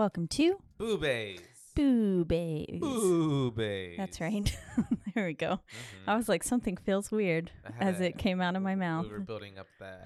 [0.00, 1.40] Welcome to boobies.
[1.76, 2.80] Boobies.
[2.80, 3.96] Boobies.
[3.98, 4.56] That's right.
[5.14, 5.60] there we go.
[5.60, 6.08] Mhm.
[6.08, 9.04] I was like, something feels weird as a- it came out of my mouth.
[9.04, 9.98] We were building up the,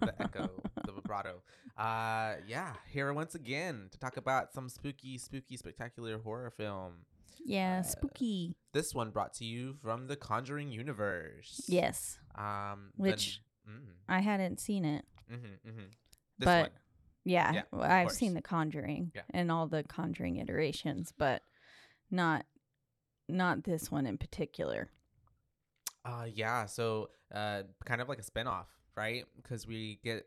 [0.00, 0.48] the echo,
[0.86, 1.42] the vibrato.
[1.76, 6.92] Uh, yeah, here once again to talk about some spooky, spooky, spectacular horror film.
[7.44, 8.56] yeah, uh, spooky.
[8.72, 11.60] This one brought to you from the Conjuring universe.
[11.68, 15.90] Yes, Um, Which- mm, I hadn't seen it, mhm, mhm.
[16.38, 16.70] This but one.
[17.24, 18.18] Yeah, Yeah, well, I've course.
[18.18, 19.22] seen The Conjuring Yeah.
[19.30, 21.42] and all the Conjuring iterations, but
[22.10, 22.46] not
[23.28, 24.90] not this one in particular.
[26.04, 26.66] Uh, yeah.
[26.66, 29.24] So, uh, kind of like a spinoff, right?
[29.36, 30.26] Because we get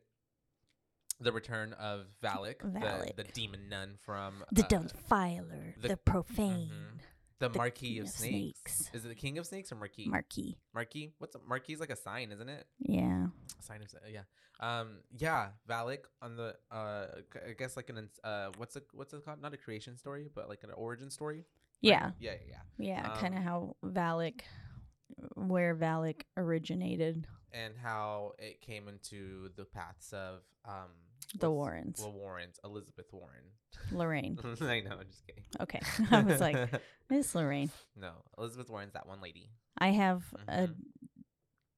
[1.20, 6.70] the return of Valak, The, the demon nun from The uh, Defiler, the- the, Profane,
[6.70, 7.00] mhm.
[7.40, 8.76] The the Marquis of of snakes.
[8.78, 8.90] Snakes.
[8.94, 10.08] Is it the King of Snakes or Marquis?
[10.08, 10.58] Marquis.
[10.74, 11.14] Marquis.
[11.18, 11.74] What's a, Marquis?
[11.74, 12.66] Is like a sign, isn't it?
[12.80, 13.28] Yeah,
[13.60, 14.22] A sign of yeah.
[14.60, 15.50] Um, yeah.
[15.70, 17.08] Valak on the uh,
[17.48, 19.42] I guess like an uh, what's it what's it called?
[19.42, 21.38] Not a creation story, but like an origin story.
[21.38, 21.46] right?
[21.82, 22.32] yeah, Yeah.
[22.48, 22.58] Yeah.
[22.78, 23.02] Yeah.
[23.04, 23.18] yeah.
[23.20, 24.42] kind of Um, how Valak,
[25.36, 27.28] where Valak originated.
[27.52, 30.92] And how it came into the paths of um
[31.40, 32.00] The Warrens.
[32.02, 32.60] Well, Warrens.
[32.64, 33.44] Elizabeth Warren.
[33.92, 34.38] Lorraine.
[34.62, 34.98] I know.
[35.00, 35.44] I'm just kidding.
[35.60, 35.80] Okay.
[36.12, 37.70] I was like, Miss Lorraine.
[37.96, 39.50] no, Elizabeth Warren's that one lady.
[39.78, 40.76] I have a Mhm.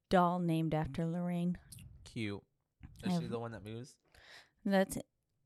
[0.09, 1.57] doll named after Lorraine.
[2.05, 2.41] Cute.
[3.03, 3.95] Is she have- the one that moves?
[4.65, 4.97] That's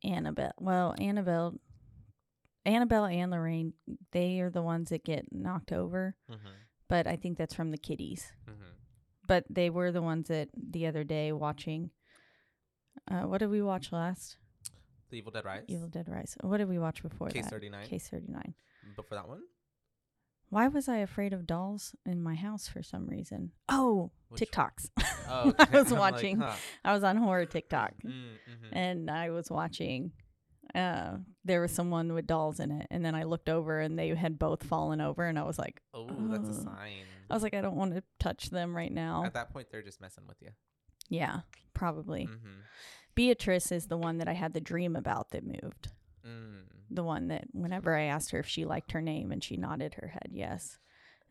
[0.03, 0.51] Annabelle.
[0.59, 1.55] Well, Annabelle,
[2.65, 3.73] Annabelle and Lorraine,
[4.11, 6.15] they are the ones that get knocked over.
[6.29, 6.47] Mm-hmm.
[6.89, 8.31] But I think that's from the kitties.
[8.49, 8.71] Mm-hmm.
[9.27, 11.91] But they were the ones that the other day watching.
[13.11, 14.37] Uh, what did we watch last?
[15.09, 15.63] The Evil Dead Rise.
[15.67, 16.37] Evil Dead Rise.
[16.41, 17.49] What did we watch before Case that?
[17.51, 17.85] thirty nine.
[17.87, 18.53] Case thirty nine.
[18.95, 19.41] Before that one.
[20.49, 23.51] Why was I afraid of dolls in my house for some reason?
[23.69, 24.89] Oh, Which- TikToks.
[25.33, 26.39] Oh, I was I'm like, watching.
[26.39, 26.53] huh.
[26.83, 27.93] I was on horror TikTok.
[28.05, 28.69] Mm, mhm.
[28.73, 30.11] and I was watching.
[30.75, 34.09] Uh, there was someone with dolls in it, and then I looked over, and they
[34.09, 37.05] had both fallen over, and I was like, Oh, that's a sign.
[37.29, 39.23] I was like, I don't want to touch them right now.
[39.25, 40.49] At that point, they're just messing with you.
[41.09, 41.41] yeah,
[41.73, 42.25] probably.
[42.27, 42.59] Mm-hmm.
[43.15, 45.89] Beatrice is the one that I had the dream about that moved.
[46.25, 46.63] Mm.
[46.89, 49.95] The one that whenever I asked her if she liked her name, and she nodded
[49.95, 50.77] her head yes,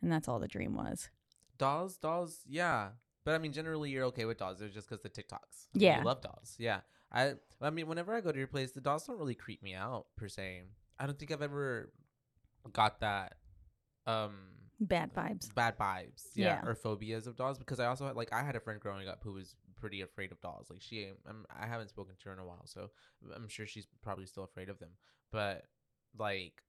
[0.01, 1.09] and that's all the dream was.
[1.57, 2.89] Dolls, dolls, yeah.
[3.23, 4.61] But I mean, generally, you're okay with dolls.
[4.61, 5.67] It's just because the TikToks.
[5.73, 5.99] Yeah.
[5.99, 6.55] You love dolls.
[6.57, 6.79] Yeah.
[7.11, 7.33] I.
[7.61, 10.07] I mean, whenever I go to your place, the dolls don't really creep me out
[10.17, 10.63] per se.
[10.99, 11.91] I don't think I've ever
[12.73, 13.35] got that.
[14.07, 14.33] Um.
[14.83, 15.53] Bad vibes.
[15.53, 16.67] bad vibes yeah, Yeah.
[16.67, 19.19] or phobias of dolls because i also had like i had a friend growing up
[19.23, 22.39] who was pretty afraid of dolls like she I'm, i haven't spoken to her in
[22.39, 22.91] a while so
[23.35, 24.91] i'm sure she's probably still afraid of them
[25.31, 25.65] but
[26.17, 26.61] like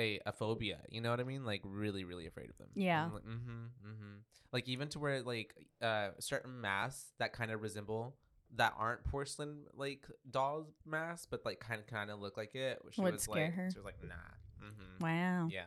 [0.00, 3.10] a, a phobia you know what i mean like really really afraid of them Yeah.
[3.12, 4.14] like, mm-hmm mm-hmm
[4.52, 8.16] like even to where like uh certain masks that kind of resemble
[8.56, 12.78] that aren't porcelain like doll masks but like kind of kind of look like it
[12.92, 13.68] she Would was scare like her.
[13.70, 14.14] she was like nah
[14.66, 15.48] mm-hmm Wow.
[15.50, 15.64] yeah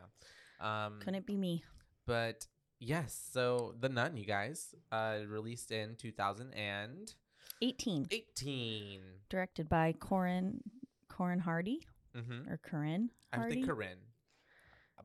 [0.59, 1.63] um Couldn't it be me?
[2.07, 2.47] but
[2.81, 8.07] yes, so The Nun, you guys, uh, released in 2018.
[8.11, 9.01] 18.
[9.29, 10.59] Directed by Corin
[11.07, 11.79] Corin Hardy
[12.17, 12.49] Mm-hmm.
[12.51, 13.95] or Corinne I think Corinne,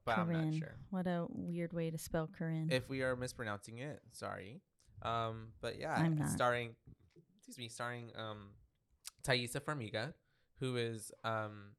[0.04, 0.74] but I'm not sure.
[0.90, 2.66] What a weird way to spell Corinne.
[2.72, 4.60] If we are mispronouncing it, sorry.
[5.02, 6.30] Um, but yeah, I'm not.
[6.30, 6.74] starring,
[7.36, 8.48] excuse me, starring um,
[9.22, 10.14] Taissa Farmiga,
[10.58, 11.76] who is um,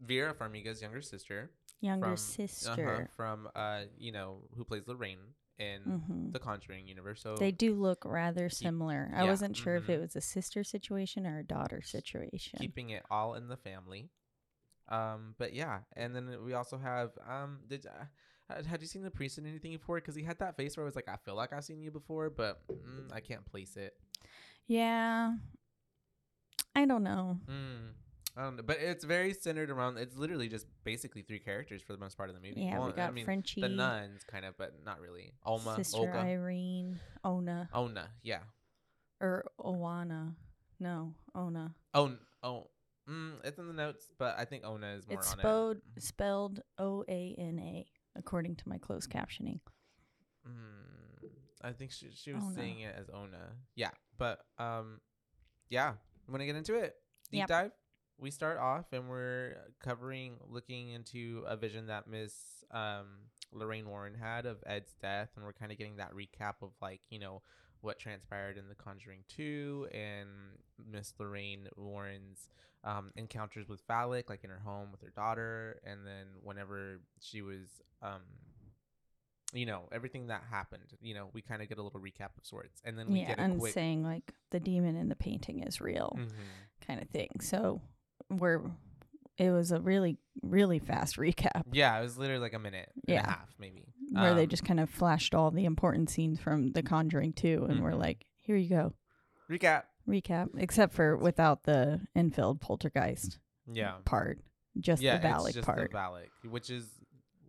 [0.00, 1.50] Vera Farmiga's younger sister.
[1.82, 2.70] Younger from, sister.
[2.70, 7.20] uh-huh, from uh, you know, who plays Lorraine in hmm the Conjuring universe.
[7.22, 9.10] So They do look rather similar.
[9.14, 12.60] I yeah, wasn't sure if it was a sister situation or a daughter situation.
[12.60, 14.08] keeping it all in the family.
[14.88, 18.04] Um, but yeah, and then we also have um, did uh,
[18.52, 19.96] had- had you seen the priest in anything before?
[19.96, 21.90] Because he had that face where I was like, I feel like I've seen you
[21.90, 23.94] before, but mm, I can't place it.
[24.66, 25.32] yeah.
[26.74, 27.38] I don't know.
[27.48, 27.92] Mm.
[28.36, 29.98] I don't know, but it's very centered around.
[29.98, 32.62] It's literally just basically three characters for the most part of the movie.
[32.62, 35.34] Yeah, Well, we got I mean, Frenchie, the nuns, kind of, but not really.
[35.44, 38.40] Alma, Sister Olga, Irene, Ona, Ona, yeah.
[39.20, 40.34] or Owana.
[40.80, 41.74] No, Ona.
[41.92, 42.70] Oh, oh,
[43.08, 46.02] mm, it's in the notes, but I think Ona is more It's on spelled it.
[46.02, 47.86] spelled O A N A
[48.16, 49.60] according to my closed captioning.
[50.48, 51.28] Mm,
[51.62, 52.54] I think she she was Ona.
[52.54, 53.52] saying it as Ona.
[53.76, 55.00] Yeah, but um,
[55.68, 55.92] yeah.
[56.28, 56.94] Want to get into it?
[57.30, 57.48] Deep Yep.
[57.48, 57.70] dive.
[58.18, 63.06] We start off and we're covering, looking into a vision that Miss um
[63.52, 67.00] Lorraine Warren had of Ed's death, and we're kind of getting that recap of like
[67.10, 67.42] you know
[67.80, 70.28] what transpired in The Conjuring Two and
[70.90, 72.48] Miss Lorraine Warren's
[72.84, 77.42] um, encounters with Valak, like in her home with her daughter, and then whenever she
[77.42, 78.22] was um
[79.54, 82.44] you know everything that happened you know we kind of get a little recap of
[82.44, 85.14] sorts and then we yeah, get a and quick saying like the demon in the
[85.14, 86.30] painting is real, Mhm.
[86.86, 87.28] kind of thing.
[87.40, 87.82] So
[88.30, 88.60] we're
[89.38, 93.14] it was a really really fast recap yeah it was literally like a minute and
[93.14, 93.22] Yeah.
[93.26, 96.72] a half maybe where they Um, just kind of flashed all the important scenes from
[96.72, 97.98] The Conjuring 2 and we're Mhm.
[97.98, 98.92] like, here you go,
[99.50, 100.48] recap recap.
[100.58, 103.38] Except for without the Enfield poltergeist
[103.72, 104.40] yeah part,
[104.78, 106.88] just yeah the Valak it's just part, the Valak, which is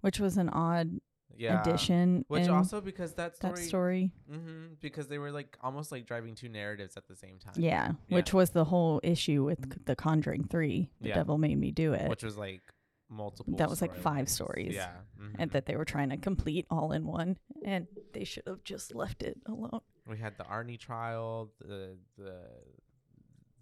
[0.01, 0.99] which was an odd
[1.37, 2.25] yeah addition.
[2.27, 6.35] which also because that story, that story, hmm because they were like almost like driving
[6.35, 8.15] two narratives at the same time yeah, Yeah.
[8.15, 10.89] which was the whole issue with c- The Conjuring 3.
[11.01, 11.15] The Yeah.
[11.15, 12.09] Devil Made Me Do It.
[12.09, 12.61] which was like
[13.09, 14.73] multiple That was, like, five stories.
[14.75, 15.35] yeah mhm.
[15.39, 18.93] and that they were trying to complete all in one, and they should have just
[18.95, 19.81] left it alone.
[20.07, 22.41] We had the Arnie trial, the the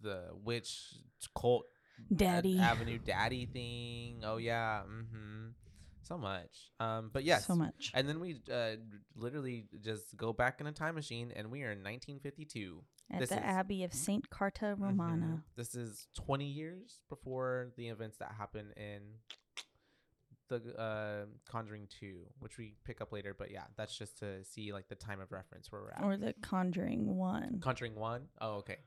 [0.01, 0.95] the witch
[1.35, 1.65] cult
[2.11, 4.21] Ad- Daddy, Avenue Daddy thing.
[4.23, 5.49] Oh yeah, mm-hmm.
[6.03, 6.71] So much.
[6.79, 7.91] Um, but yes, so much.
[7.93, 8.71] and then we uh,
[9.15, 12.83] literally just go back in a time machine, and we are in 1952.
[13.11, 14.79] At this the is- Abbey of Saint Carta Mhm.
[14.81, 15.43] Romana.
[15.55, 19.19] This is 20 years before the events that happen in
[20.49, 23.33] the uh, Conjuring 2, which we pick up later.
[23.37, 26.03] But yeah, that's just to see like the time of reference where we're at.
[26.03, 27.59] Or the Conjuring one.
[27.61, 28.27] Conjuring 1.
[28.41, 28.77] Oh, okay.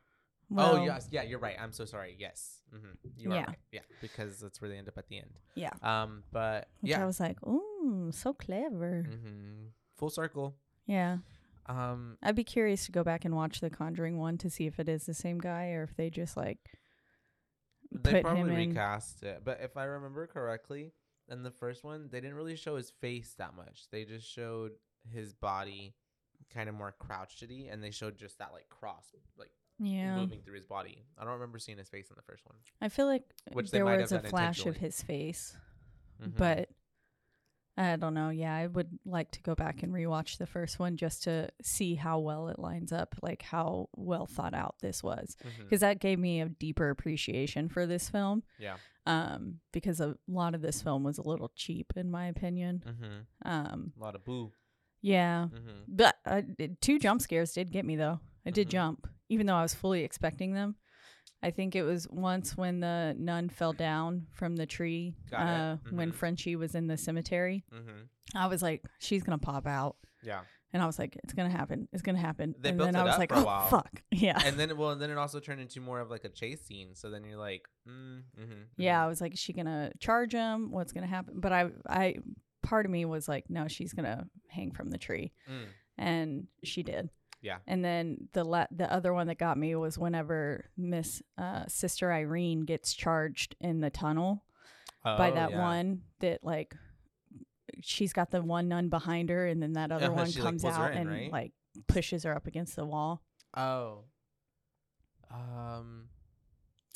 [0.50, 1.56] Well, oh yes, yeah, you're right.
[1.60, 2.16] I'm so sorry.
[2.18, 2.86] Yes, mm-hmm.
[3.16, 3.46] you are Yeah.
[3.46, 3.58] right.
[3.72, 5.38] Yeah, because that's where they end up at the end.
[5.54, 5.70] Yeah.
[5.82, 9.06] Um, but Which yeah, I was like, ooh, so clever.
[9.08, 9.66] mm-hmm.
[9.96, 10.56] full circle.
[10.86, 11.18] Yeah.
[11.66, 14.78] Um, I'd be curious to go back and watch the Conjuring one to see if
[14.78, 16.58] it is the same guy or if they just like
[17.90, 18.68] they probably him in.
[18.68, 20.92] recast it, but if I remember correctly,
[21.28, 23.84] in the first one, they didn't really show his face that much.
[23.90, 24.72] They just showed
[25.10, 25.94] his body,
[26.52, 29.06] kind of more crouchedy, and they showed just that like cross,
[29.38, 30.16] like Yeah.
[30.16, 31.04] moving through his body.
[31.18, 32.56] I don't remember seeing his face in the first one.
[32.80, 35.56] I feel like Which there was a flash of his face,
[36.22, 36.36] Mhm.
[36.36, 36.68] but
[37.76, 38.28] I don't know.
[38.30, 41.96] Yeah, I would like to go back and rewatch the first one just to see
[41.96, 46.20] how well it lines up, like how well thought out this was, because that gave
[46.20, 48.44] me a deeper appreciation for this film.
[48.60, 52.84] yeah, Um, because a lot of this film was a little cheap, in my opinion.
[52.86, 53.48] mm-hmm.
[53.48, 54.52] Um, a lot of boo.
[55.02, 55.80] yeah, Mm-hmm.
[55.88, 56.42] but uh,
[56.80, 58.20] two jump scares did get me though.
[58.46, 58.70] I did Mhm.
[58.70, 60.76] jump, even though I was fully expecting them.
[61.42, 65.92] I think it was once when the nun fell down from the tree uh, it.
[65.92, 66.10] when.
[66.10, 67.64] Frenchie was in the cemetery.
[67.74, 68.36] Mm-hmm.
[68.36, 70.40] I was like, she's gonna pop out, Yeah,
[70.72, 72.54] and I was like, it's gonna happen, it's gonna happen.
[72.58, 73.66] They and built then it I was up like, for a oh while.
[73.68, 76.30] fuck, yeah, and then well, and then it also turned into more of like a
[76.30, 76.94] chase scene.
[76.94, 79.04] So then you're like, mm, mm-hmm, yeah.
[79.04, 80.70] I was like, is she gonna charge him?
[80.70, 81.34] What's gonna happen?
[81.40, 82.14] But I, I,
[82.62, 85.66] part of me was like, no, she's gonna hang from the tree, Mm.
[85.98, 87.10] and she did.
[87.44, 87.58] Yeah.
[87.66, 92.10] And then the la- the other one that got me was whenever Miss uh, Sister
[92.10, 94.44] Irene gets charged in the tunnel
[95.04, 95.58] by Oh, that yeah.
[95.60, 96.74] one that like
[97.82, 100.46] she's got the one nun behind her, and then that other Uh-huh, one she, like,
[100.46, 101.30] comes pulls out in, and right?
[101.32, 101.52] like
[101.86, 103.22] pushes her up against the wall.
[103.54, 104.04] Oh.
[105.30, 106.08] Um.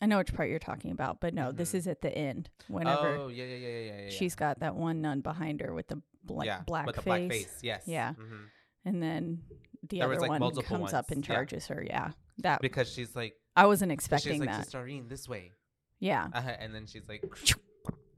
[0.00, 1.74] I know which part you're talking about, but no, this Mhm.
[1.74, 2.50] is at the end.
[2.68, 4.00] Whenever Oh yeah yeah yeah yeah yeah.
[4.04, 4.08] yeah.
[4.10, 7.04] she's got that one nun behind her with the bla- yeah, black with the face,
[7.28, 7.58] black face.
[7.62, 7.82] Yes.
[7.86, 8.14] Yeah.
[8.14, 8.44] hmm
[8.84, 9.42] and then
[9.88, 11.34] the There was, other like, one multiple comes up and ones, yeah.
[11.34, 11.84] charges her.
[11.86, 14.64] Yeah, that Because she's like, I wasn't she's expecting like that.
[14.64, 15.52] Sister Irene this way,
[16.00, 17.22] Yeah, uh, and then she's like,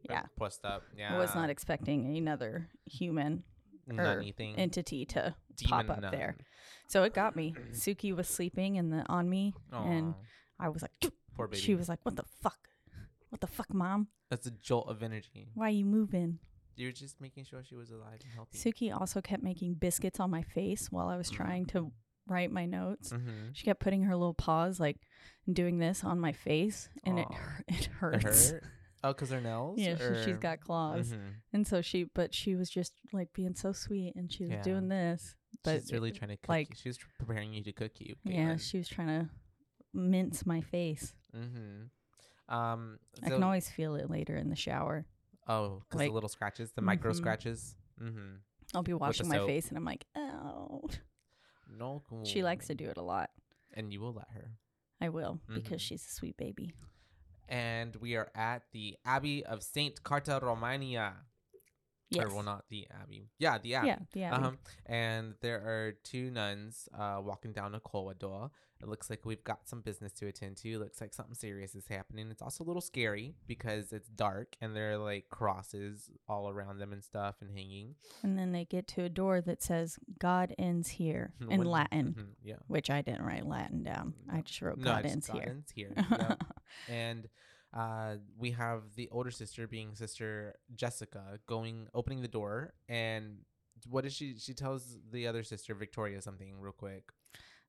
[0.08, 0.22] Yeah.
[0.36, 0.82] pushed up.
[0.96, 1.14] Yeah.
[1.14, 3.44] I was not expecting another human
[3.96, 6.36] or anything entity to pop up there.
[6.88, 7.54] So it got me.
[7.72, 10.14] Suki was sleeping in the on me, and
[10.58, 11.60] I was like, poor baby.
[11.60, 12.58] she was like, "What the fuck?
[13.30, 14.08] What the fuck, mom?
[14.28, 15.48] That's a jolt of energy.
[15.54, 16.38] Why are you moving?"
[16.80, 18.58] You're just making sure she was alive and healthy.
[18.58, 21.92] Suki also kept making biscuits on my face while I was trying to
[22.26, 23.10] write my notes.
[23.10, 23.50] mm-hmm.
[23.52, 24.96] She kept putting her little paws like
[25.52, 27.26] doing this on my face, and it
[27.68, 28.50] it It hurts.
[28.52, 28.64] hurt.
[29.02, 29.78] Oh, cause her nails.
[29.78, 31.32] Yeah, she, has got claws, Mhm.
[31.54, 34.62] and so she, but she was just like being so sweet, and she was Yeah.
[34.62, 35.36] doing this.
[35.64, 36.76] But she's really it- trying to cook like- you.
[36.76, 38.16] She was preparing you to cook you.
[38.24, 39.30] yeah, she was trying to
[39.94, 41.14] mince my face.
[41.34, 42.54] Mm-hmm.
[42.54, 42.98] Um.
[43.22, 45.06] I can always feel it later in the shower.
[45.50, 47.16] Oh, because like- the little scratches, the micro Mhm.
[47.16, 47.76] scratches.
[48.00, 48.36] Mm-hmm.
[48.74, 49.48] I'll be washing my soap.
[49.48, 50.88] face, and I'm like, oh.
[51.68, 52.02] No.
[52.24, 53.30] She likes to do it a lot.
[53.74, 54.58] and you will let her.
[55.00, 55.86] I will because Mhm.
[55.86, 56.74] she's a sweet baby.
[57.48, 61.14] And we are at the Abbey of Saint Carta Romania.
[62.10, 62.26] Yes.
[62.26, 63.28] Or well, not the Abbey.
[63.38, 63.86] Yeah, the Abbey.
[63.88, 63.98] yeah.
[64.14, 64.34] Yeah.
[64.34, 64.50] Uh-huh.
[64.86, 68.50] And there are two nuns uh, walking down a corridor.
[68.82, 70.78] It looks like we've got some business to attend to.
[70.78, 72.30] Looks like something serious is happening.
[72.30, 76.78] It's also a little scary because it's dark and there are like crosses all around
[76.78, 77.94] them and stuff and hanging.
[78.22, 82.14] And then they get to a door that says "God ends here" in When- Latin,
[82.18, 82.56] Mhm, yeah.
[82.68, 84.14] which I didn't write Latin down.
[84.32, 85.92] I just wrote No, "God it's ends God here." ends here.
[86.10, 86.42] yep.
[86.88, 87.28] and
[87.72, 93.38] uh, we have the older sister being sister Jessica going opening the door and
[93.88, 97.04] what does she she tells the other sister Victoria something real quick.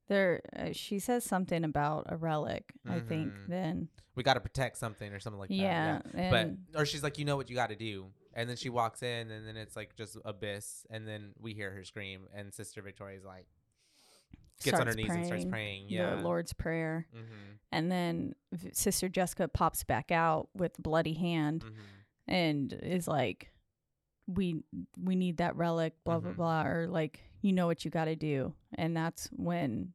[0.09, 2.73] There, uh, she says something about a relic.
[2.85, 3.31] I think.
[3.31, 3.47] Mhm.
[3.47, 5.55] Then, We got to protect something or something like that.
[5.55, 8.67] yeah, But or she's like, you know what you got to do, and then she
[8.67, 12.53] walks in, and then it's like just abyss, and then we hear her scream, and
[12.53, 13.47] Sister Victoria's like
[14.63, 15.85] gets on her knees and starts praying.
[15.89, 16.15] Yeah.
[16.15, 17.51] the Lord's prayer, Mm-hmm.
[17.71, 18.33] and then
[18.73, 22.31] Sister Jessica pops back out with bloody hand Mm-hmm.
[22.33, 23.51] and is like,
[24.27, 24.63] "We
[25.01, 26.35] we need that relic." Blah blah Mhm.
[26.35, 29.93] blah, or like, you know what you got to do, and that's when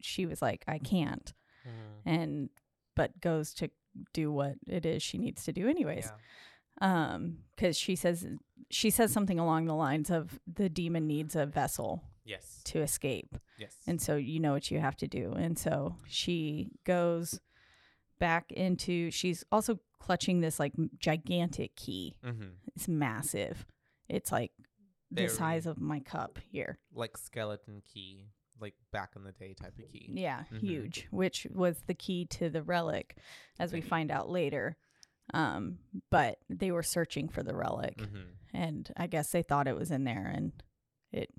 [0.00, 1.32] she was like, "I can't,"
[1.66, 2.08] Mm-hmm.
[2.08, 2.50] and
[2.96, 3.70] but goes to
[4.12, 6.06] do what it is she needs to do anyways.
[6.80, 7.12] Yeah.
[7.14, 8.26] um because she says
[8.70, 12.60] she says something along the lines of the demon needs a vessel Yes.
[12.64, 13.74] to escape Yes.
[13.86, 17.40] and so you know what you have to do and so she goes
[18.18, 22.50] back into she's also clutching this like gigantic key mm-hmm.
[22.74, 23.66] it's massive
[24.08, 24.52] it's like
[25.10, 28.26] the size of my cup here like skeleton key,
[28.60, 30.08] like back in the day type of key.
[30.14, 30.60] yeah Mhm.
[30.60, 33.16] huge which was the key to the relic
[33.58, 34.76] as we find out later
[35.34, 35.78] um
[36.10, 38.30] but they were searching for the relic Mm-hmm.
[38.54, 40.52] and I guess they thought it was in there, and
[41.12, 41.30] it,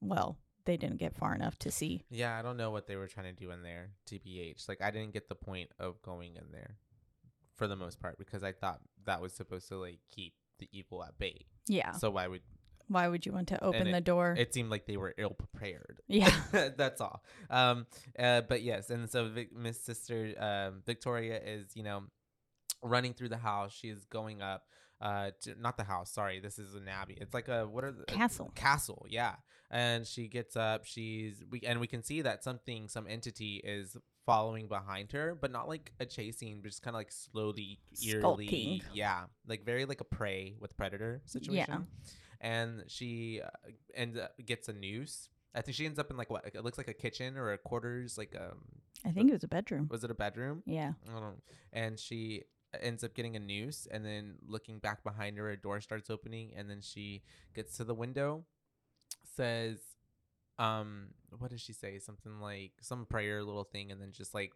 [0.00, 2.04] well, they didn't get far enough to see.
[2.10, 3.90] Yeah, I don't know what they were trying to do in there.
[4.10, 6.76] TBH, like I didn't get the point of going in there,
[7.56, 11.02] for the most part, because I thought that was supposed to like keep the evil
[11.04, 11.46] at bay.
[11.66, 11.92] Yeah.
[11.92, 12.42] So why would
[12.88, 14.34] Why would you want to open it- the door?
[14.38, 16.00] it seemed like they were ill prepared?
[16.06, 16.34] yeah.
[16.52, 17.22] That's all.
[17.50, 17.86] Um,
[18.18, 22.02] uh, but yes, and so Vic, Miss Sister um, Victoria is, you know,
[22.82, 23.72] running through the house.
[23.72, 24.64] She is going up.
[25.00, 26.10] Uh, to, not the house.
[26.10, 27.16] Sorry, this is an abbey.
[27.20, 28.50] It's like a what are the Castle.
[28.56, 29.36] Castle, yeah.
[29.70, 30.84] And she gets up.
[30.84, 35.50] She's we and we can see that something, some entity is following behind her, but
[35.50, 38.82] not like a chasing, but just kind of like slowly, eerily, Skulking.
[38.92, 41.66] yeah, like very like a prey with predator situation.
[41.68, 41.78] Yeah.
[42.40, 45.28] And she uh, ends up gets a noose.
[45.54, 47.58] I think she ends up in like what it looks like a kitchen or a
[47.58, 48.58] quarters, like um,
[49.04, 49.88] I think it was a bedroom.
[49.90, 50.62] was it a bedroom?
[50.66, 50.92] Yeah.
[51.08, 51.34] I don't know.
[51.72, 52.44] And she
[52.80, 56.52] ends up getting a noose, and then looking back behind her, a door starts opening,
[56.56, 57.22] and then she
[57.54, 58.44] gets to the window,
[59.38, 59.78] says,
[60.58, 61.98] um, what does she say?
[61.98, 64.52] Something like some prayer little thing, and then just like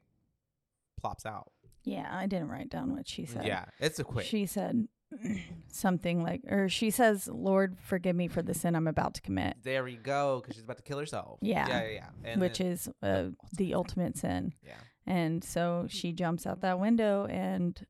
[1.00, 1.50] plops out.
[1.84, 2.08] Yeah.
[2.10, 3.46] I didn't write down what she said.
[3.46, 4.26] Yeah, it's a quick.
[4.26, 4.86] She said
[5.68, 9.56] something like, or she says, Lord, forgive me for the sin I'm about to commit,
[9.62, 11.38] there we go, because she's about to kill herself.
[11.42, 11.68] Yeah.
[11.68, 11.90] yeah, yeah.
[11.90, 12.30] yeah.
[12.32, 13.24] And which then- is uh,
[13.56, 14.54] the ultimate sin.
[14.66, 14.74] yeah,
[15.06, 17.84] And so she jumps out that window and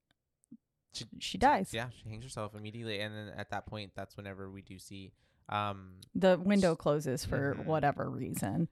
[0.93, 1.71] She- she dies.
[1.73, 1.89] yeah.
[2.03, 5.13] She hangs herself immediately, and then at that point, that's whenever we do see,
[5.49, 7.65] um, The window closes for Mhm.
[7.67, 8.69] whatever reason,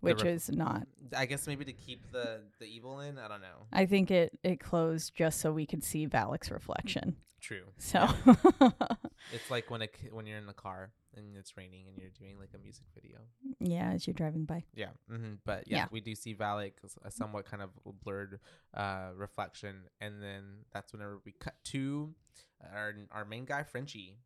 [0.00, 3.18] which ref- is not I guess maybe to keep the the evil in.
[3.18, 3.66] I don't know.
[3.72, 7.16] I think it it closed just so we could see Valak's reflection.
[7.40, 7.72] True.
[7.78, 8.06] So
[9.32, 12.38] It's like when a when you're in the car and it's raining and you're doing
[12.38, 13.18] like a music video.
[13.60, 14.64] yeah, as you're driving by.
[14.74, 14.90] Yeah.
[15.10, 15.34] mm-hmm.
[15.44, 15.86] But yeah, Yeah.
[15.90, 16.72] we do see Valak
[17.04, 17.70] a somewhat kind of
[18.04, 18.40] blurred
[18.74, 22.14] uh, reflection, and then that's whenever we cut to
[22.72, 24.18] our our main guy Frenchie.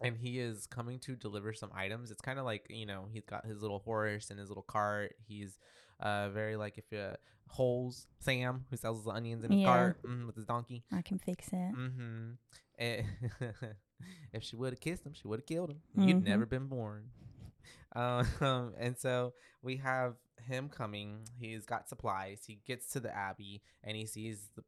[0.00, 2.10] And he is coming to deliver some items.
[2.10, 5.14] It's kind of like you know he's got his little horse and his little cart.
[5.26, 5.58] He's
[6.00, 7.10] uh very like if you
[7.48, 9.64] holes Sam who sells the onions in a Yeah.
[9.66, 10.84] cart mhm, with his donkey.
[10.92, 11.74] I can fix it.
[11.74, 12.30] Mm-hmm.
[12.78, 13.04] And
[14.32, 15.80] if she would have kissed him, she would have killed him.
[15.96, 16.24] You'd Mhm.
[16.24, 17.10] never been born.
[17.92, 20.14] Um, and so we have
[20.46, 21.26] him coming.
[21.36, 22.44] He's got supplies.
[22.46, 24.62] He gets to the abbey and he sees the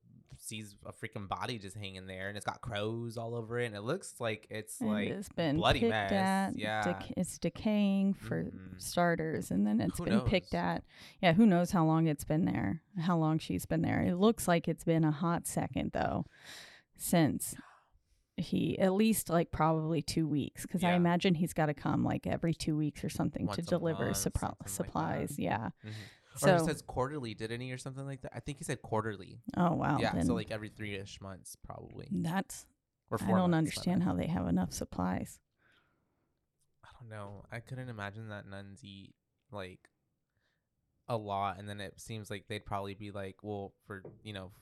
[0.44, 3.76] sees a freaking body just hanging there, and it's got crows all over it, and
[3.76, 6.12] it looks like it's And like it's been bloody picked mess.
[6.12, 6.58] at.
[6.58, 6.82] Yeah.
[6.84, 8.80] dec- it's decaying for Mhm.
[8.80, 10.82] starters, and then it's Who been picked at.
[11.22, 12.82] Yeah, who knows how long it's been there?
[12.98, 14.02] How long she's been there?
[14.02, 16.26] It looks like it's been a hot second though,
[16.96, 17.54] since
[18.36, 22.26] he at least like probably two weeks because I imagine he's got to come like
[22.26, 25.38] every two weeks or something to Once a deliver month, something like supplies.
[25.38, 25.68] yeah.
[25.84, 25.92] Mhm.
[26.36, 28.32] So or he says quarterly, didn't he, or something like that?
[28.34, 29.40] I think he said quarterly.
[29.56, 32.08] oh wow, yeah, then so like every three ish months, probably.
[32.10, 32.66] that's
[33.10, 35.38] Or I don't months, understand how they have enough supplies.
[36.84, 37.44] I don't know.
[37.52, 39.14] I couldn't imagine that nuns eat
[39.50, 39.80] like
[41.08, 44.52] a lot, and then it seems like they'd probably be like, well, for you know,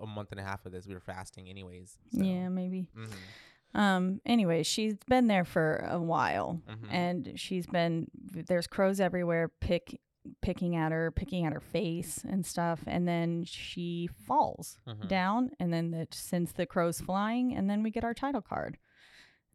[0.00, 1.98] a month and a half of this, we were fasting anyways.
[2.14, 2.22] So.
[2.22, 2.88] Yeah, maybe.
[2.94, 4.20] hmm Um.
[4.24, 6.88] Anyway, she's been there for a while, Mhm.
[6.90, 10.00] and she's been there's crows everywhere, pick
[10.42, 15.08] picking at her, picking at her face and stuff, and then she falls Mhm.
[15.08, 18.78] down, and then that sends the crows flying, and then we get our title card,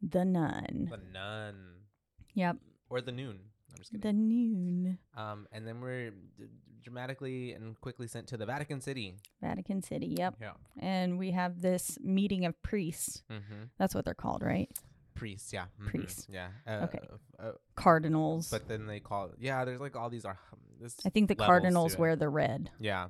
[0.01, 0.87] the nun.
[0.89, 1.85] The nun.
[2.33, 2.57] Yep,
[2.89, 3.39] Or the noon.
[3.71, 4.01] I'm just kidding.
[4.01, 6.45] the noon, um, and then we're d-
[6.81, 9.17] dramatically and quickly sent to the Vatican City.
[9.41, 10.15] Vatican City.
[10.17, 10.53] Yep, Yeah.
[10.79, 13.23] and we have this meeting of priests.
[13.29, 13.63] Mm-hmm.
[13.77, 14.69] That's what they're called, right?
[15.15, 15.67] Priests, yeah.
[15.79, 16.27] mhm, Priests.
[16.29, 16.49] Yeah.
[16.67, 16.99] Uh, Okay.
[17.39, 18.49] Uh, Cardinals.
[18.49, 20.37] but then they call yeah, there's like all these are,
[20.83, 22.69] this I think the cardinals wear the red.
[22.79, 23.07] Yeah.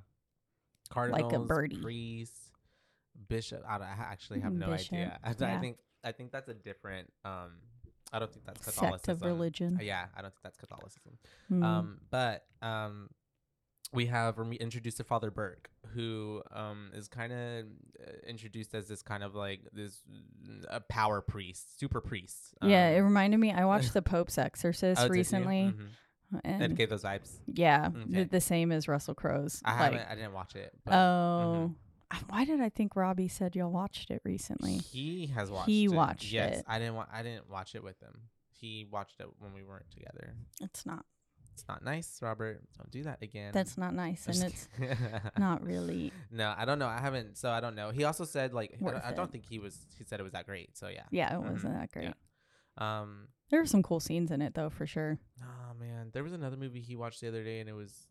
[0.89, 1.82] Cardinals, like a birdie.
[1.82, 2.51] priests,
[3.27, 3.63] bishop.
[3.68, 5.20] I, don't, I actually have no Bishop, idea.
[5.24, 7.12] I, I think I think that's a different.
[7.25, 7.51] Um,
[8.12, 9.12] I don't think that's Sect Catholicism.
[9.13, 9.77] of religion.
[9.80, 11.18] Uh, yeah, I don't think that's Catholicism.
[11.51, 11.63] Mm.
[11.63, 13.10] Um, but um,
[13.92, 17.65] we have we're introduced to Father Burke, who um is kind of
[18.00, 20.00] uh, introduced as this kind of like this
[20.70, 22.53] uh, a power priest, super priest.
[22.62, 23.51] yeah, it um, reminded me.
[23.51, 25.88] I watched The Pope's Exorcist oh, recently, Mhm.
[26.43, 27.31] And It gave those vibes.
[27.47, 28.23] yeah, Okay.
[28.23, 29.61] the, the same as Russell Crowe's.
[29.65, 30.11] I like, haven't.
[30.11, 30.73] I didn't watch it.
[30.85, 31.75] But oh,
[32.11, 34.77] I- why did I think Robbie said y'all watched it recently?
[34.77, 35.67] He has watched.
[35.69, 35.91] He it.
[35.91, 36.65] watched yes, it.
[36.67, 36.95] I didn't.
[36.95, 38.21] Wa- I didn't watch it with him.
[38.51, 40.33] He watched it when we weren't together.
[40.61, 41.05] It's not.
[41.53, 42.61] It's not nice, Robert.
[42.79, 43.51] Don't do that again.
[43.53, 44.67] That's not nice, I'm and it's
[45.37, 46.11] not really.
[46.31, 46.87] No, I don't know.
[46.87, 47.37] I haven't.
[47.37, 47.91] So I don't know.
[47.91, 49.31] He also said like I don't, I don't it.
[49.33, 49.77] think he was.
[49.99, 50.75] He said it was that great.
[50.75, 51.03] So yeah.
[51.11, 51.51] Yeah, it Mhm.
[51.51, 52.05] wasn't that great.
[52.05, 52.13] Yeah.
[52.77, 53.27] Um.
[53.50, 55.20] There were some cool scenes in it, though, for sure.
[55.42, 58.07] Oh man, there was another movie he watched the other day, and it was.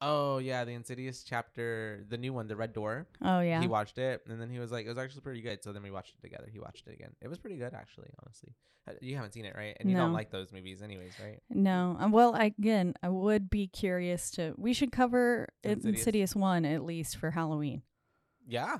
[0.00, 3.08] Oh yeah, the Insidious chapter, the new one, the Red Door.
[3.20, 5.62] Oh yeah, He watched it, and then he was like, "It was actually pretty good."
[5.64, 6.48] So then we watched it together.
[6.52, 7.10] He watched it again.
[7.20, 8.08] It was pretty good, actually.
[8.24, 8.54] Honestly,
[8.88, 9.76] Uh, you haven't seen it, right?
[9.80, 11.40] And you don't like those movies, anyways, right?
[11.50, 11.96] No.
[12.00, 14.54] Uh, Well, I, again, I would be curious to.
[14.56, 16.36] We should cover Insidious, Insidious?
[16.36, 17.82] One at least for Halloween.
[18.46, 18.78] Yeah,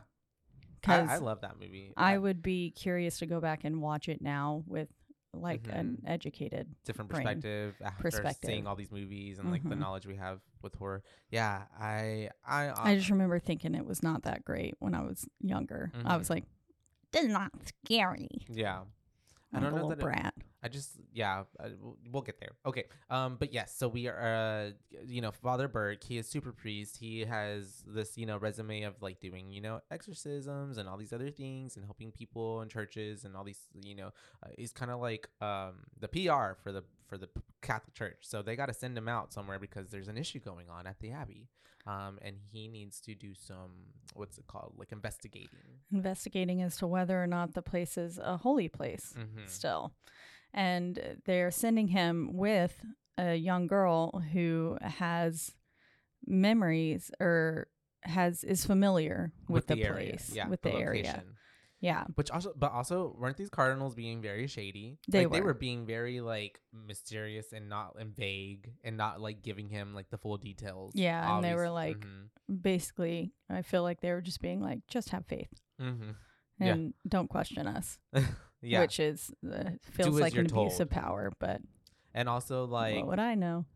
[0.88, 1.92] Because I love that movie.
[1.96, 4.88] I would be curious to go back and watch it now with
[5.34, 6.08] like an Mhm.
[6.10, 6.74] educated.
[6.84, 8.48] different brain perspective after perspective.
[8.48, 9.78] seeing all these movies and like the Mhm.
[9.78, 11.02] knowledge we have with horror.
[11.30, 15.02] Yeah, I I uh, I just remember thinking it was not that great when I
[15.02, 15.92] was younger.
[16.04, 16.30] I was Mhm.
[16.30, 16.44] like,
[17.12, 17.52] "This is not
[17.84, 18.84] scary." yeah.
[19.52, 20.04] I don't know that it-
[20.62, 21.68] I just yeah, uh,
[22.10, 22.50] we'll, get there.
[22.66, 22.84] Okay.
[23.10, 24.70] Um but yes, so we are uh
[25.06, 26.96] you know, Father Burke, he is super priest.
[26.96, 31.12] He has this, you know, resume of like doing, you know, exorcisms and all these
[31.12, 34.08] other things and helping people in churches and all these, you know,
[34.42, 37.28] uh, he's kind of like um the PR for the for the
[37.62, 38.18] Catholic Church.
[38.22, 41.00] So they got to send him out somewhere because there's an issue going on at
[41.00, 41.48] the abbey.
[41.86, 43.70] Um and he needs to do some
[44.14, 44.74] what's it called?
[44.76, 45.48] Like investigating.
[45.92, 49.48] Investigating as to whether or not the place is a holy place Mhm.
[49.48, 49.94] still,
[50.52, 52.84] and they're sending him with
[53.16, 55.54] a young girl who has
[56.26, 57.68] memories or
[58.02, 60.10] has is familiar with, the, area.
[60.10, 61.24] place, Yeah, with the, area.
[61.80, 64.98] Yeah, Which also, but also, weren't these cardinals being very shady?
[65.06, 65.46] They like, They were.
[65.48, 70.10] were being very like mysterious and not and vague and not like giving him like
[70.10, 70.92] the full details.
[70.96, 74.80] Yeah, and they were, like, mhm, basically, I feel like they were just being like,
[74.88, 76.16] just have faith mhm.
[76.58, 76.72] Yeah.
[76.72, 77.98] and don't question us,
[78.60, 81.30] yeah, which is uh, feels like an abuse of power.
[81.38, 81.60] But
[82.12, 83.66] and also like what would I know?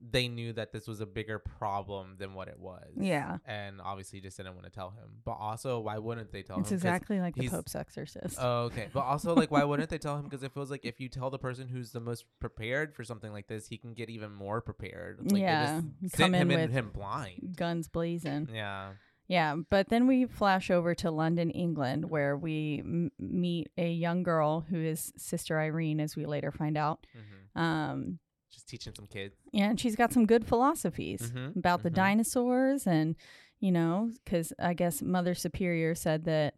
[0.00, 2.88] They knew that this was a bigger problem than what it was.
[2.96, 3.38] Yeah.
[3.44, 5.20] and obviously just didn't want to tell him.
[5.24, 6.62] But also, why wouldn't they tell him?
[6.62, 8.36] It's exactly like the Pope's exorcist.
[8.40, 8.88] Oh, okay.
[8.92, 10.24] But also, like, why wouldn't they tell him?
[10.24, 13.32] Because it feels like if you tell the person who's the most prepared for something
[13.32, 15.18] like this, he can get even more prepared.
[15.20, 17.54] Like, they Yeah, just come in him with him blind.
[17.56, 18.48] Guns blazing.
[18.54, 18.90] Yeah.
[19.26, 24.22] Yeah, but then we flash over to London, England, where we m- meet a young
[24.22, 27.06] girl who is Sister Irene, as we later find out.
[27.12, 28.18] hmm Um,
[28.68, 29.34] teaching some kids.
[29.52, 31.94] yeah, and she's got some good philosophies Mhm, about the mhm.
[31.94, 33.16] dinosaurs, and
[33.60, 36.54] you know, because I guess Mother Superior said that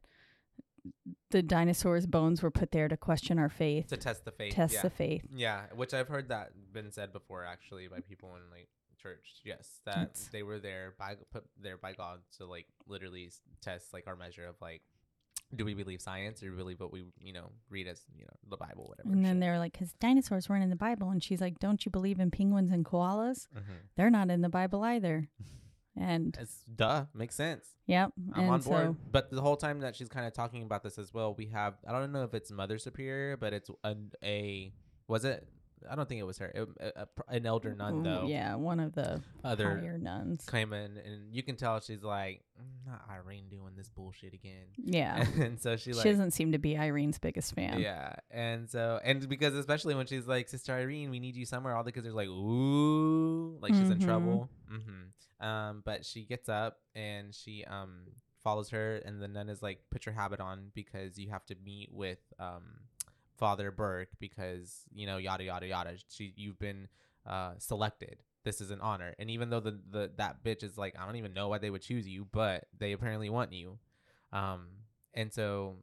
[1.31, 4.55] the dinosaurs' bones were put there to question our faith, To test the faith.
[4.55, 4.83] test yeah.
[4.83, 5.27] the faith.
[5.31, 8.69] Yeah, which I've heard that been said before actually by people in like
[8.99, 9.41] church.
[9.45, 13.93] Yes, that It's- they were there by put there by God to like literally test
[13.93, 14.83] like our measure of like,
[15.55, 18.57] do we believe science or believe what we you know read as you know the
[18.57, 19.09] Bible whatever.
[19.09, 21.11] And then they're like, because dinosaurs weren't in the Bible.
[21.11, 23.49] And she's like, don't you believe in penguins and koalas?
[23.55, 23.73] mm-hmm.
[23.97, 25.29] They're not in the Bible either.
[25.97, 27.67] And it's duh makes sense.
[27.87, 28.13] yep.
[28.35, 28.97] I'm and on so, board.
[29.11, 31.75] But the whole time that she's kind of talking about this as well, we have
[31.87, 34.73] I don't know if it's Mother Superior, but it's a, a
[35.09, 35.47] was it?
[35.89, 36.47] I don't think it was her.
[36.55, 38.27] It, a, a- an elder nun though.
[38.27, 40.45] Yeah, one of the Other higher nuns.
[40.47, 44.67] came in, and you can tell she's like, "Mm, not Irene doing this bullshit again.
[44.77, 45.25] Yeah.
[45.41, 47.79] and so she she doesn't seem to be Irene's biggest fan.
[47.81, 51.75] Yeah, and so and because especially when she's like, "Sister Irene, we need you somewhere,"
[51.77, 54.05] all the kids are like, "Ooh," like she's in Mhm.
[54.05, 54.49] trouble.
[54.73, 55.47] Mm-hmm.
[55.47, 58.03] Um, but she gets up and she um
[58.45, 61.55] follows her, and the nun is like, "Put your habit on because you have to
[61.65, 62.63] meet with um
[63.41, 65.97] Father Burke because you know yada yada yada.
[66.09, 66.87] She you've been
[67.27, 70.95] uh selected." This is an honor, and even though the, the that bitch is like,
[70.99, 73.79] I don't even know why they would choose you, but they apparently want you,
[74.33, 74.69] um,
[75.13, 75.77] and so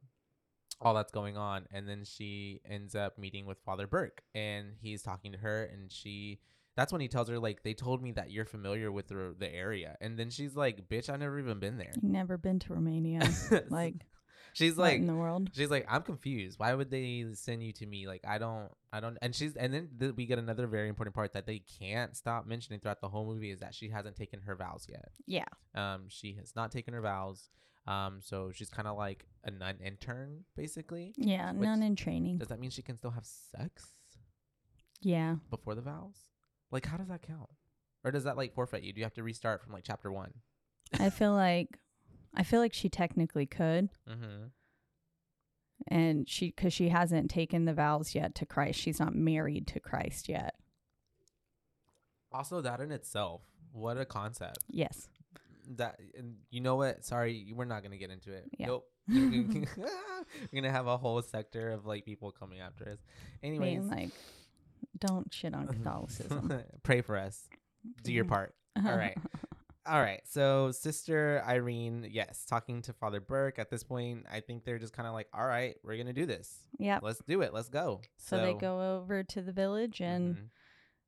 [0.80, 5.02] all that's going on and then she ends up meeting with father burke and he's
[5.02, 6.38] talking to her and she
[6.76, 9.52] that's when he tells her like they told me that you're familiar with the, the
[9.52, 13.28] area and then she's like bitch i've never even been there Never been to Romania.
[13.70, 13.94] like,
[14.52, 15.50] she's what like in the world?
[15.54, 19.00] she's like i'm confused why would they send you to me like i don't i
[19.00, 22.16] don't and she's and then th- we get another very important part that they can't
[22.16, 25.44] stop mentioning throughout the whole movie is that she hasn't taken her vows yet Yeah.
[25.74, 27.48] um, she has not taken her vows.
[27.86, 31.14] Um, so she's kind of like a nun intern, basically.
[31.16, 32.36] Yeah, Which- none in training.
[32.36, 33.94] Does that mean she can still have sex
[35.00, 35.36] Yeah.
[35.50, 36.16] before the vows?
[36.70, 37.48] Like, how does that count?
[38.04, 38.92] Or does that like forfeit you?
[38.92, 40.32] Do you have to restart from like chapter one?
[41.00, 41.78] I feel like
[42.38, 44.44] I feel like she technically could Mm-hmm.
[45.88, 48.78] and she cuz she hasn't taken the vows yet to Christ.
[48.80, 50.54] She's not married to Christ yet.
[52.32, 54.58] Also, that in itself, what a concept.
[54.68, 55.08] Yes.
[55.76, 57.04] That and you know what?
[57.04, 58.44] Sorry, we're not gonna get into it.
[58.58, 58.66] Yeah.
[58.68, 58.88] Nope.
[59.08, 59.66] We're
[60.54, 62.98] gonna have a whole sector of like people coming after us.
[63.42, 64.10] Anyways, Being like
[64.98, 66.52] don't shit on Catholicism.
[66.82, 67.48] pray for us.
[68.02, 68.54] Do your part.
[68.76, 69.16] All right.
[69.88, 70.20] All right.
[70.28, 73.58] So, Sister Irene, yes, talking to Father Burke.
[73.58, 76.12] At this point, I think they're just kind of like, all right, we're going to
[76.12, 76.58] do this.
[76.78, 76.98] Yeah.
[77.02, 77.54] Let's do it.
[77.54, 78.02] Let's go.
[78.18, 80.48] So, they go over to the village and mhm,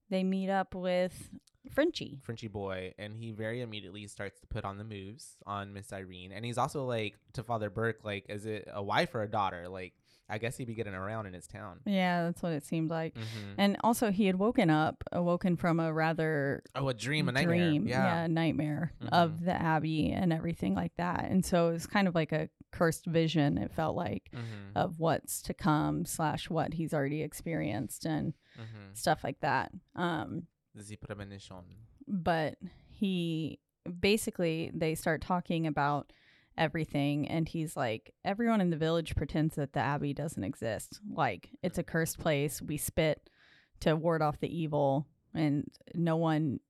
[0.08, 1.30] they meet up with
[1.72, 2.20] Frenchie.
[2.22, 2.94] Frenchy boy.
[2.98, 6.32] And he very immediately starts to put on the moves on Miss Irene.
[6.32, 9.68] And he's also like, to Father Burke, like, is it a wife or a daughter?
[9.68, 9.92] Like,
[10.30, 11.80] I guess he'd be getting around in his town.
[11.84, 13.14] Yeah, that's what it seemed like.
[13.14, 13.54] Mhm.
[13.58, 17.56] And also, he had woken up, awoken from a rather Oh, a dream, a nightmare.
[17.56, 18.26] dream, yeah.
[18.28, 19.08] nightmare Mhm.
[19.10, 21.24] of the abbey and everything like that.
[21.30, 23.58] And so it was kind of like a cursed vision.
[23.58, 28.96] It felt like Mhm, of what's to come slash what he's already experienced and mhm.
[28.96, 29.72] stuff like that.
[29.96, 31.56] Um, The premonition.
[32.06, 32.56] but
[32.88, 33.58] he
[33.98, 36.12] basically they start talking about
[36.60, 41.48] everything and he's like everyone in the village pretends that the abbey doesn't exist like
[41.62, 43.30] it's a cursed place we spit
[43.80, 46.60] to ward off the evil and no one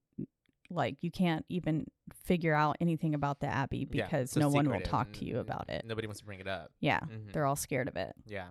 [0.71, 1.85] like you can't even
[2.25, 5.41] figure out anything about the abbey Yeah, because so no one will talk to you
[5.41, 6.71] about it Nobody wants to bring it up.
[6.79, 7.33] yeah mm-hmm.
[7.33, 8.47] they're all scared of it Yeah.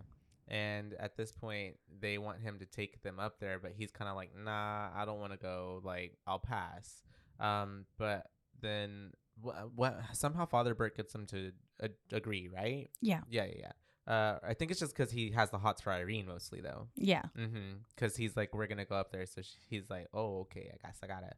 [0.50, 4.10] And at this point, they want him to take them up there, but he's kind
[4.10, 5.80] of like, nah, I don't want to go.
[5.84, 7.04] Like, I'll pass.
[7.40, 8.26] Um, but
[8.60, 10.00] then what, what?
[10.14, 12.90] Somehow Father Burke gets him to a- agree, right?
[13.02, 13.22] Yeah.
[13.30, 13.72] Yeah, yeah, yeah.
[14.14, 16.88] Uh, I think it's just because he has the hots for Irene mostly, though.
[16.96, 17.78] yeah Mm-hmm.
[17.96, 20.88] Because he's like, we're gonna go up there, so sh he's like, oh, okay, I
[20.88, 21.32] guess I gotta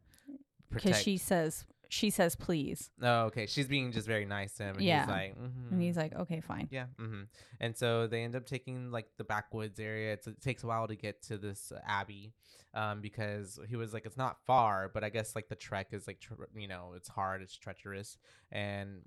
[0.72, 3.46] because she says she says please oh, okay.
[3.46, 5.02] She's being just very nice to him, and Yeah.
[5.02, 5.74] he's like, mm-hmm.
[5.74, 6.86] and he's like okay fine Yeah.
[6.98, 7.24] hmm
[7.60, 10.14] And so they end up taking like the backwoods area.
[10.14, 12.32] It's, it takes a while to get to this uh, abbey,
[12.74, 16.08] um, because he was like, it's not far, but I guess like the trek is
[16.08, 18.18] like, tr- you know, it's hard, it's treacherous,
[18.54, 19.02] and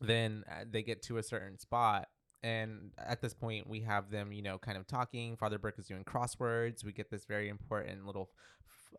[0.00, 2.08] then uh, they get to a certain spot.
[2.44, 5.34] And at this point, we have them, you know, kind of talking.
[5.36, 6.84] Father Burke is doing crosswords.
[6.84, 8.28] We get this very important little,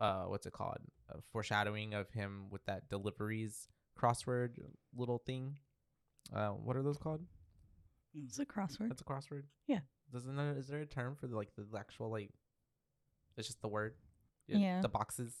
[0.00, 0.78] uh, what's it called?
[1.10, 4.50] Uh, foreshadowing of him with that deliveries crossword
[4.96, 5.58] little thing.
[6.34, 7.22] Uh, what are those called?
[8.24, 9.42] it's a crossword That's a crossword.
[9.66, 9.80] Yeah.
[10.12, 12.30] Doesn't there is there a term for the, like the actual like?
[13.36, 13.94] It's just the word.
[14.46, 14.80] Yeah.
[14.80, 15.34] The boxes.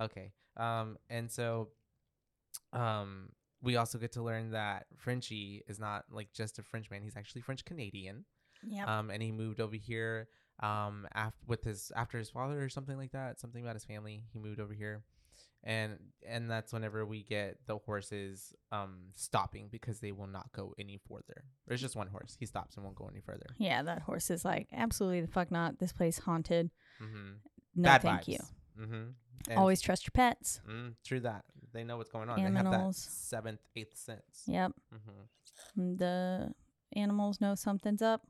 [0.00, 0.32] Okay.
[0.56, 0.96] Um.
[1.10, 1.68] And so,
[2.72, 7.02] um, we also get to learn that Frenchie is not like just a Frenchman.
[7.02, 8.24] He's actually French Canadian.
[8.66, 9.10] yeah Um.
[9.10, 10.28] And he moved over here.
[10.60, 11.06] Um.
[11.14, 13.40] After with his after his father or something like that.
[13.40, 14.24] Something about his family.
[14.32, 15.02] He moved over here.
[15.66, 20.74] And and that's whenever we get the horses um stopping because they will not go
[20.78, 21.44] any further.
[21.66, 22.36] There's just one horse.
[22.38, 23.46] He stops and won't go any further.
[23.58, 25.78] Yeah, that horse is like, absolutely the fuck not.
[25.78, 26.70] This place haunted.
[27.02, 27.30] Mm-hmm.
[27.76, 28.28] No, Bad thank vibes.
[28.28, 28.38] you.
[28.78, 29.58] Mm-hmm.
[29.58, 30.60] Always trust your pets.
[30.68, 31.44] Mm, true that.
[31.72, 32.38] They know what's going on.
[32.38, 32.62] Animals.
[32.64, 34.42] They have that seventh, eighth sense.
[34.46, 34.72] Yep.
[34.94, 35.80] Mm-hmm.
[35.80, 36.54] Mm, The
[36.94, 38.22] animals know something's up.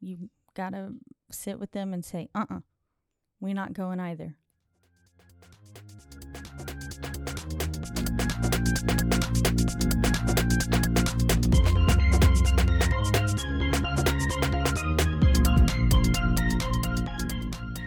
[0.00, 0.92] You gotta
[1.30, 2.58] sit with them and say, uh uh
[3.40, 4.34] we're not going either.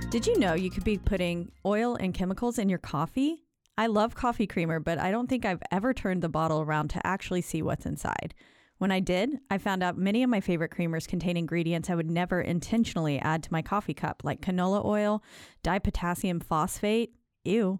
[0.09, 3.43] Did you know you could be putting oil and chemicals in your coffee?
[3.77, 7.05] I love coffee creamer, but I don't think I've ever turned the bottle around to
[7.05, 8.33] actually see what's inside.
[8.81, 12.09] When I did, I found out many of my favorite creamers contain ingredients I would
[12.09, 15.21] never intentionally add to my coffee cup, like canola oil,
[15.63, 17.13] dipotassium phosphate,
[17.43, 17.79] ew,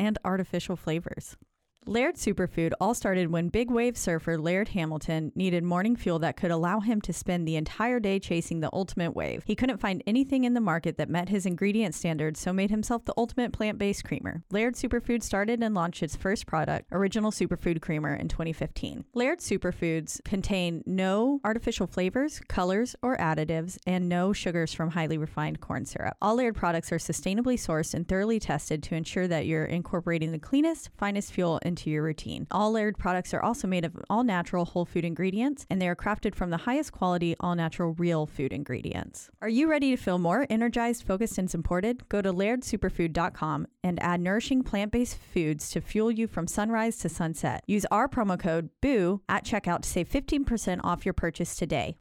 [0.00, 1.36] and artificial flavors.
[1.84, 6.52] Laird Superfood all started when big wave surfer Laird Hamilton needed morning fuel that could
[6.52, 9.42] allow him to spend the entire day chasing the ultimate wave.
[9.46, 13.04] He couldn't find anything in the market that met his ingredient standards, so made himself
[13.04, 14.44] the ultimate plant-based creamer.
[14.52, 19.04] Laird Superfood started and launched its first product, Original Superfood Creamer, in 2015.
[19.12, 25.60] Laird Superfoods contain no artificial flavors, colors, or additives, and no sugars from highly refined
[25.60, 26.16] corn syrup.
[26.22, 30.38] All Laird products are sustainably sourced and thoroughly tested to ensure that you're incorporating the
[30.38, 32.46] cleanest, finest fuel into your routine.
[32.50, 35.96] All Laird products are also made of all natural whole food ingredients, and they are
[35.96, 39.30] crafted from the highest quality, all natural, real food ingredients.
[39.40, 42.06] Are you ready to feel more energized, focused, and supported?
[42.10, 47.08] Go to lairdsuperfood.com and add nourishing plant based foods to fuel you from sunrise to
[47.08, 47.64] sunset.
[47.66, 51.96] Use our promo code BOO at checkout to save 15% off your purchase today.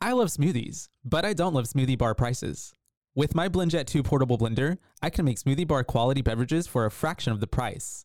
[0.00, 2.72] I love smoothies, but I don't love smoothie bar prices.
[3.18, 6.90] With my BlendJet 2 portable blender, I can make smoothie bar quality beverages for a
[6.90, 8.04] fraction of the price.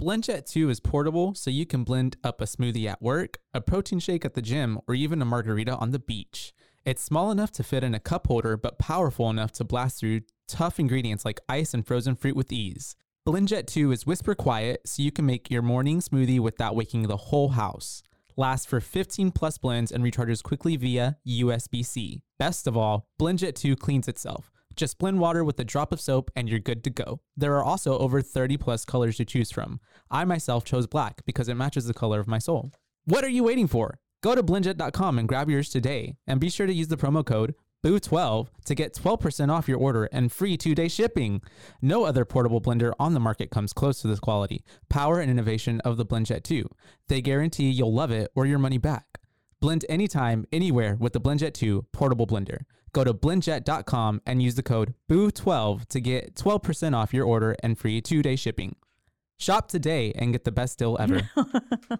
[0.00, 4.00] BlendJet 2 is portable, so you can blend up a smoothie at work, a protein
[4.00, 6.52] shake at the gym, or even a margarita on the beach.
[6.84, 10.22] It's small enough to fit in a cup holder, but powerful enough to blast through
[10.48, 12.96] tough ingredients like ice and frozen fruit with ease.
[13.26, 17.16] BlendJet 2 is whisper quiet, so you can make your morning smoothie without waking the
[17.16, 18.02] whole house.
[18.36, 22.20] Lasts for 15 plus blends and recharges quickly via USB C.
[22.36, 24.50] Best of all, BlendJet 2 cleans itself.
[24.76, 27.20] Just blend water with a drop of soap and you're good to go.
[27.36, 29.80] There are also over 30 plus colors to choose from.
[30.10, 32.72] I myself chose black because it matches the color of my soul.
[33.04, 33.98] What are you waiting for?
[34.22, 36.16] Go to blendjet.com and grab yours today.
[36.26, 40.08] And be sure to use the promo code BOO12 to get 12% off your order
[40.10, 41.42] and free two day shipping.
[41.82, 45.80] No other portable blender on the market comes close to this quality, power, and innovation
[45.82, 46.66] of the BlendJet 2.
[47.08, 49.18] They guarantee you'll love it or your money back.
[49.60, 52.62] Blend anytime, anywhere with the BlendJet 2 portable blender.
[52.94, 57.76] Go to blendjet.com and use the code BOO12 to get 12% off your order and
[57.76, 58.76] free two day shipping.
[59.36, 61.28] Shop today and get the best deal ever.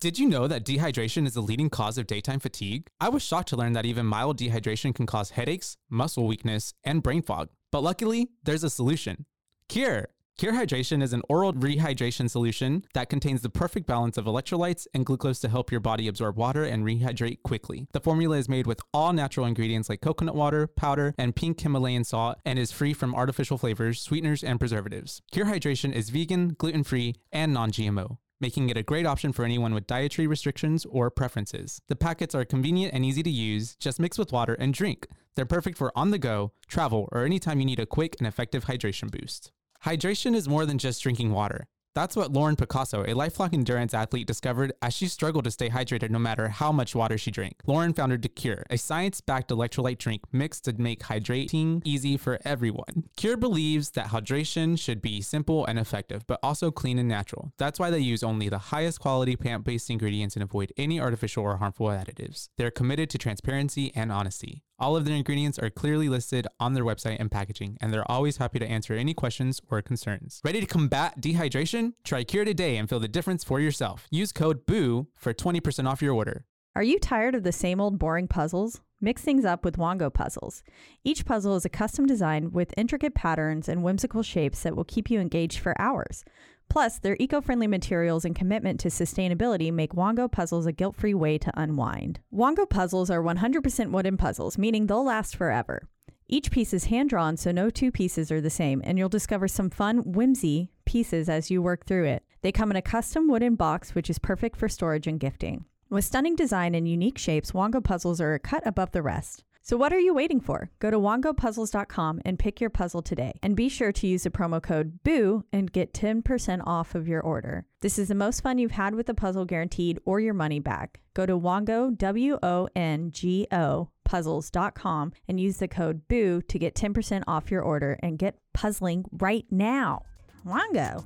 [0.00, 2.88] Did you know that dehydration is the leading cause of daytime fatigue?
[3.00, 7.02] I was shocked to learn that even mild dehydration can cause headaches, muscle weakness, and
[7.02, 7.48] brain fog.
[7.70, 9.24] But luckily, there's a solution.
[9.68, 10.08] Cure.
[10.38, 15.04] Cure Hydration is an oral rehydration solution that contains the perfect balance of electrolytes and
[15.04, 17.88] glucose to help your body absorb water and rehydrate quickly.
[17.92, 22.04] The formula is made with all natural ingredients like coconut water, powder, and pink Himalayan
[22.04, 25.22] salt and is free from artificial flavors, sweeteners, and preservatives.
[25.32, 29.44] Cure Hydration is vegan, gluten free, and non GMO making it a great option for
[29.44, 31.80] anyone with dietary restrictions or preferences.
[31.88, 35.08] The packets are convenient and easy to use, just mix with water and drink.
[35.34, 38.66] They're perfect for on the go, travel, or anytime you need a quick and effective
[38.66, 39.50] hydration boost.
[39.84, 41.66] Hydration is more than just drinking water.
[41.94, 46.10] That's what Lauren Picasso, a lifelong endurance athlete, discovered as she struggled to stay hydrated
[46.10, 47.56] no matter how much water she drank.
[47.66, 53.04] Lauren founded Cure, a science backed electrolyte drink mix to make hydrating easy for everyone.
[53.16, 57.52] Cure believes that hydration should be simple and effective, but also clean and natural.
[57.58, 61.42] That's why they use only the highest quality plant based ingredients and avoid any artificial
[61.42, 62.48] or harmful additives.
[62.58, 64.62] They're committed to transparency and honesty.
[64.80, 68.36] All of their ingredients are clearly listed on their website and packaging, and they're always
[68.36, 70.40] happy to answer any questions or concerns.
[70.44, 71.94] Ready to combat dehydration?
[72.04, 74.06] Try Cure today and feel the difference for yourself.
[74.12, 76.44] Use code BOO for 20% off your order.
[76.76, 78.80] Are you tired of the same old boring puzzles?
[79.00, 80.62] Mix things up with Wongo puzzles.
[81.02, 85.10] Each puzzle is a custom design with intricate patterns and whimsical shapes that will keep
[85.10, 86.24] you engaged for hours.
[86.68, 91.14] Plus, their eco friendly materials and commitment to sustainability make Wongo puzzles a guilt free
[91.14, 92.20] way to unwind.
[92.32, 95.88] Wongo puzzles are 100% wooden puzzles, meaning they'll last forever.
[96.26, 99.48] Each piece is hand drawn, so no two pieces are the same, and you'll discover
[99.48, 102.22] some fun, whimsy pieces as you work through it.
[102.42, 105.64] They come in a custom wooden box, which is perfect for storage and gifting.
[105.88, 109.42] With stunning design and unique shapes, Wongo puzzles are a cut above the rest.
[109.68, 110.70] So what are you waiting for?
[110.78, 113.38] Go to wongopuzzles.com and pick your puzzle today.
[113.42, 117.20] And be sure to use the promo code BOO and get 10% off of your
[117.20, 117.66] order.
[117.82, 121.00] This is the most fun you've had with a puzzle guaranteed or your money back.
[121.12, 126.58] Go to Wongo, W O N G O, puzzles.com and use the code BOO to
[126.58, 130.06] get 10% off your order and get puzzling right now.
[130.46, 131.04] Wongo.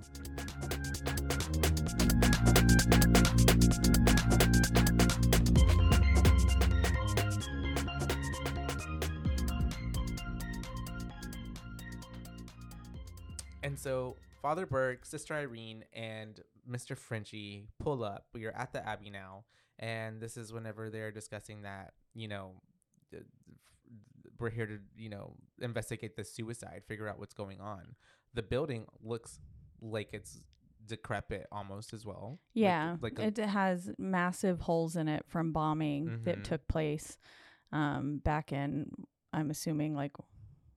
[13.62, 16.96] And so Father Burke, Sister Irene, and Mr.
[16.96, 18.26] Frenchie pull up.
[18.34, 19.44] We are at the Abbey now,
[19.78, 22.52] and this is whenever they're discussing that you know
[24.38, 27.94] we're here to you know investigate the suicide, figure out what's going on.
[28.34, 29.38] The building looks
[29.80, 30.40] like it's
[30.86, 32.40] decrepit almost as well.
[32.54, 36.24] Yeah, like, a- it has massive holes in it from bombing Mhm.
[36.24, 37.18] that took place
[37.74, 38.90] um, back in,
[39.32, 40.12] I'm assuming, like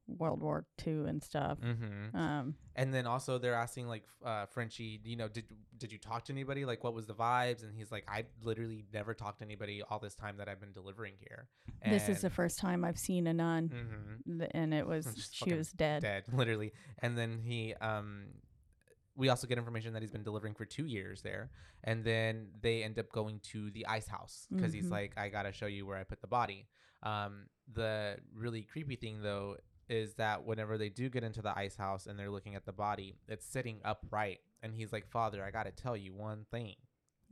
[0.08, 1.60] World War II and stuff.
[1.62, 2.14] Mhm.
[2.14, 5.46] Um, And then also they're asking like uh, Frenchie, you know, did
[5.78, 6.64] did you talk to anybody?
[6.66, 7.64] Like, what was the vibes?
[7.64, 10.74] And he's like, I literally never talked to anybody all this time that I've been
[10.74, 11.48] delivering here.
[11.84, 14.48] this is the first time I've seen a nun, Mhm.
[14.52, 16.02] and it was Just she was dead.
[16.02, 16.72] dead, literally.
[17.00, 18.28] And then he, um,
[19.16, 21.50] we also get information that he's been delivering for two years there.
[21.84, 24.92] And then they end up going to the ice house because he's Mhm.
[24.92, 26.68] like, I gotta show you where I put the body.
[27.04, 29.58] Um, the really creepy thing though
[29.90, 32.72] is that whenever they do get into the ice house and they're looking at the
[32.74, 34.40] body, it's sitting upright.
[34.64, 36.76] And he's like, Father, I gotta tell you one thing.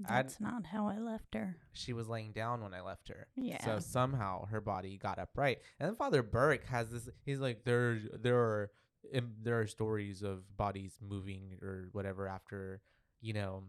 [0.05, 1.57] I'd- That's not how I left her.
[1.73, 3.27] She was laying down when I left her.
[3.35, 3.63] Yeah.
[3.63, 5.59] So somehow her body got upright.
[5.79, 7.09] And then Father Burke has this.
[7.25, 8.71] He's like, there, there are,
[9.11, 12.81] im- there are stories of bodies moving or whatever after,
[13.21, 13.63] you know,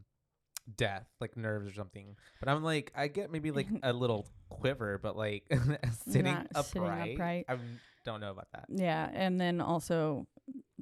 [0.77, 2.17] death, like nerves or something.
[2.41, 5.45] But I'm like, I get maybe like a little quiver, but like
[6.07, 6.65] sitting upright.
[6.67, 7.45] sitting upright.
[7.49, 7.57] I
[8.05, 8.67] don't know about that.
[8.69, 10.27] Yeah, and then also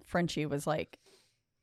[0.05, 0.99] Frenchie was like,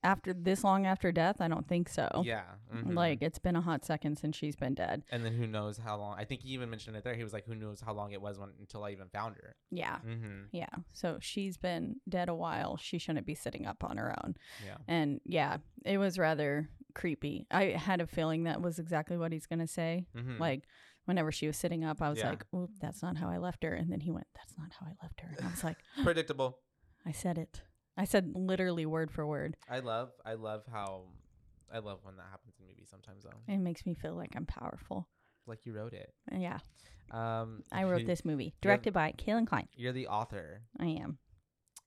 [0.01, 2.23] after this long after death, I don't think so.
[2.25, 2.43] Yeah.
[2.73, 2.95] mhm.
[2.95, 5.03] Like it's been a hot second since she's been dead.
[5.11, 6.15] And then who knows how long?
[6.17, 7.15] I think he even mentioned it there.
[7.15, 9.55] He was like, who knows how long it was when, until I even found her.
[9.71, 9.97] Yeah.
[10.07, 10.43] Mm-hmm.
[10.53, 10.69] Yeah.
[10.93, 12.77] So she's been dead a while.
[12.77, 14.35] She shouldn't be sitting up on her own.
[14.65, 14.77] Yeah.
[14.87, 17.45] And yeah, it was rather creepy.
[17.51, 20.05] I had a feeling that was exactly what he's going to say.
[20.15, 20.39] Mm-hmm.
[20.39, 20.63] Like
[21.09, 22.29] whenever she was sitting up, I was Yeah.
[22.29, 24.85] like, "Oop, that's not how I left her." And then he went, "That's not how
[24.85, 26.59] I left her." And I was like, predictable.
[27.05, 27.63] "I said it.
[27.97, 31.07] I said literally word for word." I love I love how
[31.71, 33.53] I love when that happens in movies sometimes though.
[33.53, 35.09] It makes me feel like I'm powerful.
[35.45, 36.13] Like you wrote it.
[36.29, 36.59] And yeah,
[37.11, 39.67] Um I wrote this movie, directed by Kaylin Klein.
[39.75, 40.61] You're the author.
[40.79, 41.17] I am.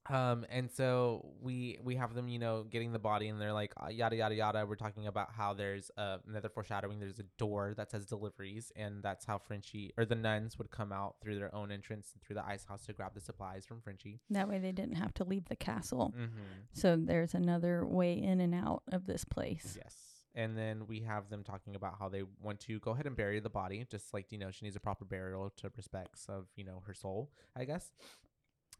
[0.09, 3.73] Um and so we we have them, you know, getting the body and they're like
[3.81, 4.65] uh, yada yada yada.
[4.65, 6.99] We're talking about how there's uh, another foreshadowing.
[6.99, 10.91] There's a door that says deliveries and that's how Frenchie or the nuns would come
[10.91, 14.19] out through their own entrance through the ice house to grab the supplies from Frenchie.
[14.29, 16.13] That way they didn't have to leave the castle.
[16.17, 16.29] Mhm.
[16.73, 19.77] So there's another way in and out of this place.
[19.81, 19.95] Yes.
[20.35, 23.39] And then we have them talking about how they want to go ahead and bury
[23.39, 26.63] the body, just like, you know, she needs a proper burial to respects of, you
[26.63, 27.91] know, her soul, I guess.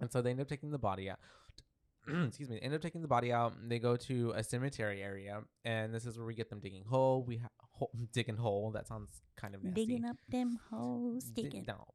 [0.04, 1.20] And so they end up taking the body out.
[2.28, 2.58] Excuse me.
[2.58, 3.54] They end up taking the body out.
[3.70, 7.24] They go to a cemetery area, and this is where we get them digging hole.
[7.26, 8.72] We ha- hole, digging hole.
[8.72, 9.86] That sounds kind of nasty.
[9.86, 11.64] Digging up them holes, Di- digging.
[11.66, 11.86] no.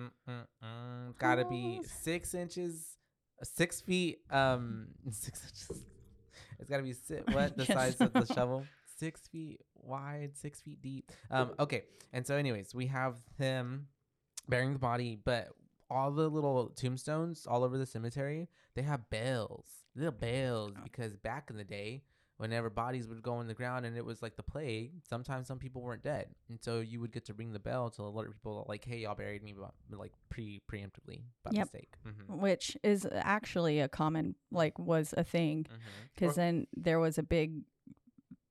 [0.00, 1.16] Mm, mm.
[1.18, 2.96] Gotta be six inches,
[3.44, 4.18] six feet.
[4.30, 5.84] Um, six inches.
[6.58, 8.64] It's gotta be si- what the size of the shovel?
[8.96, 11.12] Six feet wide, six feet deep.
[11.30, 11.84] Um, okay.
[12.12, 13.86] And so, anyways, we have him
[14.48, 15.48] burying the body, but
[15.90, 21.48] all the little tombstones all over the cemetery, they have bells, little bells, because back
[21.50, 22.02] in the day,
[22.36, 25.58] whenever bodies would go in the ground and it was like the plague, sometimes some
[25.58, 28.64] people weren't dead, and so you would get to ring the bell to alert people
[28.68, 31.64] like, "Hey, y'all buried me," bu- like pre preemptively by Yep.
[31.72, 31.94] mistake.
[32.06, 32.40] Mm-hmm.
[32.40, 35.64] Which is actually a common, like, was a thing.
[35.64, 36.06] Mm-hmm.
[36.14, 37.62] Because then there was a big,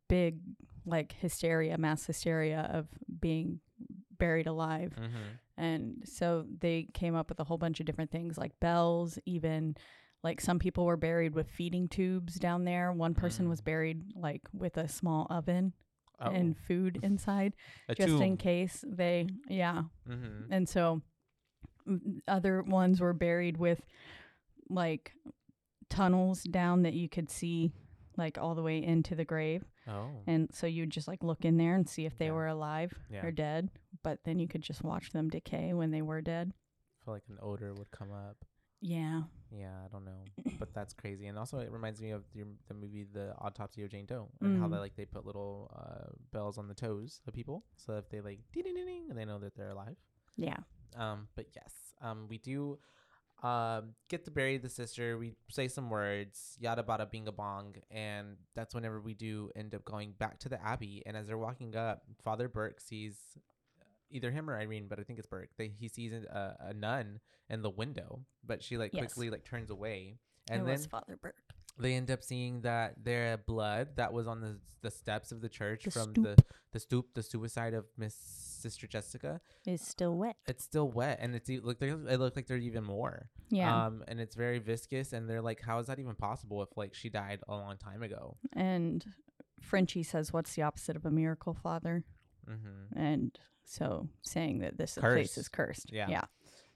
[0.09, 0.39] big,
[0.85, 2.87] like, hysteria, mass hysteria of
[3.21, 3.59] being
[4.17, 4.93] buried alive.
[4.99, 5.35] mm-hmm.
[5.57, 9.75] And so they came up with a whole bunch of different things like bells, even
[10.23, 12.91] like some people were buried with feeding tubes down there.
[12.91, 13.65] One person was Mm.
[13.65, 15.73] buried like with a small oven
[16.19, 17.53] oh, and food inside
[17.95, 19.83] just in case they, yeah.
[20.07, 20.51] Mm-hmm.
[20.51, 21.01] And so
[21.87, 23.81] mm, other ones were buried with
[24.69, 25.13] like
[25.89, 27.71] tunnels down that you could see
[28.17, 29.63] like all the way into the grave.
[29.87, 32.31] Oh, And so you'd just like look in there and see if they Yeah.
[32.31, 33.25] were alive Yeah.
[33.25, 33.71] or dead.
[34.03, 36.53] But then you could just watch them decay when they were dead.
[37.01, 38.43] I feel like an odor would come up.
[38.81, 39.23] Yeah.
[39.49, 40.25] Yeah, I don't know,
[40.59, 41.25] but that's crazy.
[41.27, 44.59] And also, it reminds me of the, the movie The Autopsy of Jane Doe, and
[44.59, 44.81] how they Mm.
[44.81, 48.39] like they put little uh, bells on the toes of people, so if they like
[48.51, 49.95] ding ding ding, they know that they're alive.
[50.35, 50.57] Yeah.
[50.97, 52.77] Um, but yes, Um, we do
[53.43, 55.17] um get to bury the sister.
[55.17, 59.85] We say some words, yada bada binga bong, and that's whenever we do end up
[59.85, 61.03] going back to the abbey.
[61.05, 63.15] And as they're walking up, Father Burke sees
[64.09, 65.49] either him or Irene, but I think it's Burke.
[65.57, 67.19] They, he sees a, a nun
[67.49, 69.01] in the window, but she like Yes.
[69.13, 70.15] quickly like turns away,
[70.49, 71.35] and it then was Father Burke.
[71.79, 75.49] They end up seeing that their blood that was on the the steps of the
[75.49, 76.23] church The from stoop.
[76.23, 79.41] the the stoop, the suicide of Miss Sister Jessica.
[79.65, 80.35] Is still wet.
[80.47, 81.79] It's still wet, and it's look.
[81.79, 83.29] They it look like there's even more.
[83.49, 83.85] Yeah.
[83.85, 86.93] Um, and it's very viscous, and they're like, how is that even possible if like
[86.93, 88.37] she died a long time ago?
[88.53, 89.03] and
[89.61, 92.03] Frenchie says, "What's the opposite of a miracle, Father?"
[92.49, 92.99] Mm-hmm.
[92.99, 95.91] And so saying that this place is cursed.
[95.91, 96.07] Yeah.
[96.09, 96.23] Yeah.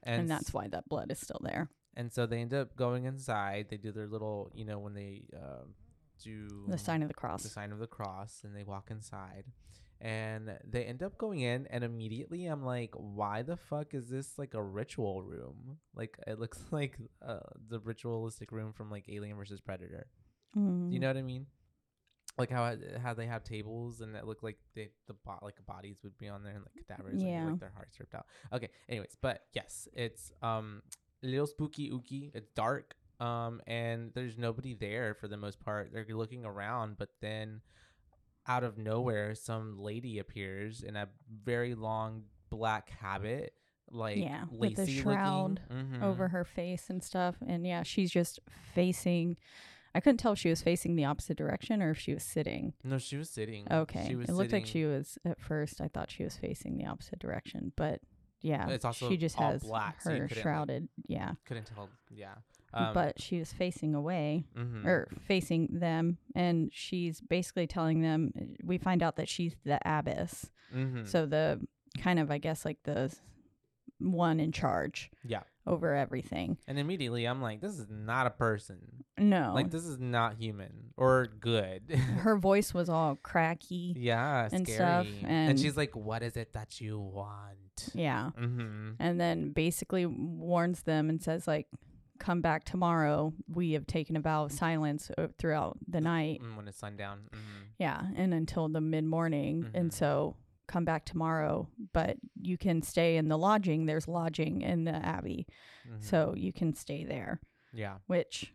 [0.03, 1.69] And, that's why that blood is still there.
[1.95, 3.67] And so they end up going inside.
[3.69, 5.73] They do their little, you know, when they um,
[6.23, 7.43] do The sign of the cross.
[7.43, 9.45] the sign of the cross and they walk inside
[9.99, 14.37] and they end up going in and immediately i'm like why the fuck is this
[14.39, 17.37] like a ritual room like it looks like uh,
[17.69, 20.07] the ritualistic room from like alien versus predator
[20.57, 20.91] Mm.
[20.91, 21.45] you know what i mean
[22.37, 26.17] like how how they have tables and it look like they the like bodies would
[26.17, 27.41] be on there and like cadavers Yeah.
[27.43, 30.81] and like their hearts ripped out okay anyways but yes it's um
[31.23, 35.91] a little spooky ooky it's dark um and there's nobody there for the most part
[35.93, 37.61] they're looking around but then
[38.47, 41.07] out of nowhere some lady appears in a
[41.43, 43.53] very long black habit
[43.93, 46.01] like Yeah, with a shroud looking.
[46.01, 47.35] over her face and stuff.
[47.45, 48.39] And yeah, she's just
[48.73, 49.35] facing.
[49.93, 52.71] I couldn't tell if she was facing the opposite direction or if she was sitting.
[52.85, 54.05] no she was sitting Okay.
[54.07, 55.81] she was it looked like she was at first.
[55.81, 57.99] I thought she was facing the opposite direction, but
[58.41, 60.87] yeah, It's also she just all has black, so you her couldn't, like, shrouded.
[61.07, 62.33] yeah, couldn't tell yeah
[62.73, 64.85] um, but she was facing away mhm.
[64.85, 68.31] or facing them, and she's basically telling them.
[68.63, 71.05] We find out that she's the abbess, Mhm.
[71.07, 71.59] so the
[71.99, 73.21] kind of I guess like the s-
[73.99, 76.57] one in charge yeah over everything.
[76.67, 78.79] and immediately i'm like this is not a person
[79.17, 81.89] No, like this is not human or good
[82.19, 83.93] her voice was all cracky.
[83.97, 84.75] yeah and scary.
[84.77, 87.57] stuff, and- she's like what is it that you want
[87.93, 88.31] Yeah.
[88.39, 88.91] mm-hmm.
[88.99, 91.67] And then basically warns them and says like
[92.19, 93.33] come back tomorrow.
[93.51, 96.39] We have taken a vow of silence uh, throughout the night.
[96.55, 97.63] when it's sundown mm-hmm.
[97.79, 99.63] Yeah, and until the mid-morning.
[99.63, 99.71] Mhm.
[99.73, 100.35] And so
[100.71, 103.85] come back tomorrow, but you can stay in the lodging.
[103.85, 105.47] There's lodging in the abbey.
[105.87, 106.01] Mm-hmm.
[106.01, 107.39] So you can stay there,
[107.73, 108.53] yeah which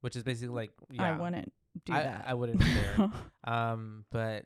[0.00, 1.52] which is basically like yeah I wouldn't
[1.84, 2.24] do I, that.
[2.26, 3.10] I wouldn't either
[3.44, 4.44] Um, but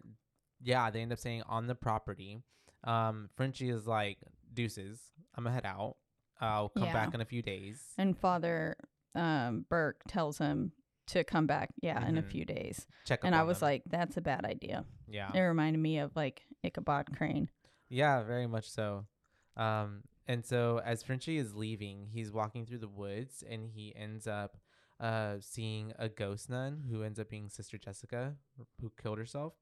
[0.63, 2.43] yeah, they end up saying on the property.
[2.85, 4.19] Um, Frenchie is like,
[4.53, 5.01] deuces,
[5.35, 5.97] I'm gonna head out.
[6.41, 6.93] I'll come Yeah.
[6.93, 7.83] back in a few days.
[7.97, 8.77] and Father
[9.15, 10.73] um, Burke tells him
[11.07, 12.27] to come back, yeah, in a Mhm.
[12.31, 12.87] few days.
[13.05, 13.67] Check And I was them.
[13.69, 14.85] like, that's a bad idea.
[15.07, 17.51] yeah, It reminded me of like Ichabod Crane.
[17.89, 19.07] yeah, very much so.
[19.57, 24.27] Um, and so as Frenchie is leaving, he's walking through the woods and he ends
[24.27, 24.57] up
[25.01, 28.37] uh seeing a ghost nun who ends up being Sister Jessica,
[28.81, 29.55] who killed herself.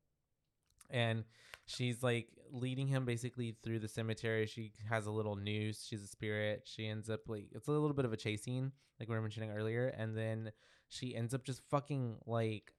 [0.90, 1.24] And
[1.66, 4.46] she's like leading him basically through the cemetery.
[4.46, 5.84] She has a little noose.
[5.86, 6.62] She's a spirit.
[6.66, 9.22] She ends up like it's a little bit of a chase scene, like we were
[9.22, 10.52] mentioning earlier, and then
[10.92, 12.72] she ends up just fucking like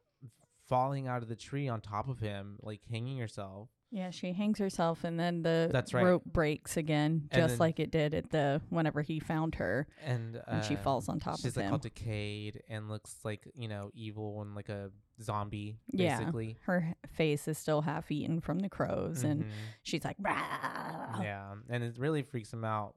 [0.70, 3.70] falling out of the tree on top of him, like hanging herself.
[3.91, 6.03] Yeah, she hangs herself, and then the That's right.
[6.03, 10.38] rope breaks again, just then- like it did at the whenever he found her, and
[10.38, 11.51] uh, and she falls on top of like him.
[11.51, 14.89] She's like all decayed and looks like you know evil and like a
[15.22, 16.18] zombie Yeah.
[16.18, 19.49] basically Her face is still half eaten from the crows, and Mhm.
[19.84, 22.95] she's like, "Rah!" yeah and it really freaks him out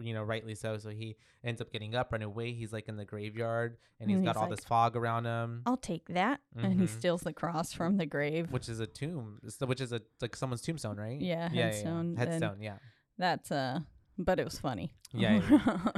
[0.00, 2.96] you know rightly so so he ends up getting up running away he's like in
[2.96, 6.06] the graveyard and he's And got he's all like, this fog around him I'll take
[6.08, 6.40] that.
[6.56, 6.88] And he Mhm.
[6.88, 8.50] steals the cross from the grave.
[8.52, 12.60] which is a tomb which is a like someone's tombstone right Yeah, headstone, and- headstone
[12.62, 12.78] yeah
[13.18, 13.80] That's uh,
[14.20, 14.92] but it was funny.
[15.14, 15.40] Yeah,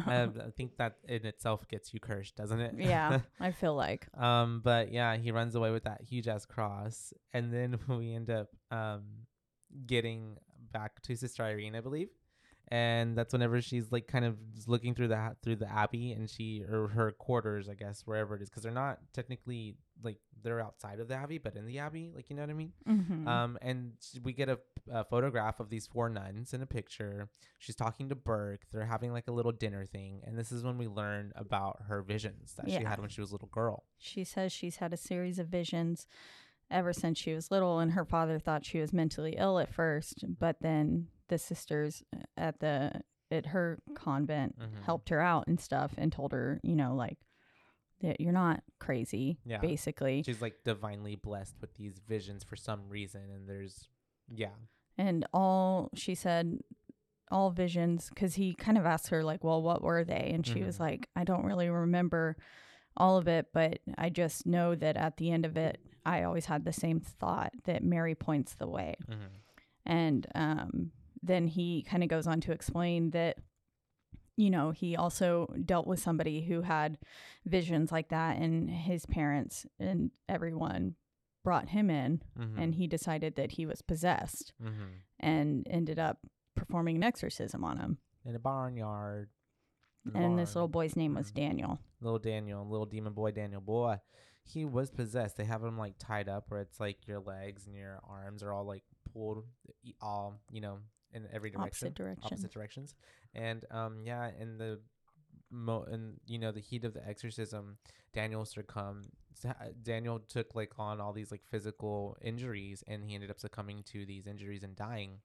[0.07, 4.07] I, I think that in itself gets you cursed doesn't it yeah, I feel like.
[4.16, 8.31] Um, but yeah, he runs away with that huge ass cross, and then we end
[8.31, 9.26] up um
[9.87, 10.37] getting
[10.72, 12.09] back to Sister Irene, I believe,
[12.70, 16.62] and that's whenever she's like kind of looking through the through the abbey, and she
[16.70, 21.00] or her quarters, I guess, wherever it is, because they're not technically like they're outside
[21.00, 22.72] of the abbey, but in the abbey, like you know what I mean.
[22.88, 23.26] Mhm.
[23.26, 23.92] Um, and
[24.22, 24.58] we get a,
[24.90, 27.28] a photograph of these four nuns in a picture.
[27.58, 28.62] She's talking to Burke.
[28.72, 32.02] They're having like a little dinner thing, and this is when we learn about her
[32.02, 33.84] visions that she had when she was a little girl.
[33.98, 36.06] She says she's had a series of visions
[36.70, 40.24] ever since she was little, and her father thought she was mentally ill at first,
[40.38, 42.03] but then the sisters
[42.37, 43.01] at the
[43.31, 44.83] at her convent Mhm.
[44.83, 47.18] helped her out and stuff, and told her, you know, like
[48.01, 49.59] that you're not crazy, Yeah.
[49.59, 50.22] basically.
[50.22, 53.89] She's like divinely blessed with these visions for some reason, and there's
[54.28, 54.55] yeah,
[54.99, 56.61] And all she said,
[57.31, 60.62] all visions because he kind of asked her like, "Well, what were they?" And she
[60.62, 60.81] was Mhm.
[60.81, 62.37] like, "I don't really remember
[62.97, 66.47] all of it, but I just know that at the end of it, I always
[66.47, 69.26] had the same thought that Mary points the way." Mm-hmm.
[69.87, 73.38] And um, then he kind of goes on to explain that,
[74.36, 76.98] you know, he also dealt with somebody who had
[77.44, 80.94] visions like that, and his parents and everyone
[81.44, 82.58] brought him in, Mm-hmm.
[82.58, 84.98] and he decided that he was possessed mm-hmm.
[85.18, 86.18] and ended up
[86.54, 87.98] performing an exorcism on him.
[88.24, 89.30] in a barnyard.
[90.14, 91.34] And this little boy's name was Mhm.
[91.34, 91.78] Daniel.
[92.00, 94.00] little Daniel, little demon boy Daniel boy,
[94.44, 95.36] he was possessed.
[95.36, 98.52] They have him like tied up, where it's like your legs and your arms are
[98.52, 99.44] all like pulled,
[100.00, 100.78] all you know,
[101.12, 102.24] in every direction, Opposite direction.
[102.24, 102.94] opposite directions.
[103.34, 104.80] And um, yeah, in the
[105.50, 107.78] mo, in you know the heat of the exorcism,
[108.12, 109.06] Daniel succumbed.
[109.82, 114.04] Daniel took like on all these like physical injuries, and he ended up succumbing to
[114.04, 115.18] these injuries and dying.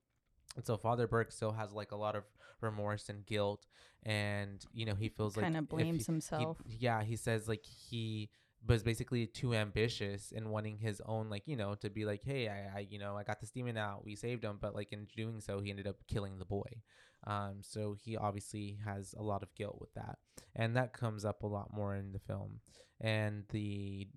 [0.55, 2.23] And so Father Burke still has like a lot of
[2.61, 3.65] remorse and guilt,
[4.03, 6.57] and you know he feels like Kind of blames he- himself.
[6.65, 8.29] he, yeah, he says like he
[8.67, 12.47] was basically too ambitious in wanting his own like you know to be like hey
[12.47, 15.07] I, I you know I got this demon out we saved him but like in
[15.15, 16.81] doing so he ended up killing the boy.
[17.27, 20.17] Um so he obviously has a lot of guilt with that
[20.55, 22.59] and that comes up a lot more in the film.
[23.01, 24.07] And the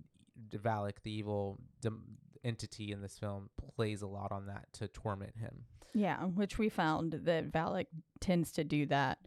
[0.54, 5.36] Valak the evil dem- entity in this film plays a lot on that to torment
[5.36, 5.64] him.
[5.94, 7.86] Yeah, which we found that Valak
[8.20, 9.18] tends to do that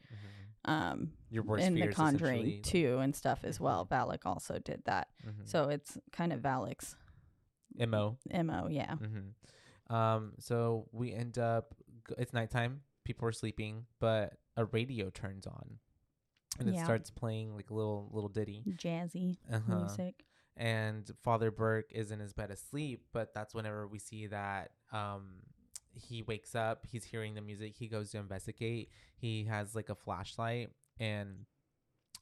[0.66, 3.86] um, your worst in The Conjuring 2 and stuff as well.
[3.86, 5.08] Valak also did that.
[5.26, 5.48] Mhm.
[5.48, 6.96] So it's kind of Valak's
[7.78, 8.96] mo MO, yeah.
[8.96, 9.96] Mm-hmm.
[9.96, 11.74] Um, so we end up.
[12.18, 12.82] It's nighttime.
[13.04, 15.80] People are sleeping, but a radio turns on,
[16.60, 16.84] and it Yeah.
[16.84, 18.64] starts playing like a little little ditty.
[18.68, 19.76] Jazzy Uh-huh.
[19.80, 20.26] music.
[20.58, 25.44] And Father Burke is in his bed asleep, but that's whenever we see that um
[25.94, 26.86] he wakes up.
[26.90, 27.76] He's hearing the music.
[27.78, 28.90] He goes to investigate.
[29.18, 30.70] He has like a flashlight
[31.00, 31.46] and.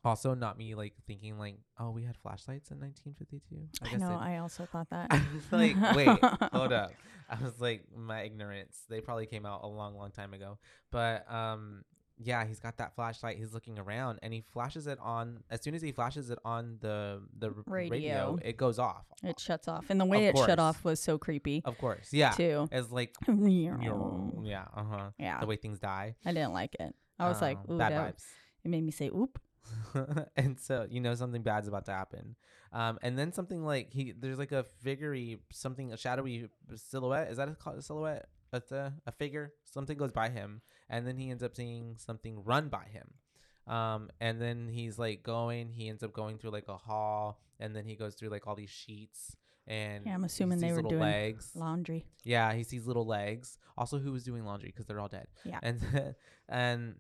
[0.06, 3.68] Also, not me like thinking like, oh, we had flashlights in 1952.
[3.86, 5.08] I, guess know, they- I also thought that.
[5.12, 6.08] I was like, wait,
[6.54, 6.94] hold up.
[7.30, 8.78] I was like, my ignorance.
[8.90, 10.58] They probably came out a long, long time ago.
[10.90, 11.84] But um,
[12.22, 13.38] yeah, he's got that flashlight.
[13.38, 15.44] He's looking around, and he flashes it on.
[15.50, 18.40] As soon as he flashes it on the the radio, Radio.
[18.44, 19.06] it goes off.
[19.24, 19.86] It shuts off.
[19.90, 22.32] And the way Of it shut off was so creepy Of course, yeah.
[22.32, 22.68] too.
[22.72, 24.66] It's like, yeah.
[24.76, 25.10] uh huh.
[25.18, 26.16] Yeah, the way things die.
[26.26, 26.94] I didn't like it.
[27.18, 28.24] I was like, Um, ooh, bad that, vibes.
[28.64, 29.40] it made me say oop.
[30.36, 32.36] and so you know something bad's about to happen
[32.74, 37.38] um and then something like he there's like a figurey something a shadowy silhouette is
[37.38, 41.44] that a, a silhouette a, a figure something goes by him and then he ends
[41.44, 43.14] up seeing something run by him
[43.74, 47.76] um and then he's like going he ends up going through like a hall and
[47.76, 49.36] then he goes through like all these sheets
[49.68, 52.08] and Yeah, I'm assuming they were doing legs Laundry.
[52.24, 53.60] yeah, he sees little legs.
[53.78, 55.28] Also, who was doing laundry because they're all dead.
[55.46, 55.60] Yeah.
[55.62, 56.16] and
[56.50, 56.96] and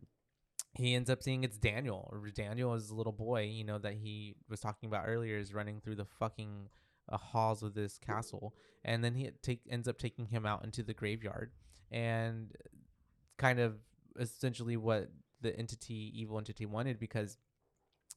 [0.75, 2.13] he ends up seeing it's Daniel.
[2.35, 5.81] Daniel is a little boy, you know, that he was talking about earlier, is running
[5.81, 6.69] through the fucking
[7.09, 8.53] uh, halls of this castle,
[8.83, 11.51] and then he take ends up taking him out into the graveyard,
[11.91, 12.55] and
[13.37, 13.75] kind of
[14.19, 15.09] essentially what
[15.41, 17.37] the entity, evil entity, wanted because.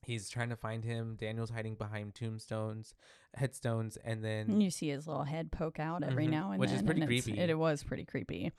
[0.05, 1.14] He's trying to find him.
[1.14, 2.93] Daniel's hiding behind tombstones,
[3.34, 6.70] headstones, and then you see his little head poke out every Mhm, now and which
[6.70, 6.78] then.
[6.78, 7.38] is pretty and creepy.
[7.38, 8.51] It, it was pretty creepy.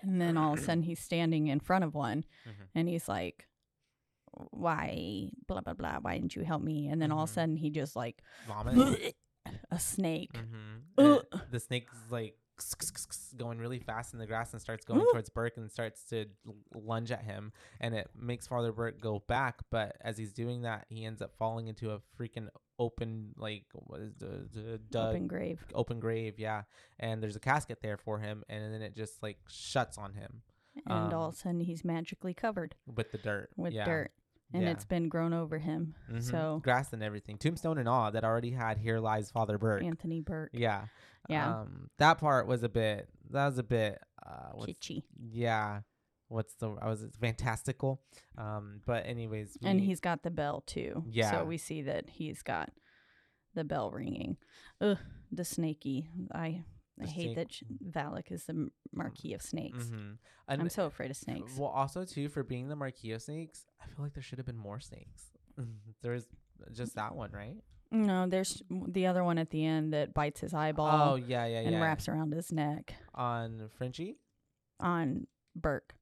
[0.00, 2.68] And then all of a sudden he's standing in front of one Mhm.
[2.74, 3.46] and he's like,
[4.50, 6.88] why, blah, blah, blah, why didn't you help me?
[6.88, 7.34] And then all of a Mhm.
[7.34, 9.14] sudden he just like, vomit.
[9.70, 10.32] a snake.
[10.32, 11.16] Mm-hmm.
[11.50, 12.36] the snake is like
[13.36, 15.08] going really fast in the grass and starts going Ooh.
[15.10, 16.26] towards Burke and starts to
[16.72, 19.60] lunge at him, and it makes Father Burke go back.
[19.70, 24.00] But as he's doing that, he ends up falling into a freaking open like what
[24.00, 25.64] is the, the dug, Open grave.
[25.74, 26.62] open grave, yeah.
[26.98, 30.42] And there's a casket there for him, and then it just like shuts on him
[30.88, 33.84] And all Um, of a sudden he's magically covered with the dirt, with yeah.
[33.84, 34.12] dirt.
[34.54, 34.70] And yeah.
[34.70, 35.94] it's been grown over him.
[36.10, 36.22] Mhm.
[36.22, 39.82] So grass and everything, tombstone and all that already had here lies Father Burke.
[39.82, 40.50] Anthony Burke.
[40.54, 40.86] Yeah.
[41.28, 41.60] Yeah.
[41.60, 43.08] Um, that part was a bit.
[43.30, 43.98] That was a bit.
[44.24, 45.02] Uh, Kitschy.
[45.18, 45.80] yeah.
[46.28, 46.70] What's the?
[46.80, 48.00] I was it's fantastical.
[48.38, 51.04] Um, but anyways, And he's got the bell too.
[51.10, 51.30] Yeah.
[51.30, 52.70] So we see that he's got
[53.54, 54.36] the bell ringing.
[54.80, 54.98] Ugh,
[55.30, 56.08] the snaky.
[56.32, 56.64] I
[57.02, 57.36] I hate snake.
[57.36, 59.86] that Ch- Valak is the marquis of snakes.
[59.86, 60.18] Mhm.
[60.48, 61.56] I'm so afraid of snakes.
[61.56, 64.46] Well, also too for being the Marquis of Snakes, I feel like there should have
[64.46, 65.32] been more snakes.
[66.02, 66.26] There's
[66.72, 67.56] just that one, right?
[67.90, 71.60] No, there's the other one at the end that bites his eyeball oh yeah, yeah,
[71.60, 71.80] and yeah.
[71.80, 74.18] wraps around his neck on Frenchie.
[74.80, 75.94] on Burke.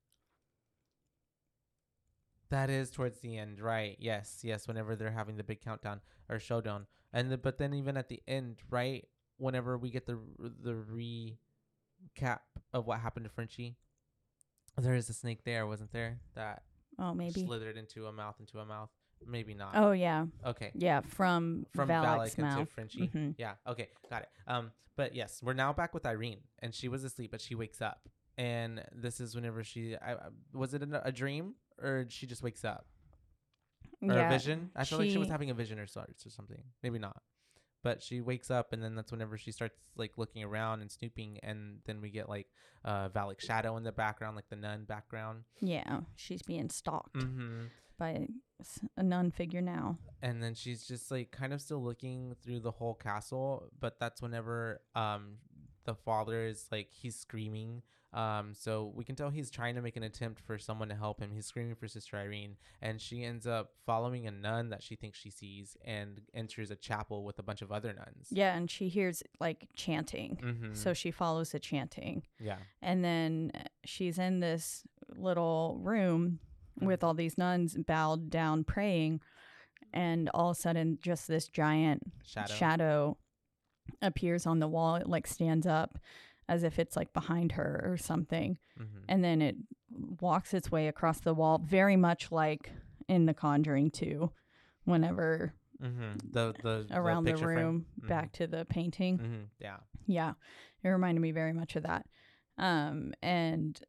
[2.50, 3.96] That is towards the end, right?
[3.98, 4.68] Yes, yes.
[4.68, 8.22] Whenever they're having the big countdown or showdown, and the, but then even at the
[8.28, 9.06] end, right?
[9.38, 10.18] Whenever we get the
[10.62, 12.40] the recap
[12.72, 13.76] of what happened to Frenchie,
[14.78, 16.20] There is a snake there, wasn't there?
[16.34, 16.62] That
[16.98, 17.44] Oh, maybe.
[17.44, 18.90] slithered into a mouth, into a mouth.
[19.26, 19.72] Maybe not.
[19.74, 20.72] Oh yeah, okay.
[20.74, 21.00] yeah.
[21.00, 22.66] From From Valak's Valak into.
[22.66, 23.08] Frenchie.
[23.08, 23.34] Mhm.
[23.38, 23.54] Yeah.
[23.66, 23.88] Okay.
[24.10, 24.28] Got it.
[24.46, 24.72] Um.
[24.96, 28.08] But yes, we're now back with Irene, and she was asleep, but she wakes up,
[28.36, 29.96] and this is whenever she.
[29.96, 30.16] I,
[30.52, 32.86] was it a, a dream or she just wakes up
[34.02, 34.28] or yeah.
[34.28, 34.70] a vision?
[34.76, 36.62] I feel like she was having a vision or sorts or something.
[36.82, 37.22] Maybe not.
[37.82, 41.38] But she wakes up, and then that's whenever she starts like looking around and snooping,
[41.42, 42.46] and then we get like
[42.84, 45.44] uh Valak shadow in the background, like the nun background.
[45.60, 47.64] Yeah, she's being stalked Mm-hmm.
[47.98, 48.26] by
[48.96, 49.98] a nun figure now.
[50.22, 54.22] and then she's just like kind of still looking through the whole castle but that's
[54.22, 55.38] whenever um
[55.84, 57.82] the father is like he's screaming
[58.14, 61.18] um so we can tell he's trying to make an attempt for someone to help
[61.18, 64.94] him he's screaming for sister irene and she ends up following a nun that she
[64.96, 68.70] thinks she sees and enters a chapel with a bunch of other nuns Yeah, and
[68.70, 70.38] she hears like chanting.
[70.42, 70.74] mm-hmm.
[70.74, 72.22] So she follows the chanting.
[72.38, 73.50] yeah And then
[73.84, 74.82] she's in this
[75.16, 76.38] little room
[76.80, 76.86] Mm.
[76.86, 79.20] with all these nuns bowed down praying.
[79.92, 83.16] And all of a sudden, just this giant shadow, shadow
[84.00, 84.96] appears on the wall.
[84.96, 85.98] It like stands up
[86.48, 88.58] as if it's like behind her or something.
[88.78, 88.98] Mm-hmm.
[89.08, 89.56] And then it
[90.20, 92.70] walks its way across the wall, very much like
[93.08, 94.30] in The Conjuring 2,
[94.84, 96.12] whenever Mm-hmm.
[96.30, 97.56] the the around the, frame.
[97.58, 98.08] room, Mhm.
[98.08, 99.18] back to the painting.
[99.18, 99.46] Mhm.
[99.58, 100.34] yeah Yeah,
[100.84, 102.06] it reminded me very much of that.
[102.56, 103.80] Um, and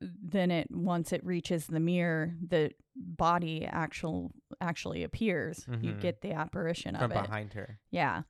[0.00, 5.66] then it once it reaches the mirror, the body actual actually appears.
[5.80, 6.00] You Mhm.
[6.02, 7.22] get the apparition from of it.
[7.22, 8.24] behind her Yeah,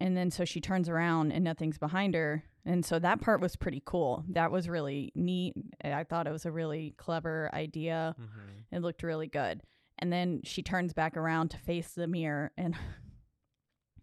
[0.00, 3.56] and then so she turns around and nothing's behind her, and so that part was
[3.56, 4.24] pretty cool.
[4.28, 5.54] That was really neat.
[5.82, 8.14] I thought it was a really clever idea.
[8.20, 8.76] mm-hmm.
[8.76, 9.62] It looked really good.
[9.98, 12.76] And then she turns back around to face the mirror and.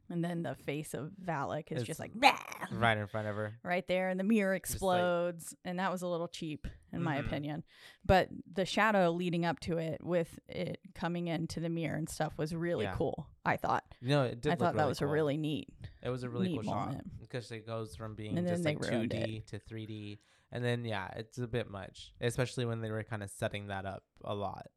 [0.09, 2.33] And then the face of Valak is It's just like, "Bah!"
[2.71, 6.01] right in front of her right there and the mirror like- explodes and that was
[6.01, 7.25] a little cheap in my Mhm.
[7.25, 7.63] opinion
[8.05, 12.37] but the shadow leading up to it with it coming into the mirror and stuff
[12.37, 12.95] was really Yeah.
[12.95, 15.69] cool i thought no it did i look thought that was a really neat
[16.01, 17.19] It was a really neat cool shot moment.
[17.19, 19.85] because it goes from being And just then like they two ruined D to three
[19.85, 20.19] D,
[20.51, 23.85] and then yeah, it's a bit much, especially when they were kind of setting that
[23.85, 24.67] up a lot.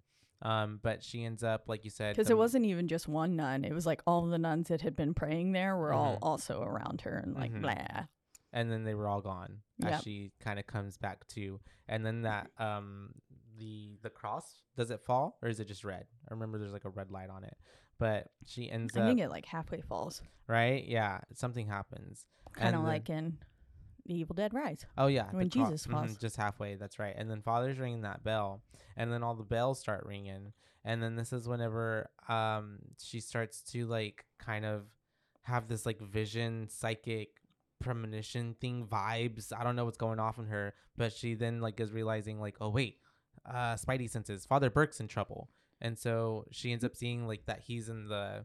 [0.43, 3.62] Um, but she ends up like you said, because it wasn't even just one nun
[3.64, 6.18] it was like all the nuns that had been praying there were all Mhm.
[6.22, 7.61] also around her and like Mhm.
[7.61, 8.05] blah
[8.53, 12.22] and then they were all gone as she kind of comes back to, and then
[12.22, 13.14] that um
[13.59, 16.07] the the cross does it fall or is it just red?
[16.28, 17.57] I remember there's like a red light on it,
[17.99, 22.24] but she ends i up think it like halfway falls right, yeah, something happens.
[22.55, 23.38] kind of like in
[24.07, 26.76] the evil dead rise Oh yeah, When cro- Jesus mhm, just halfway.
[26.76, 27.14] That's right.
[27.16, 28.62] And then Father's ringing that bell,
[28.96, 30.53] and then all the bells start ringing,
[30.84, 34.82] and then this is whenever um she starts to like kind of
[35.42, 37.30] have this like vision, psychic
[37.80, 39.53] premonition thing vibes.
[39.59, 42.57] I don't know what's going off in her, but she then like is realizing like,
[42.61, 42.98] oh wait,
[43.46, 45.48] uh, Spidey senses Father Burke's in trouble,
[45.80, 48.44] and so she ends up seeing like that he's in the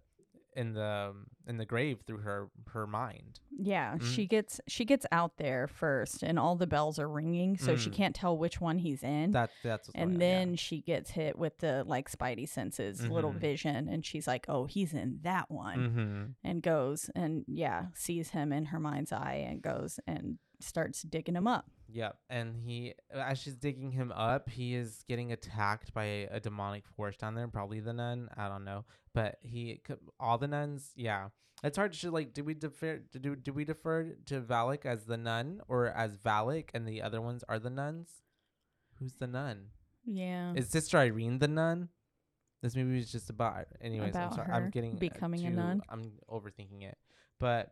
[0.55, 1.13] in the
[1.47, 3.39] in the grave through her her mind.
[3.51, 4.03] Yeah, Mhm.
[4.15, 7.89] she gets she gets out there first, and all the bells are ringing, so she
[7.89, 7.93] Mm.
[7.93, 9.31] can't tell which one he's in.
[9.31, 10.19] That that's and on, yeah.
[10.19, 13.39] then she gets hit with the like Spidey senses, little Mhm.
[13.39, 16.35] vision, and she's like, "Oh, he's in that one," Mhm.
[16.43, 21.35] and goes and yeah, sees him in her mind's eye, and goes and starts digging
[21.35, 21.69] him up.
[21.87, 26.39] Yep, and he, as she's digging him up, he is getting attacked by a, a
[26.39, 27.47] demonic force down there.
[27.47, 28.29] Probably the nun.
[28.35, 29.81] I don't know, but he,
[30.19, 30.91] all the nuns.
[30.95, 31.29] Yeah,
[31.63, 32.33] it's hard to like.
[32.33, 33.01] Do we defer?
[33.11, 37.21] Do do we defer to Valak as the nun or as Valak, and the other
[37.21, 38.09] ones are the nuns?
[38.99, 39.67] Who's the nun?
[40.05, 41.89] Yeah, Is Sister Irene the nun?
[42.61, 43.65] This movie is just about.
[43.81, 44.51] Anyways, About I'm sorry.
[44.51, 45.81] I'm getting uh, becoming a nun?
[45.89, 46.97] I'm overthinking it,
[47.39, 47.71] but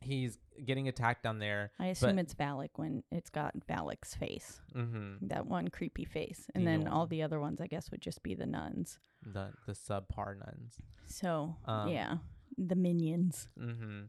[0.00, 1.72] he's getting attacked down there.
[1.78, 5.26] I assume but- it's Valak when it's got Valak's face, Mm-hmm.
[5.28, 8.22] that one creepy face, and The then all the other ones, I guess, would just
[8.22, 8.98] be the nuns.
[9.22, 10.76] The the subpar nuns.
[11.06, 12.18] So Um, yeah,
[12.58, 13.48] the minions.
[13.58, 14.02] Mm-hmm.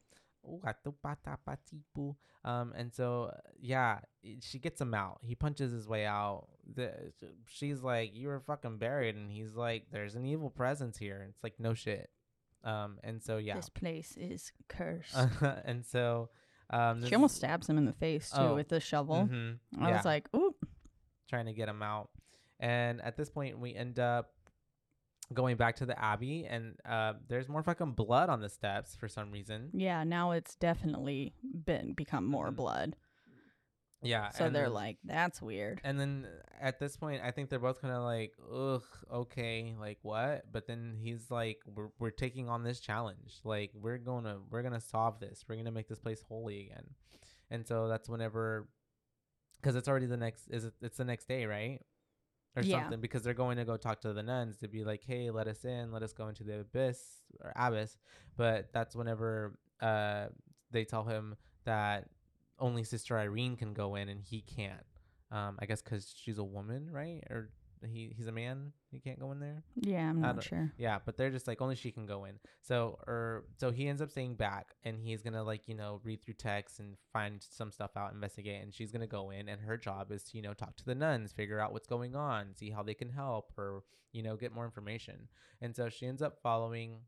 [2.46, 4.00] Um, and so yeah,
[4.40, 5.20] she gets him out.
[5.22, 6.48] He punches his way out.
[6.76, 7.12] The,
[7.48, 11.44] she's like, "You were fucking buried," and he's like, "There's an evil presence here." It's
[11.44, 12.10] like, no shit.
[12.68, 15.16] Um, and so yeah, This place is cursed.
[15.66, 16.30] and so
[16.70, 19.30] um, she almost stabs him in the face too Oh, with the shovel.
[19.32, 20.54] Mhm, I yeah, was like, "Ooh,
[21.30, 22.10] trying to get him out.
[22.60, 24.32] And at this point, we end up
[25.34, 29.08] going back to the abbey, and uh, there's more fucking blood on the steps for
[29.08, 29.70] some reason.
[29.74, 31.34] yeah." Now it's definitely
[31.66, 32.56] been become more Mhm.
[32.58, 32.96] blood.
[34.02, 34.30] Yeah.
[34.30, 36.28] So and they're like, "That's weird." And then
[36.62, 40.52] at this point, I think they're both kind of like, ugh, okay, like what?
[40.52, 43.40] But then he's like, we're, we're taking on this challenge.
[43.44, 45.44] Like we're gonna we're gonna solve this.
[45.48, 46.86] We're gonna make this place holy again.
[47.50, 48.68] And so that's whenever,
[49.62, 51.80] because it's already the next is it, it's the next day right
[52.56, 52.82] or Yeah.
[52.84, 55.48] something because they're going to go talk to the nuns to be like hey let
[55.48, 57.00] us in let us go into the abyss
[57.42, 57.96] or abyss
[58.36, 60.26] but that's whenever uh
[60.72, 61.36] they tell him
[61.66, 62.10] that
[62.60, 64.86] only sister irene can go in and he can't
[65.32, 67.50] um i guess because she's a woman right or
[67.88, 70.74] he he's a man he can't go in there Yeah, I'm not sure.
[70.80, 72.40] yeah, but they're just like only she can go in.
[72.64, 76.24] So or so he ends up staying back and he's gonna like, you know, read
[76.24, 79.78] through texts and find some stuff out, investigate, and she's gonna go in and her
[79.78, 82.72] job is to, you know, talk to the nuns, figure out what's going on, see
[82.72, 85.28] how they can help or, you know, get more information.
[85.62, 87.02] And so she ends up following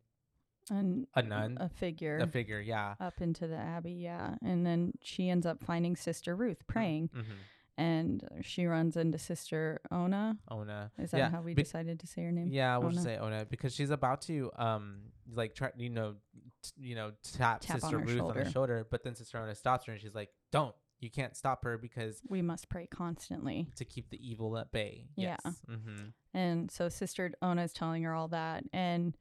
[0.70, 2.96] And a nun, a figure, a figure, yeah.
[3.00, 3.94] up into the abbey.
[3.94, 7.32] Yeah, and then she ends up finding Sister Ruth praying, Mm-hmm.
[7.78, 10.38] and she runs into Sister Ona.
[10.50, 10.92] Ona.
[11.00, 12.50] Is that yeah, how we be- decided to say her name?
[12.52, 13.16] Yeah, we'll just Ona.
[13.16, 15.02] say Ona because she's about to um
[15.32, 16.16] like try you know
[16.64, 18.52] t- you know tap, Tap Sister her Ruth on the shoulder.
[18.52, 20.76] shoulder, but then Sister Ona stops her and she's like, "Don't!
[21.00, 23.68] You can't stop her because We must pray constantly.
[23.78, 25.38] to keep the evil at bay." Yeah.
[25.70, 26.10] Mm-hmm.
[26.34, 28.64] And so Sister Ona is telling her all that.
[28.74, 29.16] And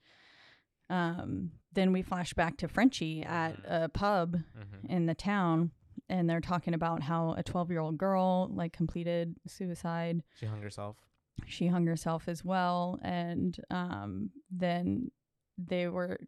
[0.91, 3.85] um, then we flash back to Frenchie at Mhm.
[3.85, 4.87] a pub Mm-hmm.
[4.89, 5.71] in the town.
[6.09, 10.23] And they're talking about how a 12 year old girl like completed suicide.
[10.35, 10.97] She hung herself.
[11.47, 12.99] She hung herself as well.
[13.03, 15.11] And um, then
[15.59, 16.19] they were,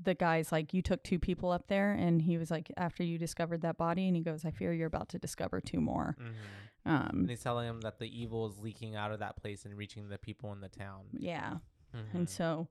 [0.00, 1.90] the guy's like, You took two people up there.
[1.92, 4.06] And he was like, After you discovered that body.
[4.06, 6.16] And he goes, I fear you're about to discover two more.
[6.20, 6.88] Mm-hmm.
[6.92, 9.76] Um, And he's telling him that the evil is leaking out of that place and
[9.76, 11.06] reaching the people in the town.
[11.18, 11.56] yeah.
[11.94, 12.14] Mhm.
[12.14, 12.68] and so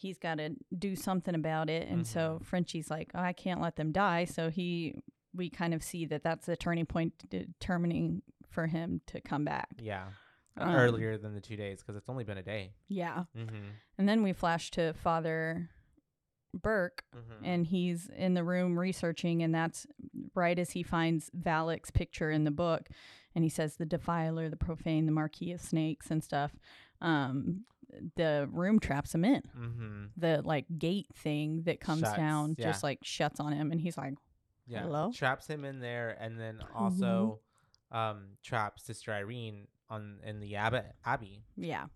[0.00, 2.44] he's got to do something about it and so Mhm.
[2.46, 4.94] frenchie's like oh, i can't let them die so he
[5.34, 9.68] we kind of see that that's the turning point determining for him to come back
[9.78, 10.06] yeah,
[10.56, 12.72] Um, earlier than the two days because it's only been a day.
[12.88, 13.68] yeah Mm-hmm.
[13.98, 15.70] and then we flash to father
[16.52, 17.44] burke Mm-hmm.
[17.44, 19.86] and he's in the room researching and that's
[20.34, 22.88] right as he finds valak's picture in the book
[23.34, 26.52] and he says the defiler the profane the marquis of snakes and stuff
[27.00, 27.64] um
[28.16, 29.42] the room traps him in.
[29.58, 30.04] Mm-hmm.
[30.16, 32.66] the like gate thing that comes Shuts, down yeah.
[32.66, 34.14] just like shuts on him and he's like
[34.66, 34.82] yeah.
[34.82, 35.10] Hello?
[35.12, 37.40] traps him in there and then also
[37.90, 41.42] um traps sister irene on in the abbey abbey.
[41.56, 41.86] Yeah.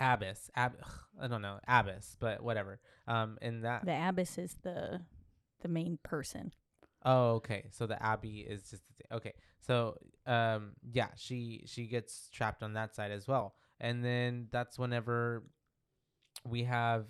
[0.00, 0.78] Abbess ab-
[1.20, 2.80] i don't know abbess but whatever.
[3.06, 5.02] Um and that the abbess is the
[5.60, 6.52] the main person.
[7.04, 7.68] Oh okay.
[7.70, 8.82] So the abbey is just
[9.12, 9.34] okay.
[9.60, 14.78] So um yeah she she gets trapped on that side as well and then that's
[14.78, 15.42] whenever
[16.48, 17.06] we have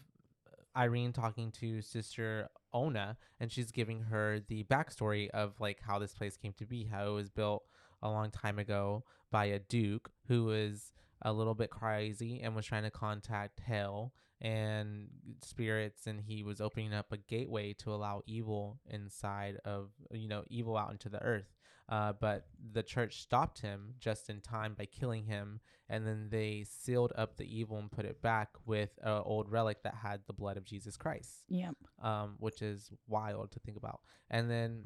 [0.76, 6.14] Irene talking to sister Ona and she's giving her the backstory of like how this
[6.14, 7.64] place came to be, how it was built
[8.02, 10.92] a long time ago by a duke who was
[11.22, 15.06] a little bit crazy and was trying to contact hell and
[15.42, 20.42] spirits and he was opening up a gateway to allow evil inside of you know
[20.48, 21.54] evil out into the earth
[21.88, 26.64] uh, but the church stopped him just in time by killing him and then they
[26.68, 30.32] sealed up the evil and put it back with an old relic that had the
[30.32, 34.00] blood of jesus christ yep um, which is wild to think about.
[34.30, 34.84] And then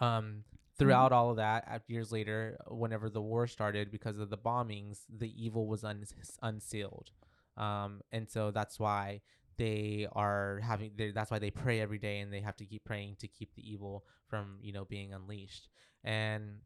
[0.00, 0.44] um,
[0.78, 5.00] throughout all of that, uh, years later, whenever the war started, because of the bombings,
[5.08, 6.04] the evil was un-
[6.42, 7.10] unsealed.
[7.56, 9.22] Um, and so that's why
[9.58, 13.16] they are having, that's why they pray every day and they have to keep praying
[13.20, 15.68] to keep the evil from, you know, being unleashed.
[16.02, 16.60] And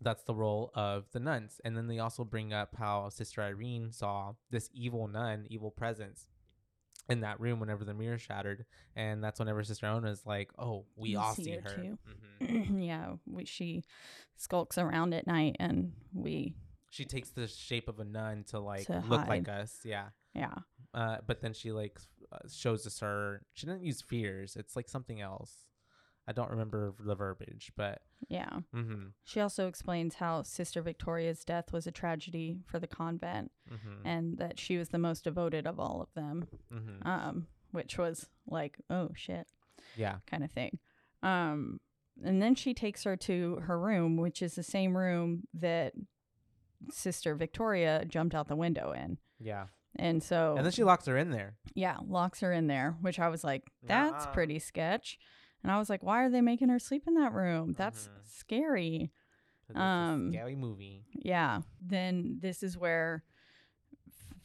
[0.00, 1.60] that's the role of the nuns.
[1.64, 6.26] And then they also bring up how Sister Irene saw this evil nun, evil presence
[7.08, 8.64] in that room whenever the mirror shattered.
[8.94, 11.98] And that's whenever Sister Ona is like, oh, we You all see see her her.
[12.44, 12.80] Mhm.
[12.86, 13.82] yeah we, she
[14.36, 16.54] skulks around at night and we
[16.90, 19.80] She takes the shape of a nun to like To look like us.
[19.84, 20.08] Yeah.
[20.34, 20.54] Yeah
[20.94, 21.98] Uh, but then she like
[22.32, 24.56] uh, shows us her, she didn't use fears.
[24.56, 25.52] It's like something else.
[26.28, 31.72] I don't remember the verbiage, but yeah mm-hmm, she also explains how sister victoria's death
[31.72, 35.80] was a tragedy for the convent mm-hmm, and that she was the most devoted of
[35.80, 37.08] all of them mm-hmm.
[37.08, 39.46] um which was like oh shit
[39.96, 40.16] yeah.
[40.26, 40.78] kind of thing.
[41.22, 41.80] Um,
[42.22, 45.92] and then she takes her to her room, which is the same room that
[46.90, 49.18] Sister Victoria jumped out the window in.
[49.38, 49.66] Yeah.
[49.96, 51.56] And so, And then she locks her in there.
[51.74, 54.32] yeah, locks her in there, which I was like, that's Nuh-uh.
[54.34, 55.18] pretty sketch.
[55.62, 57.74] And I was like, why are they making her sleep in that room?
[57.76, 58.10] That's Mhm.
[58.26, 59.12] scary.
[59.66, 61.04] 'cause it's a Um, scary movie.
[61.12, 61.62] Yeah.
[61.80, 63.24] Then this is where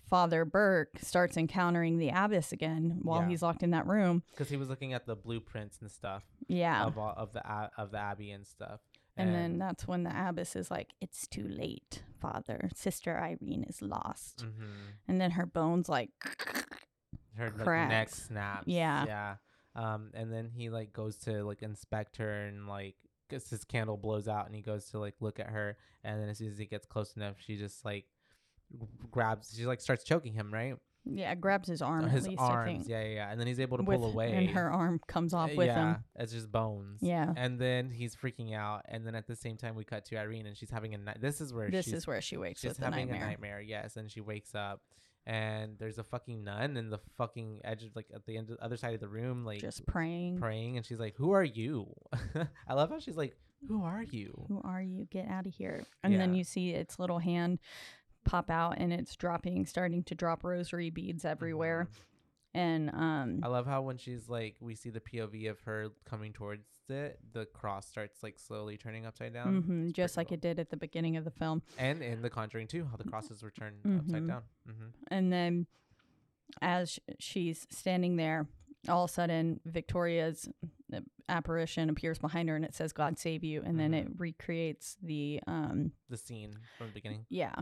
[0.09, 3.29] Father Burke starts encountering the abbess again while Yeah.
[3.29, 4.23] he's locked in that room.
[4.31, 6.85] Because he was looking at the blueprints and stuff Yeah.
[6.85, 7.41] of all, of the
[7.79, 8.81] of the abbey and stuff.
[9.17, 12.69] And then that's when the abbess is like, "It's too late, Father.
[12.75, 14.95] Sister Irene is lost." mhm.
[15.07, 16.09] And then her bones like,
[17.37, 18.67] her like, neck snaps.
[18.67, 19.05] Yeah.
[19.05, 19.35] Yeah.
[19.75, 22.95] Um, and then he like goes to like inspect her and like
[23.29, 26.29] 'cause his candle blows out and he goes to like look at her and then
[26.29, 28.05] as soon as he gets close enough she just like
[29.11, 30.75] grabs she like starts choking him right
[31.05, 32.41] Yeah, grabs his arm his at least.
[32.41, 32.87] arms I think.
[32.87, 35.33] yeah yeah yeah and then he's able to with, pull away and her arm comes
[35.33, 36.03] off Uh, with yeah, him.
[36.17, 37.31] it's just bones Yeah.
[37.37, 40.45] and then he's freaking out and then at the same time we cut to irene
[40.47, 43.07] and she's having a night this is where This is where she wakes she's having
[43.07, 43.23] nightmare.
[43.23, 44.81] a nightmare yes and she wakes up
[45.27, 48.57] and there's a fucking nun in the fucking edge of like at the end of
[48.57, 50.37] the other side of the room like Just praying.
[50.39, 51.87] praying and she's like who are you
[52.67, 53.35] i love how she's like
[53.67, 55.07] who are you Who are you?
[55.09, 55.85] Get out of here.
[56.03, 57.57] And then you see its little hand
[58.25, 61.87] pop out and it's dropping, starting to drop rosary beads everywhere.
[62.53, 66.31] And um i love how when she's like we see the pov of her coming
[66.31, 70.35] towards it the cross starts like slowly turning upside down mm-hmm, just like cool.
[70.35, 71.61] it did at the beginning of the film.
[71.77, 73.99] and in the conjuring 2 how the crosses were turned Mhm.
[73.99, 75.67] upside down hmm And then
[76.61, 78.47] as sh- she's standing there,
[78.87, 80.47] all of a sudden Victoria's
[81.27, 85.39] apparition appears behind her and it says God save you and then it recreates the
[85.47, 87.55] um the scene from the beginning yeah.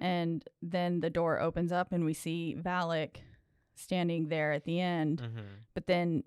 [0.00, 3.16] And then the door opens up and we see Valak
[3.74, 5.20] standing there at the end.
[5.22, 5.46] mm-hmm.
[5.74, 6.22] But then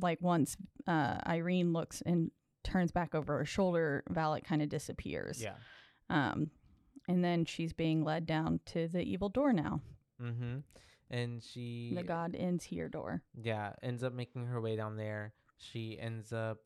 [0.00, 0.56] like once
[0.86, 2.30] uh Irene looks and
[2.64, 5.40] turns back over her shoulder, Valak kind of disappears.
[5.42, 5.54] yeah
[6.10, 6.50] Um
[7.08, 9.80] and then she's being led down to the evil door now.
[10.20, 10.58] mm-hmm
[11.10, 13.22] and she The God ends here door.
[13.40, 16.58] yeah ends up making her way down there she ends up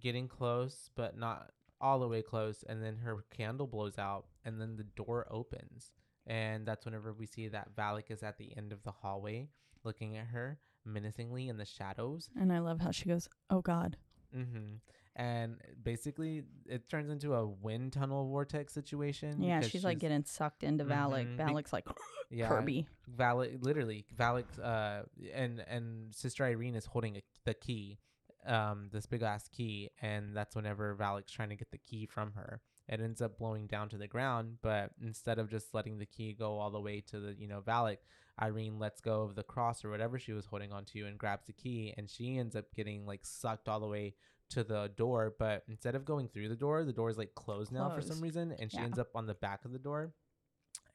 [0.00, 1.50] getting close but not
[1.80, 5.92] all the way close and then her candle blows out and then the door opens
[6.26, 9.48] and that's whenever we see that Valak is at the end of the hallway
[9.84, 13.96] looking at her menacingly in the shadows And I love how she goes, "Oh God."
[14.36, 14.74] mm-hmm.
[15.16, 20.24] and basically it turns into a wind tunnel vortex situation Yeah, because she's, like getting
[20.24, 21.36] sucked into Valak.
[21.36, 21.86] Mhm, Valak's like
[22.30, 22.86] yeah, Kirby.
[23.16, 25.02] Valak, literally, Valak, uh,
[25.34, 27.98] and and Sister Irene is holding a, the key,
[28.46, 32.32] um, this big ass key, and that's whenever Valak's trying to get the key from
[32.32, 32.60] her.
[32.88, 36.32] It ends up blowing down to the ground, but instead of just letting the key
[36.32, 37.98] go all the way to the, you know, Valak,
[38.40, 41.52] Irene lets go of the cross or whatever she was holding onto and grabs the
[41.52, 44.14] key, and she ends up getting like sucked all the way
[44.50, 45.34] to the door.
[45.38, 48.20] But instead of going through the door, the door is like closed now for some
[48.22, 48.84] reason, and she Yeah.
[48.84, 50.14] ends up on the back of the door,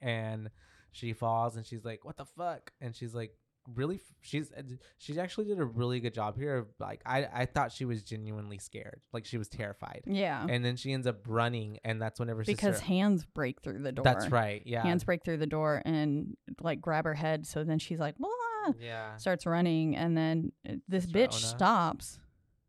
[0.01, 0.49] and
[0.91, 3.35] she falls and she's like what the fuck and she's like
[3.75, 4.61] really she's uh,
[4.97, 8.57] she actually did a really good job here like i i thought she was genuinely
[8.57, 10.45] scared like she was terrified Yeah.
[10.49, 13.79] and then she ends up running and that's whenever she's Because sister, hands break through
[13.79, 14.03] the door.
[14.03, 17.45] that's right yeah Hands break through the door and like grab her head.
[17.47, 22.19] So then she's like, "Wah," yeah starts running, and then uh, this bitch stops.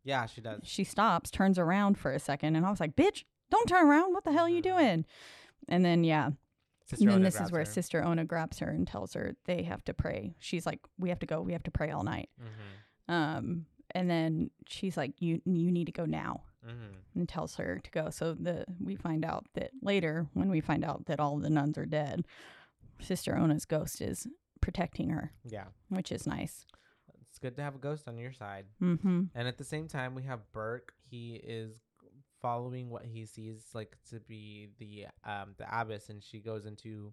[0.05, 3.25] yeah she does She stops, turns around for a second, and I was like, "Bitch,
[3.51, 4.13] don't turn around!
[4.15, 4.77] What the hell are you Mhm.
[4.77, 5.05] doing?"
[5.69, 6.31] And then yeah,
[6.87, 7.65] sister and then Ona this is where her.
[7.67, 10.35] Sister Ona grabs her and tells her they have to pray.
[10.39, 11.41] She's like, "We have to go.
[11.43, 15.87] We have to pray all night." Mhm, Um, and then she's like, "You you need
[15.87, 16.95] to go now." mhm.
[17.15, 18.09] and tells her to go.
[18.09, 21.77] So the we find out that later, when we find out that all the nuns
[21.77, 22.27] are dead,
[23.01, 24.27] Sister Ona's ghost is
[24.63, 26.65] protecting her, yeah which is nice.
[27.21, 29.25] it's good to have a ghost on your side Mm-hmm.
[29.35, 30.95] And at the same time, we have Burke.
[31.11, 31.73] He is
[32.45, 34.93] following what he sees like to be the
[35.33, 37.13] um the abbess, and she goes into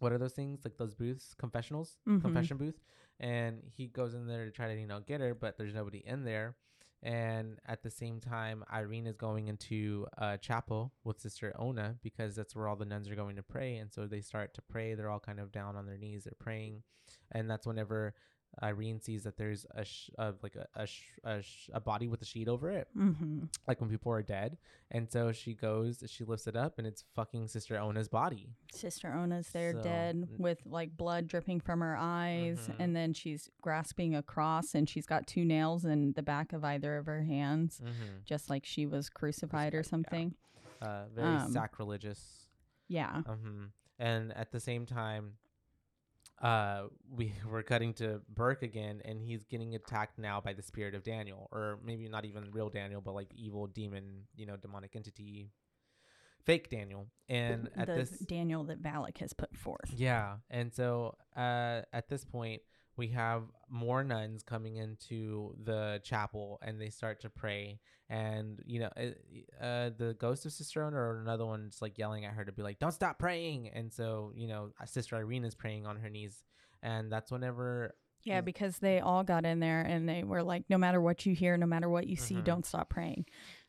[0.00, 2.20] what are those things like those booths, confessionals, Mhm.
[2.20, 2.78] confession booth,
[3.18, 5.98] and he goes in there to try to you know get her, but there's nobody
[6.06, 6.56] in there.
[7.00, 12.34] And at the same time, Irene is going into a chapel with Sister Ona because
[12.34, 13.76] that's where all the nuns are going to pray.
[13.76, 14.94] And so they start to pray.
[14.94, 16.24] They're all kind of down on their knees.
[16.24, 16.82] They're praying,
[17.30, 18.14] and that's whenever
[18.62, 22.08] Irene sees that there's a sh- uh, like a a, sh- a sh- a body
[22.08, 23.44] with a sheet over it, Mm-hmm.
[23.68, 24.56] like when people are dead.
[24.90, 28.48] And so she goes, she lifts it up, and it's fucking Sister Ona's body.
[28.72, 32.74] Sister Ona's there So, dead with like blood dripping from her eyes, Mhm.
[32.78, 36.64] and then she's grasping a cross, and she's got two nails in the back of
[36.64, 38.18] either of her hands, Mm-hmm.
[38.24, 39.90] just like she was crucified or Crucified, yeah.
[39.90, 40.34] something.
[40.80, 42.46] Uh, very Um, sacrilegious.
[42.88, 43.22] Yeah.
[43.22, 43.66] hmm
[43.98, 45.34] And at the same time,
[46.42, 50.94] uh, we we're cutting to Burke again, and he's getting attacked now by the spirit
[50.94, 54.94] of Daniel, or maybe not even real Daniel, but like evil demon, you know, demonic
[54.94, 55.50] entity,
[56.44, 57.06] fake Daniel.
[57.28, 59.92] And at the this, Daniel that Valak has put forth.
[59.94, 62.62] yeah, and so uh, at this point,
[62.98, 67.80] we have more nuns coming into the chapel, and they start to pray.
[68.10, 72.24] And you know, uh, uh, the ghost of Sister Ona or another one's like yelling
[72.24, 75.44] at her to be like, "Don't stop praying!" And so you know, uh, Sister Irene
[75.44, 76.42] is praying on her knees,
[76.82, 77.94] and that's whenever
[78.24, 81.34] Yeah, because they all got in there and they were like, no matter what you
[81.34, 82.44] hear, no matter what you see, Mhm.
[82.44, 83.24] don't stop praying.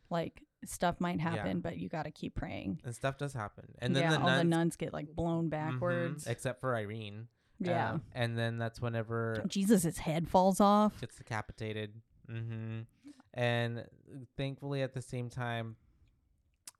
[0.09, 1.29] Like stuff might Yeah.
[1.29, 2.81] happen, but you got to keep praying.
[2.83, 5.45] and stuff does happen, and then yeah, the all nuns, the nuns get like blown
[5.45, 6.27] Mhm, backwards.
[6.27, 7.27] except for Irene.
[7.59, 10.99] Yeah, Um, and then that's whenever Jesus' head falls off.
[11.01, 11.93] gets decapitated.
[12.27, 12.81] hmm
[13.35, 13.85] and
[14.37, 15.75] thankfully at the same time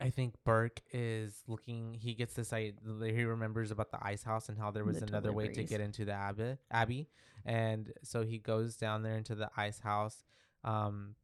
[0.02, 1.94] I think Burke is looking.
[1.94, 2.74] He gets this idea.
[3.02, 5.82] He remembers about the ice house and how there was The another way to get
[5.82, 6.56] into the abbey.
[6.72, 7.10] Abbey,
[7.46, 10.24] and so he goes down there into the ice house.
[10.64, 11.16] Um,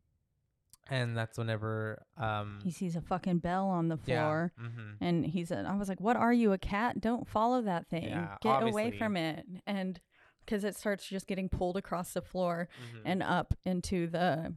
[0.90, 4.52] and that's whenever um, He sees a fucking bell on the yeah, floor.
[4.62, 4.96] mhm.
[5.02, 7.02] And he said, I was like, what are you, a cat?
[7.02, 8.04] Don't follow that thing.
[8.04, 8.98] Yeah, Get away obviously.
[9.00, 9.46] from it.
[9.66, 10.00] And
[10.46, 13.02] because it starts just getting pulled across the floor Mhm.
[13.06, 14.54] and up into the,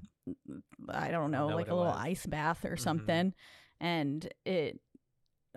[0.89, 2.03] I don't know, know like what a it little was.
[2.05, 2.81] ice bath or Mhm.
[2.81, 3.35] something.
[3.81, 4.81] And it,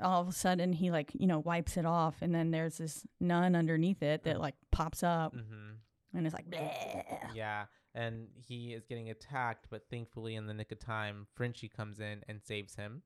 [0.02, 2.22] all of a sudden, he like, you know, wipes it off.
[2.22, 4.40] And then there's this nun underneath it that Mm.
[4.40, 5.76] like pops up Mhm.
[6.14, 7.36] and it's like, Bleh.
[7.36, 12.00] Yeah, and he is getting attacked, but thankfully, in the nick of time, Frenchie comes
[12.00, 13.02] in and saves him.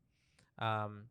[0.60, 1.06] Um,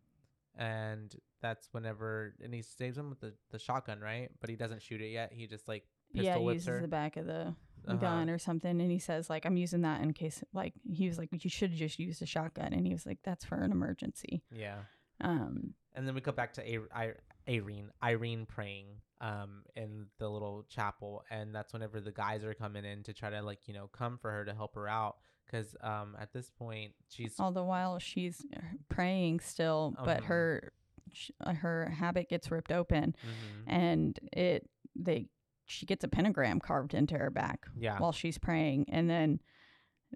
[0.57, 4.31] and that's whenever, and he saves him with the, the shotgun, right?
[4.41, 5.33] But he doesn't shoot it yet.
[5.33, 6.81] He just like pistol yeah, he whips uses her.
[6.81, 7.55] the back of the
[7.87, 7.97] Uh-huh.
[7.97, 11.19] gun or something, and he says like, "I'm using that in case." Like he was
[11.19, 13.73] like, "You should have just used a shotgun," and he was like, "That's for an
[13.73, 14.79] emergency." Yeah,
[15.21, 17.15] Um, and then we go back to a- I-
[17.49, 18.87] Irene, Irene praying
[19.25, 23.31] um in the little chapel, and that's whenever the guys are coming in to try
[23.31, 25.17] to like you know come for her to help her out,
[25.47, 28.45] because um at this point she's all the while she's
[28.89, 30.27] praying still, but Uh-huh.
[30.27, 30.73] her
[31.13, 33.63] sh- uh, her habit gets ripped open, Mhm.
[33.67, 35.29] and it they
[35.67, 39.41] she gets a pentagram carved into her back yeah while she's praying, and then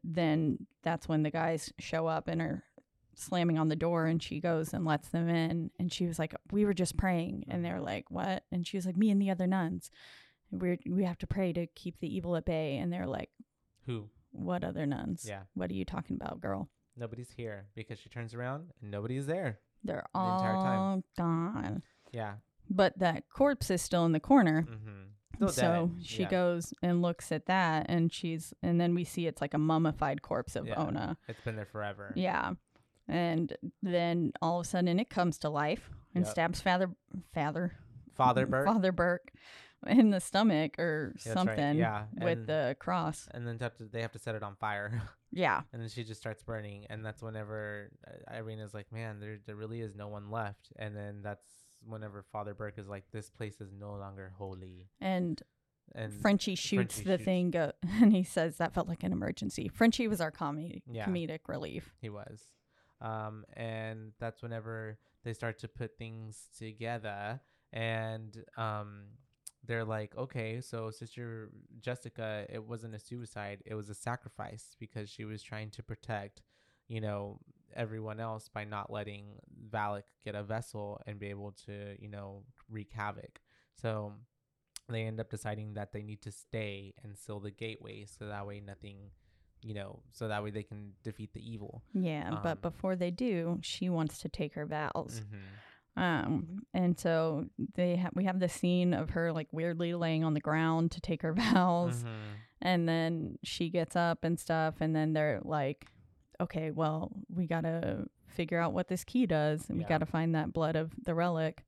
[0.05, 2.63] then that's when the guys show up and are
[3.19, 6.35] slamming on the door and she goes and lets them in and she was like
[6.53, 9.31] we were just praying and they're like what and she was like me and the
[9.31, 9.91] other nuns
[10.51, 13.31] we we have to pray to keep the evil at bay and they're like
[13.87, 18.09] who what other nuns yeah what are you talking about girl nobody's here because she
[18.09, 19.59] turns around and nobody's there.
[19.85, 21.05] they're The all entire time.
[21.16, 22.35] gone Yeah.
[22.71, 25.49] but that corpse is still in the corner Mm-hmm.
[25.49, 29.55] so she goes and looks at that and she's and then we see it's like
[29.55, 30.75] a mummified corpse of Yeah.
[30.81, 32.12] ona It's been there forever.
[32.16, 32.55] Yeah.
[33.09, 36.31] And then all of a sudden it comes to life and Yep.
[36.33, 36.91] stabs Father
[37.33, 37.73] Father
[38.15, 38.67] Father Burke.
[38.67, 39.31] Father Burke
[39.87, 43.29] in the stomach or right, something yeah, with and- the cross.
[43.31, 45.03] And then they have, to, they have to set it on fire.
[45.31, 45.61] Yeah.
[45.75, 46.87] and then she just starts burning.
[46.89, 50.73] And that's whenever uh, Irene is like, man, there, there really is no one left.
[50.77, 51.45] And then that's
[51.87, 54.89] whenever Father Burke is like, this place is no longer holy.
[55.03, 55.41] And,
[55.95, 57.25] And Frenchie shoots Frenchie the shoots.
[57.27, 59.69] thing go- and he says that felt like an emergency.
[59.69, 61.05] Frenchie was our comedy Yeah.
[61.05, 61.93] comedic relief.
[62.01, 62.45] He was.
[63.01, 67.41] Um, and that's whenever they start to put things together
[67.73, 69.05] and um
[69.65, 75.11] they're like, okay, so Sister Jessica, it wasn't a suicide, it was a sacrifice because
[75.11, 76.43] she was trying to protect,
[76.87, 77.39] you know,
[77.77, 79.39] everyone else by not letting
[79.69, 83.41] Valak get a vessel and be able to, you know, wreak havoc.
[83.75, 84.13] So
[84.89, 88.47] they end up deciding that they need to stay and seal the gateway so that
[88.47, 89.11] way nothing
[89.63, 91.83] you know, so that way they can defeat the evil.
[91.95, 95.21] Yeah, Um, but before they do, she wants to take her vows.
[95.25, 96.03] Mm-hmm.
[96.03, 100.35] Um, and so they ha- we have the scene of her like weirdly laying on
[100.35, 101.97] the ground to take her vows.
[102.05, 102.33] Mm-hmm.
[102.63, 105.87] and then she gets up and stuff and then they're like
[106.41, 110.53] okay well we gotta figure out what this key does and we gotta find that
[110.53, 111.65] blood of the relic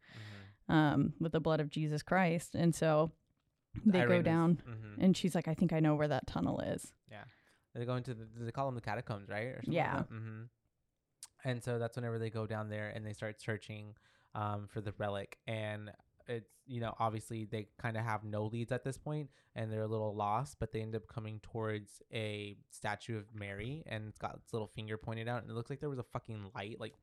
[0.69, 0.73] Mm-hmm.
[0.73, 3.11] um with the blood of jesus christ and so
[3.87, 5.01] they go down Mm-hmm.
[5.05, 6.93] and she's like i think i know where that tunnel is
[7.75, 9.47] They go into the they call them the catacombs, right?
[9.47, 9.97] Or something Yeah.
[9.97, 10.43] Like mm-hmm.
[11.45, 13.95] And so that's whenever they go down there and they start searching
[14.35, 15.91] um, for the relic, and
[16.27, 19.83] it's you know obviously they kind of have no leads at this point, and they're
[19.83, 24.19] a little lost, but they end up coming towards a statue of Mary, and it's
[24.19, 26.79] got its little finger pointed out, and it looks like there was a fucking light
[26.79, 26.95] like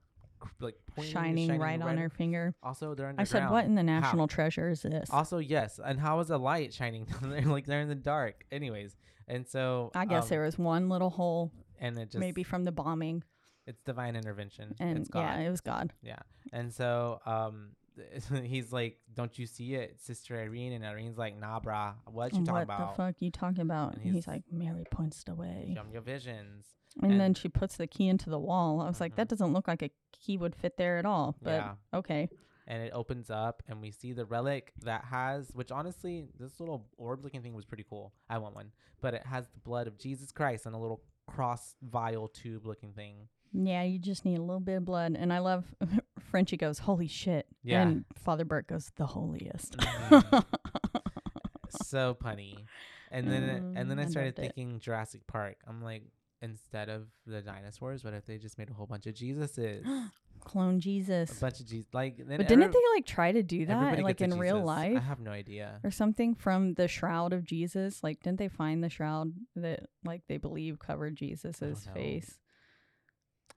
[0.60, 4.00] like pointing, shining, right, on her finger Also, they're i said what in the How?
[4.00, 5.80] national treasure is this Also, yes.
[5.84, 7.42] And how is a light shining down there?
[7.42, 8.46] Like they're in the dark.
[8.52, 8.96] Anyways,
[9.28, 12.64] and so i guess um, there was one little hole and it just maybe from
[12.64, 13.24] the bombing
[13.66, 14.74] it's divine intervention.
[14.80, 15.20] and it's God.
[15.22, 16.20] yeah it was god Yeah,
[16.54, 17.72] And so um,
[18.44, 21.96] he's like, "Don't you see it, Sister Irene?" And Irene's like, "Nah, brah.
[22.06, 22.96] What you talking what about?
[22.96, 26.02] the fuck you talking about And he's, he's- like mary points the way 'em your
[26.04, 26.66] visions."
[27.02, 28.82] And, then she puts the key into the wall.
[28.82, 29.18] I was like, Mhm.
[29.18, 31.36] that doesn't look like a key would fit there at all.
[31.42, 31.76] But yeah.
[31.94, 32.30] okay.
[32.66, 36.88] And it opens up, and we see the relic that has, which honestly, this little
[36.98, 38.14] orb-looking thing was pretty cool.
[38.30, 41.76] I want one, but it has the blood of Jesus Christ on a little cross
[41.82, 43.30] vial tube-looking thing.
[43.54, 45.16] Yeah, you just need a little bit of blood.
[45.18, 45.64] And I love
[46.20, 47.48] Frenchie goes, holy shit.
[47.64, 47.84] Yeah.
[47.84, 49.78] And Father Burke goes, the holiest.
[49.78, 50.46] Mhm.
[51.84, 52.66] so punny.
[53.12, 54.42] And then it- and then Mm, I I started it.
[54.42, 55.58] thinking Jurassic Park.
[55.66, 56.04] I'm like,
[56.42, 59.84] instead of the dinosaurs, what if they just made a whole bunch of Jesuses?
[60.42, 61.36] clone Jesus.
[61.38, 61.88] a bunch of Jesus.
[61.94, 64.96] Like, then But didn't every- they like try to do that like in real life
[64.98, 65.80] I have no idea.
[65.84, 68.04] or something from the shroud of Jesus?
[68.04, 72.38] Like didn't they find the shroud that like they believe covered Jesus's face?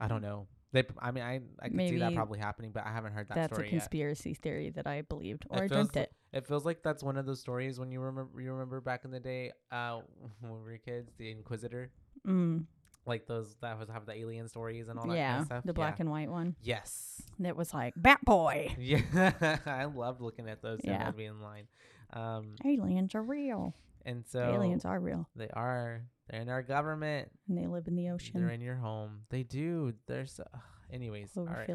[0.00, 0.46] I don't know.
[0.72, 3.34] They, I mean, I, I could see that probably happening, but I haven't heard that
[3.34, 3.70] That's a story yet.
[3.80, 6.12] conspiracy theory that I believed or I feels dreamt it.
[6.32, 9.10] It feels like that's one of those stories when you remember you remember back in
[9.10, 10.00] the day, uh,
[10.40, 11.90] when we were kids, the Inquisitor,
[12.26, 12.66] Mm.
[13.06, 15.64] like those that was have the alien stories and all that Yeah, kind of stuff.
[15.64, 16.54] the black and white one.
[16.62, 18.74] yes, That was like Bat Boy.
[18.78, 20.80] yeah, I loved looking at those.
[20.84, 21.08] Yeah, Yeah.
[21.08, 21.66] I'd be in line.
[22.12, 23.74] Um, Aliens are real.
[24.04, 27.30] and so Aliens are real, they are they're in our government.
[27.48, 28.40] and they live in the ocean.
[28.40, 29.22] They're in your home.
[29.30, 29.94] They do.
[30.06, 30.58] There's, uh,
[30.92, 31.32] anyways.
[31.36, 31.68] All right.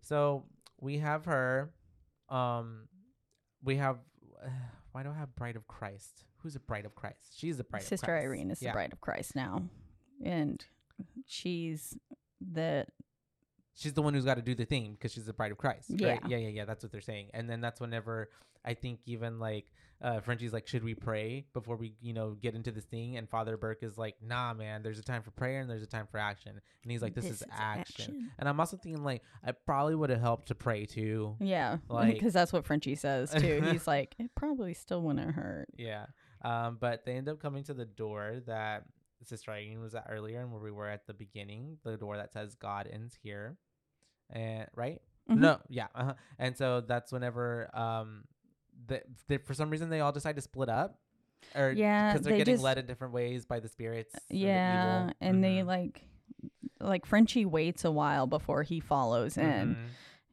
[0.00, 0.44] So
[0.80, 1.70] we have her.
[2.30, 2.88] Um,
[3.62, 3.98] we have.
[4.92, 6.24] why do I have Bride of Christ?
[6.42, 7.34] Who's a Bride of Christ?
[7.36, 8.24] She's the Bride of Sister Christ.
[8.24, 8.70] Irene is yeah.
[8.70, 9.62] the bride of Christ now,
[10.24, 10.64] and
[11.26, 11.96] she's
[12.40, 12.86] the
[13.78, 15.90] She's the one who's got to do the thing because she's the Bride of Christ.
[15.90, 16.00] right?
[16.00, 16.18] Yeah.
[16.26, 16.36] Yeah.
[16.38, 16.48] Yeah.
[16.48, 16.64] Yeah.
[16.64, 17.28] That's what they're saying.
[17.32, 18.28] And then that's whenever
[18.64, 19.66] I think even like
[20.02, 23.16] uh, Frenchie's like, should we pray before we, you know, get into this thing?
[23.16, 24.82] And Father Burke is like, nah, man.
[24.82, 26.60] There's a time for prayer and there's a time for action.
[26.82, 28.30] And he's like, this, is, action.
[28.38, 31.36] And I'm also thinking like, I probably would have helped to pray too.
[31.40, 33.62] Yeah, Like- because that's what Frenchie says too.
[33.70, 35.68] He's like, it probably still wouldn't hurt.
[35.76, 36.06] Yeah.
[36.42, 38.84] Um, but they end up coming to the door that
[39.24, 42.32] Sister Irene was at earlier and where we were at the beginning, the door that
[42.32, 43.56] says God ends here.
[44.30, 45.00] And right?
[45.30, 45.38] Mhm.
[45.38, 45.88] No, yeah.
[45.94, 46.14] Uh-huh.
[46.38, 48.24] And so that's whenever um
[48.86, 50.98] the, they, for some reason they all decide to split up.
[51.54, 54.14] Or Yeah, because they're they getting just- led in different ways by the spirits.
[54.14, 55.14] and the Yeah, evil.
[55.20, 55.66] and they Mhm.
[55.66, 56.04] like,
[56.80, 59.76] like Frenchie waits a while before he follows in.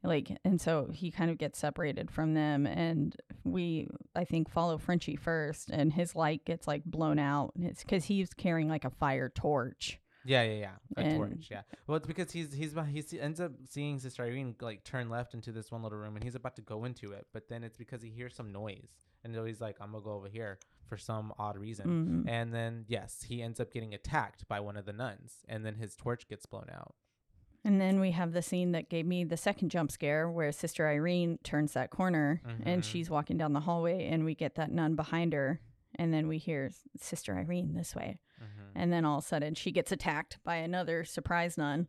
[0.07, 4.77] Like and so he kind of gets separated from them and we i think follow
[4.77, 8.85] frenchie first and his light gets like blown out and it's because he's carrying like
[8.85, 10.75] a fire torch Yeah, yeah, yeah.
[10.97, 11.61] A And- torch, yeah.
[11.85, 15.35] Well, it's because he's he's about- he ends up seeing Sister Irene like turn left
[15.35, 17.77] into this one little room, and he's about to go into it, but then it's
[17.77, 18.89] because he hears some noise,
[19.23, 20.57] and so he's like, "I'm gonna go over here
[20.89, 21.85] for some odd reason."
[22.25, 22.29] Mhm.
[22.37, 25.75] And then yes, he ends up getting attacked by one of the nuns, and then
[25.75, 26.95] his torch gets blown out.
[27.65, 30.87] And then we have the scene that gave me the second jump scare where sister
[30.87, 32.85] irene turns that corner and Mhm.
[32.85, 35.59] she's walking down the hallway and we get that nun behind her
[35.95, 38.71] and then we hear sister irene this way Mhm.
[38.75, 41.87] and then all of a sudden she gets attacked by another surprise nun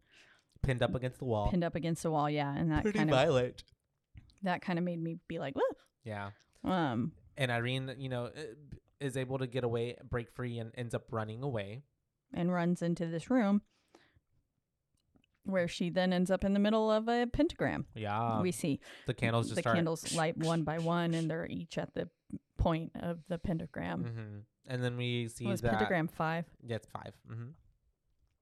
[0.63, 1.51] Pinned up against the wall.
[1.51, 3.63] pinned up against the wall yeah and that Pretty kind of violent.
[4.43, 5.77] that kind of made me be like Whoa.
[6.05, 6.31] Yeah.
[6.65, 8.31] um And Irene, you know, uh,
[8.99, 11.83] is able to get away, break free, and ends up running away.
[12.33, 13.61] and runs into this room
[15.47, 17.87] where she then ends up in the middle of a pentagram.
[17.95, 18.41] Yeah.
[18.41, 19.77] we see the candles just the start.
[19.77, 22.09] candles light one by one, and they're each at the
[22.59, 24.05] point of the pentagram.
[24.05, 24.39] hmm
[24.73, 25.73] And then we see Was that.
[25.73, 26.45] pentagram five?
[26.63, 27.45] Yeah, it's 5 Mm-hmm.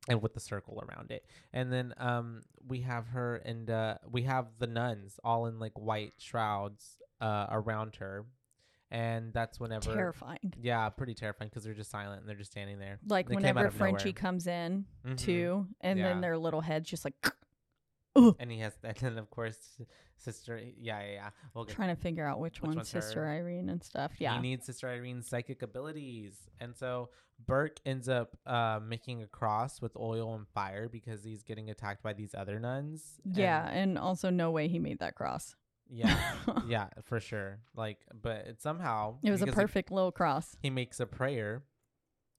[0.06, 1.24] And with the circle around it,
[1.54, 5.72] and then um, we have her and uh, we have the nuns all in like
[5.78, 8.26] white shrouds uh around her,
[8.94, 9.92] and that's whenever.
[9.92, 10.54] Terrifying.
[10.62, 12.98] Yeah, pretty terrifying because they're just silent and they're just standing there.
[13.06, 14.12] Like They whenever Frenchie nowhere.
[14.12, 15.18] comes in Mhm.
[15.18, 16.08] too, and Yeah.
[16.10, 17.14] then their little heads just like
[18.38, 19.58] And he has, and then of course,
[20.16, 20.56] sister.
[20.78, 21.30] Yeah, yeah, yeah.
[21.52, 23.30] We'll trying to figure out which, Which one's one's Sister her?
[23.32, 24.12] Irene and stuff.
[24.20, 24.34] Yeah.
[24.36, 26.48] He needs Sister Irene's psychic abilities.
[26.60, 27.10] And so
[27.44, 32.04] Burke ends up uh, making a cross with oil and fire because he's getting attacked
[32.04, 33.18] by these other nuns.
[33.24, 35.56] and- yeah, and also no way he made that cross.
[35.90, 36.18] Yeah.
[36.66, 37.58] yeah, for sure.
[37.76, 39.16] Like, but it somehow.
[39.22, 40.56] It was a because he- perfect little cross.
[40.62, 41.62] He, makes a prayer.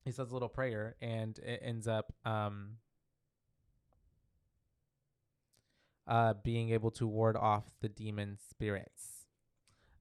[0.03, 2.77] He says a little prayer and it ends up um,
[6.07, 9.25] uh, being able to ward off the demon spirits.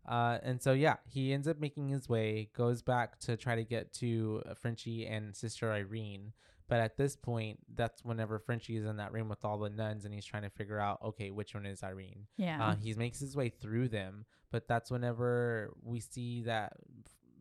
[0.06, 3.64] Uh, and so yeah, he ends up making his way, goes back to try to
[3.64, 6.32] get to Frenchie and Sister Irene.
[6.68, 10.04] But at this point, that's whenever Frenchie is in that room with all the nuns,
[10.06, 12.26] and he's trying to figure out, okay, which one is Irene?
[12.38, 12.68] Yeah.
[12.70, 16.72] Uh, he makes his way through them, but that's whenever we see that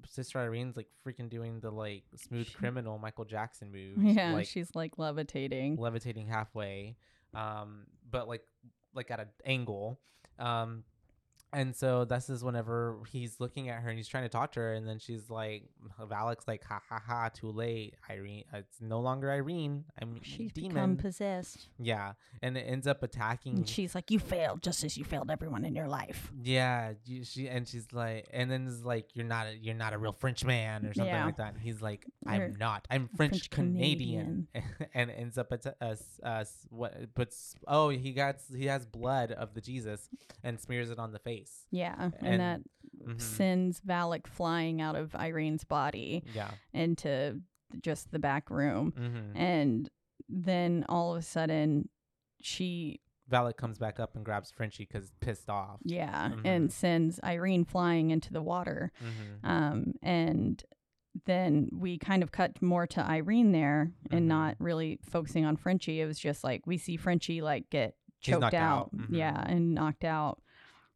[0.06, 4.48] Sister Irene's like freaking doing the like smooth She- criminal Michael Jackson moves, yeah, like
[4.48, 5.78] she's like levitating.
[5.78, 6.98] levitating halfway,
[7.34, 8.44] um, but like
[8.94, 10.00] like at an angle.
[10.38, 10.84] Um,
[11.54, 14.60] and so this is whenever he's looking at her and he's trying to talk to
[14.60, 15.64] her, and then she's like,
[16.00, 18.44] Valak's like, ha ha ha, too late, Irene.
[18.54, 19.86] Uh, it's no longer Irene.
[20.02, 20.70] I'm She's demon.
[20.74, 21.70] become possessed.
[21.80, 23.56] yeah, and it ends up attacking.
[23.58, 26.32] And she's like, You failed just as you failed everyone in your life.
[26.42, 29.94] Yeah, you, she and she's like, and then it's like, you're not a, you're not
[29.94, 31.26] a real French man or something Yeah.
[31.26, 31.54] like that.
[31.54, 32.88] And he's like, You're I'm not.
[32.90, 34.48] I'm French, French Canadian,
[34.94, 36.94] and ends up at uh, us us uh, what?
[37.16, 37.34] But
[37.68, 40.10] oh, he got he has blood of the Jesus
[40.44, 41.43] and smears it on the face.
[41.72, 42.12] Yeah.
[42.20, 42.62] And, And- that
[43.08, 43.20] Mhm.
[43.22, 46.52] sends Valak flying out of Irene's body Yeah.
[46.74, 47.42] into
[47.82, 48.92] just the back room.
[48.94, 49.38] Mm-hmm.
[49.38, 49.90] And
[50.30, 51.90] then all of a sudden,
[52.42, 53.00] she
[53.32, 55.80] Valak comes back up and grabs Frenchie because pissed off.
[55.84, 56.42] Yeah, Mhm.
[56.46, 58.92] and sends Irene flying into the water.
[59.02, 59.46] Mm-hmm.
[59.50, 60.64] Um, and
[61.26, 66.02] then we kind of cut more to Irene there and not really focusing on Frenchie.
[66.02, 68.54] It was just like we see Frenchie like get choked out.
[68.54, 68.96] out.
[68.96, 69.08] Mhm.
[69.18, 70.42] Yeah, and knocked out,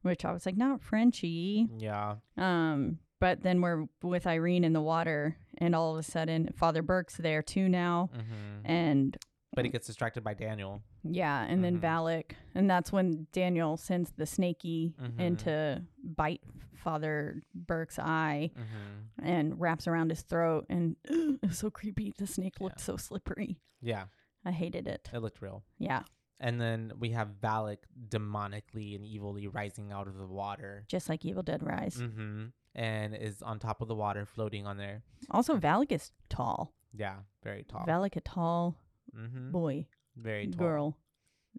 [0.02, 1.68] which I was like, not Frenchie.
[1.78, 2.16] Yeah.
[2.38, 6.82] Um, but then we're with Irene in the water, and all of a sudden, Father
[6.82, 8.10] Burke's there too now.
[8.16, 8.66] Mm-hmm.
[8.72, 9.18] And
[9.56, 10.82] But he gets distracted by Daniel.
[11.04, 11.82] yeah, and then Mhm.
[11.82, 15.20] Valak, and that's when Daniel sends the snaky Mhm.
[15.20, 16.42] in to bite
[16.76, 19.26] Father Burke's eye Mm-hmm.
[19.28, 22.14] and wraps around his throat, and it was so creepy.
[22.18, 22.84] The snake looked Yeah.
[22.86, 23.60] so slippery.
[23.82, 24.06] Yeah,
[24.46, 25.10] I hated it.
[25.12, 25.64] it looked real.
[25.80, 26.04] Yeah,
[26.40, 30.86] And then we have Valak demonically and evilly rising out of the water.
[30.88, 31.96] just like Evil Dead Rise.
[31.96, 32.46] Mm-hmm.
[32.76, 35.02] And is on top of the water floating on there.
[35.32, 36.74] Also, Valak is tall.
[36.94, 37.86] Yeah, very tall.
[37.88, 38.78] Valak a tall
[39.16, 39.52] mm-hmm.
[39.52, 40.60] boy, Very tall.
[40.60, 40.98] girl,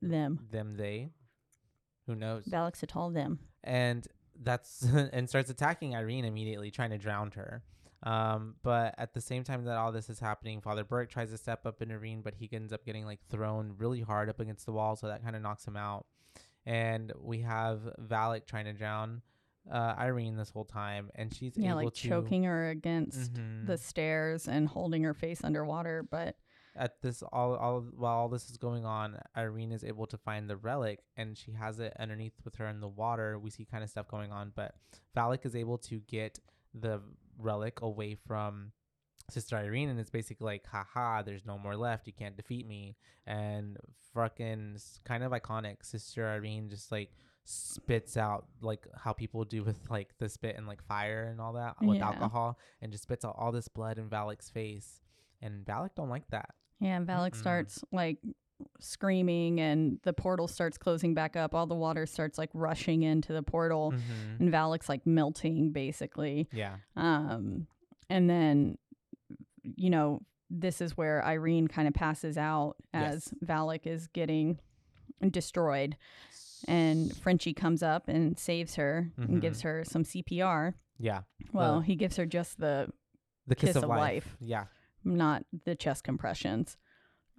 [0.00, 0.46] them.
[0.50, 1.10] Them, they.
[2.06, 2.44] Who knows?
[2.46, 3.40] Valak's a tall them.
[3.64, 4.06] and
[4.40, 4.82] that's
[5.12, 7.62] and starts attacking Irene immediately, trying to drown her.
[8.04, 11.38] Um, but at the same time that all this is happening, Father Burke tries to
[11.38, 14.66] step up and intervene, but he ends up getting like thrown really hard up against
[14.66, 16.06] the wall, so that kind of knocks him out.
[16.64, 19.22] And we have Valak trying to drown
[19.70, 23.66] uh, Irene this whole time, and she's Yeah, able like to choking her against Mhm.
[23.66, 26.02] the stairs and holding her face underwater.
[26.08, 26.36] But
[26.76, 30.48] at this all all while all this is going on, Irene is able to find
[30.48, 33.38] the relic and she has it underneath with her in the water.
[33.38, 34.74] We see kind of stuff going on, but
[35.16, 36.38] Valak is able to get
[36.72, 37.02] the
[37.38, 38.72] relic away from
[39.30, 42.06] Sister Irene and it's basically like, haha, there's no more left.
[42.06, 42.96] You can't defeat me.
[43.26, 43.76] And
[44.14, 45.84] fucking kind of iconic.
[45.84, 47.10] Sister Irene just like
[47.44, 51.54] spits out like how people do with like the spit and like fire and all
[51.54, 52.06] that with Yeah.
[52.08, 55.00] alcohol and just spits out all this blood in Valak's face.
[55.40, 56.50] And Valak don't like that.
[56.80, 57.36] yeah, Valak Mm-mm.
[57.36, 58.18] starts like
[58.80, 61.54] screaming, and the portal starts closing back up.
[61.54, 64.40] All the water starts like rushing into the portal, Mhm.
[64.40, 66.48] and Valak's like melting basically.
[66.52, 66.76] Yeah.
[66.96, 67.66] Um,
[68.10, 68.78] and then,
[69.62, 74.58] you know, this is where Irene kind of passes out as Valak is getting
[75.30, 75.96] destroyed.
[76.66, 80.74] And Frenchie comes up and saves her and gives her some CPR.
[80.98, 81.22] Yeah.
[81.52, 82.90] Well, Well- he gives her just the
[83.46, 83.98] The kiss, Kiss of, of life.
[84.00, 84.36] life.
[84.40, 84.66] Yeah.
[85.04, 86.76] not the chest compressions.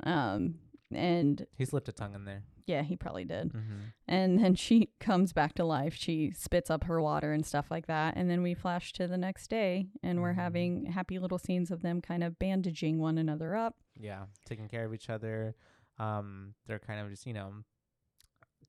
[0.03, 0.55] Um,
[0.93, 2.43] and He slipped a tongue in there.
[2.65, 3.53] yeah, he probably did.
[3.53, 3.75] Mm-hmm.
[4.07, 5.93] And then she comes back to life.
[5.95, 8.15] She spits up her water and stuff like that.
[8.17, 10.43] And then we flash to the next day, and we're Mhm.
[10.43, 13.75] having happy little scenes of them kind of bandaging one another up.
[13.99, 14.25] Yeah.
[14.45, 15.55] Taking care of each other.
[15.97, 17.51] Um, they're kind of just, you know,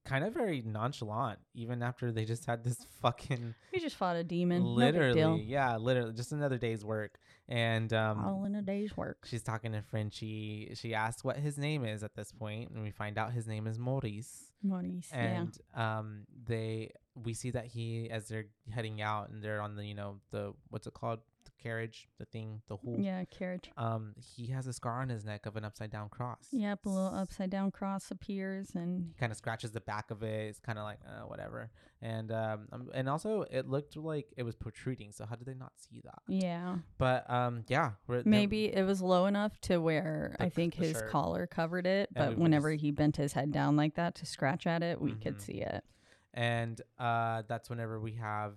[0.05, 4.25] kind of very nonchalant, even after they just had this fucking We just fought a
[4.25, 4.63] demon.
[4.63, 7.19] no literally, yeah, literally just another day's work.
[7.51, 9.27] And um All in a day's work.
[9.29, 10.73] she's talking to Frenchie.
[10.75, 13.67] She asks what his name is at this point, and we find out his name
[13.67, 14.53] is Maurice.
[14.63, 15.19] Maurice, yeah.
[15.19, 19.85] and um they we see that he as they're heading out and they're on the
[19.85, 21.19] you know the what's it called
[21.63, 23.71] carriage the thing the whole Yeah, carriage.
[23.77, 26.89] um he has a scar on his neck of an upside down cross Yep, a
[26.89, 30.59] little upside down cross appears, and he kind of scratches the back of it it's
[30.59, 31.71] kind of like uh, whatever
[32.03, 35.55] and um, um and also it looked like it was protruding so how did they
[35.55, 37.93] not see that yeah, but um yeah
[38.25, 41.11] maybe it was low enough to where The- I think his shirt.
[41.11, 44.67] collar covered it, but whenever just- he bent his head down like that to scratch
[44.67, 45.41] at it, we could Mhm.
[45.43, 45.85] see it.
[46.33, 48.55] and uh that's whenever we have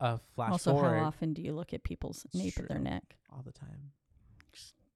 [0.00, 3.16] a flash also, forward how often do you look at people's nape of their neck?
[3.30, 3.92] all the time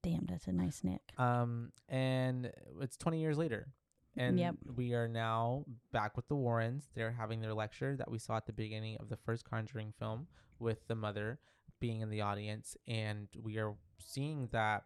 [0.01, 1.01] Damn, that's a nice neck.
[1.17, 2.51] Um, and
[2.81, 3.67] it's 20 years later.
[4.15, 4.55] And Yep.
[4.75, 6.89] we are now back with the Warrens.
[6.95, 10.27] They're having their lecture that we saw at the beginning of the first Conjuring film
[10.57, 11.39] with the mother
[11.79, 12.75] being in the audience.
[12.87, 14.85] And we are seeing that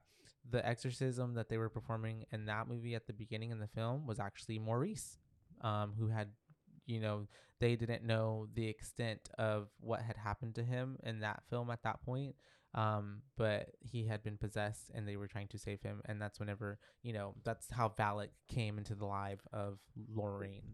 [0.49, 4.06] the exorcism that they were performing in that movie at the beginning in the film
[4.06, 5.18] was actually Maurice,
[5.61, 6.30] um, who had,
[6.85, 7.27] you know,
[7.64, 11.81] they didn't know the extent of what had happened to him in that film at
[11.84, 12.35] that point
[12.76, 16.40] um, but he had been possessed and they were trying to save him and that's
[16.41, 19.77] whenever you know that's how Valak came into the life of
[20.19, 20.73] Lorraine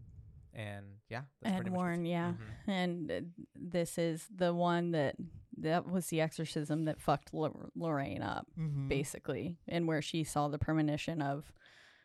[0.54, 2.32] and yeah that's Ed pretty much Warren, what's- yeah.
[2.32, 2.72] Mhm.
[2.80, 3.20] And uh,
[3.54, 5.14] this is the one that
[5.58, 8.88] that was the exorcism that fucked Lor- Lorraine up, Mm-hmm.
[8.88, 11.52] basically, and where she saw the premonition of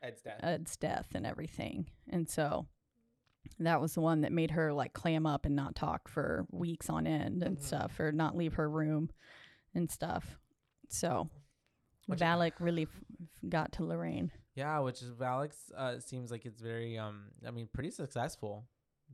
[0.04, 1.88] Ed's death Ed's death and everything.
[2.10, 2.68] And so
[3.60, 6.90] that was the one that made her like clam up and not talk for weeks
[6.90, 7.62] on end and Mhm.
[7.64, 9.10] stuff, or not leave her room
[9.74, 10.38] and stuff.
[10.90, 11.30] So
[12.08, 13.04] Which- Valak really f-
[13.50, 14.32] got to Lorraine.
[14.56, 18.68] yeah which is Valak's uh, seems like it's very um I mean pretty successful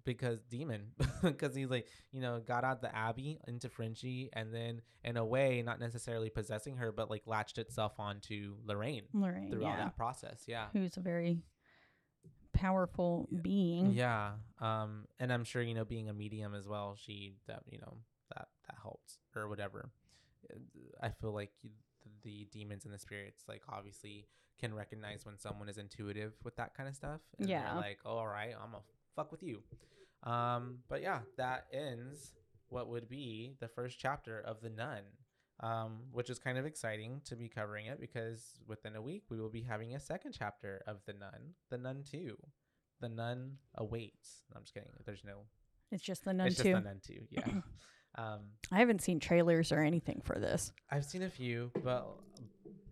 [0.06, 0.91] because demon
[1.24, 5.26] because he's like you know got out the abbey into Frenchie and then in a
[5.26, 9.84] way not necessarily possessing her but like latched itself onto Lorraine Lorraine, throughout yeah.
[9.86, 11.40] that process yeah Who's a very
[12.61, 13.91] powerful being.
[13.91, 14.31] Yeah.
[14.59, 17.97] Um, and I'm sure you know, being a medium as well, she that you know
[18.29, 19.89] that that helped or whatever.
[20.49, 20.57] Uh,
[21.01, 21.71] I feel like you,
[22.23, 24.27] the demons and the spirits, like obviously,
[24.59, 27.21] can recognize when someone is intuitive with that kind of stuff.
[27.39, 27.75] And Yeah.
[27.75, 28.83] Like, oh, all right, I'm gonna
[29.15, 29.61] fuck with you.
[30.23, 32.33] Um, but yeah, that ends
[32.69, 35.01] what would be the first chapter of the Nun.
[35.61, 39.39] Um, which is kind of exciting to be covering it because within a week we
[39.39, 42.35] will be having a second chapter of the Nun, the Nun Two,
[42.99, 44.41] the Nun awaits.
[44.55, 44.89] I'm just kidding.
[45.05, 45.41] There's no.
[45.91, 46.71] It's just the nun it's too.
[46.71, 47.27] just the Nun Two.
[47.29, 47.45] Yeah.
[48.15, 48.39] um,
[48.71, 50.71] I haven't seen trailers or anything for this.
[50.89, 52.07] I've seen a few, but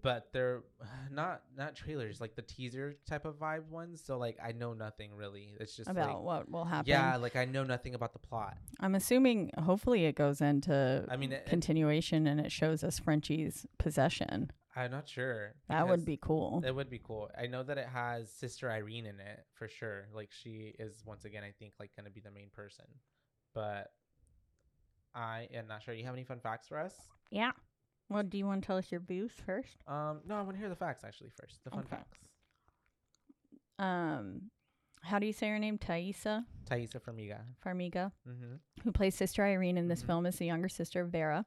[0.01, 0.63] but they're
[1.11, 4.01] not not trailers, like the teaser type of vibe ones.
[4.05, 5.55] So like I know nothing really.
[5.59, 6.89] It's just about like, what will happen.
[6.89, 8.57] yeah, like I know nothing about the plot.
[8.79, 12.99] I'm assuming hopefully it goes into I mean, it, it- continuation and it shows us
[12.99, 14.51] Frenchie's possession.
[14.75, 15.55] I'm not sure.
[15.67, 16.63] That would be cool.
[16.65, 17.29] It would be cool.
[17.37, 20.07] I know that it has Sister Irene in it for sure.
[20.13, 22.85] Like she is once again, I think, like gonna be the main person.
[23.53, 23.91] But
[25.15, 25.93] I am not sure.
[25.93, 26.93] Do you have any fun facts for us?
[27.31, 27.51] Yeah.
[28.09, 29.77] Well, do you want to tell us your views first?
[29.87, 31.63] Um, no, I want to hear the facts actually first.
[31.63, 31.89] The fun Okay.
[31.89, 32.17] facts.
[33.77, 34.49] Um,
[35.03, 35.77] how do you say her name?
[35.77, 37.41] Taissa Taissa Farmiga.
[37.65, 38.55] Farmiga, Mm-hmm.
[38.83, 40.07] who plays Sister Irene in this Mhm.
[40.07, 41.45] film, is the younger sister of Vera,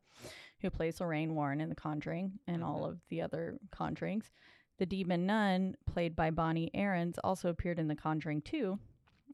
[0.61, 2.89] who plays Lorraine Warren in The Conjuring and all Mhm.
[2.91, 4.31] of the other Conjurings.
[4.79, 8.79] The demon nun, played by Bonnie Aarons, also appeared in The Conjuring 2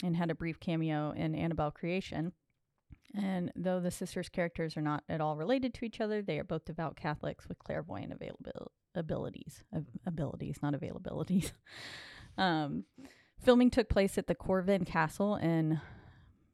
[0.03, 2.33] and had a brief cameo in Annabelle Creation.
[3.17, 6.45] And though the sisters' characters are not at all related to each other, they are
[6.45, 9.65] both devout Catholics with clairvoyant available abilities.
[9.75, 11.53] Ab- abilities, not availabilities.
[12.39, 12.85] um,
[13.41, 15.81] filming took place at the Corvin Castle in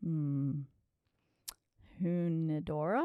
[0.03, 0.53] hmm,
[2.03, 3.05] Hunadora,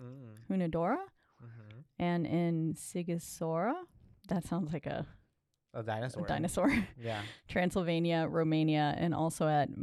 [0.00, 0.34] Mm.
[0.50, 0.96] Hunadora,
[1.42, 1.78] Mm-hmm.
[1.98, 3.74] and in Sigisora.
[4.28, 5.06] That sounds like a,
[5.74, 6.24] A dinosaur.
[6.24, 6.86] a dinosaur.
[6.98, 7.20] Yeah.
[7.48, 9.76] Transylvania, Romania, and also at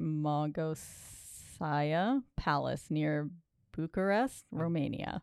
[1.60, 3.30] Mogosia Palace near
[3.76, 4.46] Bucharest.
[4.52, 5.22] Romania.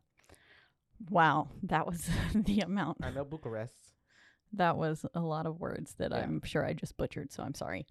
[1.10, 2.98] Wow, that was the amount.
[3.02, 3.74] I know Bucharest.
[4.52, 6.18] That was a lot of words that Yeah.
[6.18, 7.86] I'm sure I just butchered, so I'm sorry.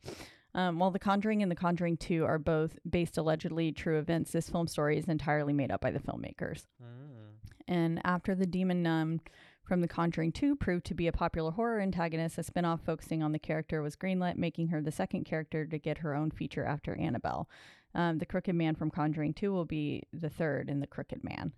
[0.55, 4.49] Um, while The Conjuring and The Conjuring 2 are both based allegedly true events, this
[4.49, 6.67] film story is entirely made up by the filmmakers.
[6.81, 7.33] Mm.
[7.67, 9.21] And after the demon nun
[9.63, 13.23] from The Conjuring 2 proved to be a popular horror antagonist, a spin off focusing
[13.23, 16.65] on the character was greenlit, making her the second character to get her own feature
[16.65, 17.49] after Annabelle.
[17.95, 21.53] Um, the Crooked Man from Conjuring 2 will be the third in The Crooked Man.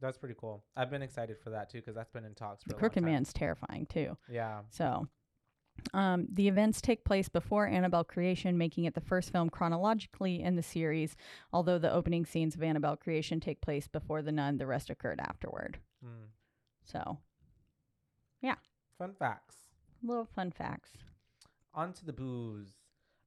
[0.00, 0.64] That's pretty cool.
[0.76, 3.02] I've been excited for that too because that's been in talks for The Crooked.
[3.02, 4.16] Man's terrifying too.
[4.28, 4.60] Yeah.
[4.70, 5.06] So,
[5.94, 10.56] um, the events take place before Annabelle creation, making it the first film chronologically in
[10.56, 11.16] the series.
[11.52, 15.20] Although the opening scenes of Annabelle creation take place before the nun, the rest occurred
[15.20, 15.78] afterward.
[16.04, 16.28] Mm.
[16.84, 17.18] So,
[18.42, 18.56] yeah.
[18.98, 19.56] Fun facts.
[20.02, 20.90] little fun facts.
[21.74, 22.72] On to the booze.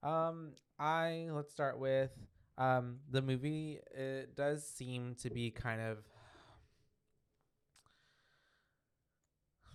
[0.03, 2.11] Um, I let's start with
[2.57, 3.80] um the movie.
[3.95, 5.99] It does seem to be kind of.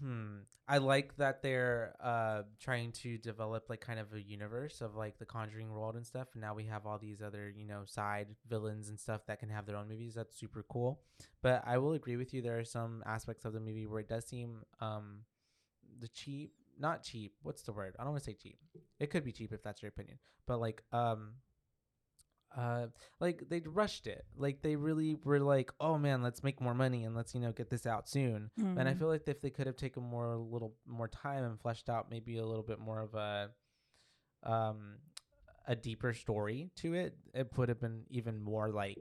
[0.00, 0.38] Hmm.
[0.68, 5.18] I like that they're uh trying to develop like kind of a universe of like
[5.18, 6.28] the Conjuring world and stuff.
[6.34, 9.50] And now we have all these other you know side villains and stuff that can
[9.50, 10.14] have their own movies.
[10.14, 11.00] That's super cool.
[11.42, 12.40] But I will agree with you.
[12.40, 15.22] There are some aspects of the movie where it does seem um
[16.00, 17.34] the cheap, not cheap.
[17.42, 17.94] What's the word?
[17.98, 18.58] I don't want to say cheap.
[18.98, 20.18] It could be cheap if that's your opinion.
[20.46, 21.34] But like um
[22.56, 22.86] uh
[23.20, 27.04] like they rushed it like they really were like oh man let's make more money
[27.04, 28.98] and let's you know get this out soon and i Mhm.
[28.98, 32.10] feel like if they could have taken more a little more time and fleshed out
[32.10, 33.50] maybe a little bit more of a
[34.42, 34.96] um
[35.68, 38.98] a deeper story to it it would have been even more like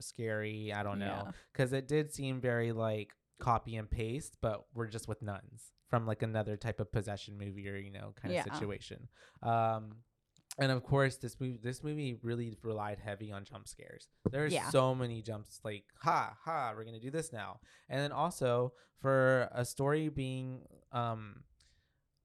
[0.00, 1.32] scary i don't know Yeah.
[1.52, 6.06] because it did seem very like copy and paste but we're just with nuns from
[6.06, 8.40] like another type of possession movie or you know kind Yeah.
[8.46, 9.08] of situation
[9.42, 9.96] um
[10.58, 14.68] and of course this movie this movie really relied heavy on jump scares there's Yeah.
[14.70, 19.48] so many jumps like ha ha we're gonna do this now and then also for
[19.52, 21.42] a story being um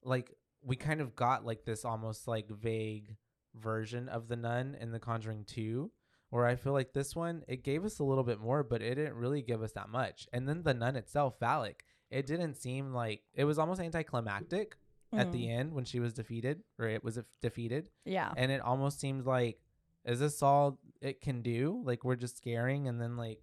[0.03, 0.31] like
[0.63, 3.15] we kind of got like this almost like vague
[3.55, 5.91] version of the nun in the conjuring 2
[6.29, 8.95] where i feel like this one it gave us a little bit more but it
[8.95, 11.81] didn't really give us that much and then the nun itself valak
[12.11, 14.75] it didn't seem like it was almost anticlimactic
[15.13, 15.49] at the Mm.
[15.59, 18.33] end when she was defeated or it was defeated Yeah.
[18.37, 19.59] and it almost seemed like
[20.05, 23.41] is this all it can do like we're just scaring and then like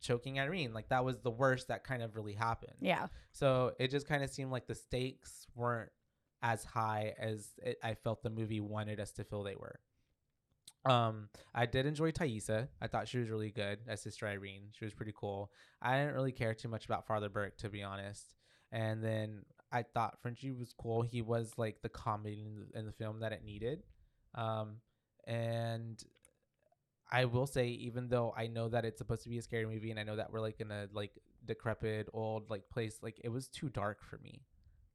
[0.00, 3.08] choking irene like that was the worst that kind of really happened Yeah.
[3.32, 5.90] so it just kind of seemed like the stakes weren't
[6.42, 9.78] as high as it, i felt the movie wanted us to feel they were
[10.86, 14.84] um i did enjoy taissa i thought she was really good as sister irene she
[14.84, 15.50] was pretty cool
[15.82, 18.34] i didn't really care too much about father burke to be honest
[18.72, 21.02] and then I thought Frenchie was cool.
[21.02, 23.84] He was like the comedy in the, in the film that it needed.
[24.34, 24.76] Um,
[25.28, 26.02] and
[27.10, 29.90] I will say, even though I know that it's supposed to be a scary movie,
[29.90, 31.12] and I know that we're like in a like
[31.44, 34.42] decrepit old like place, like it was too dark for me.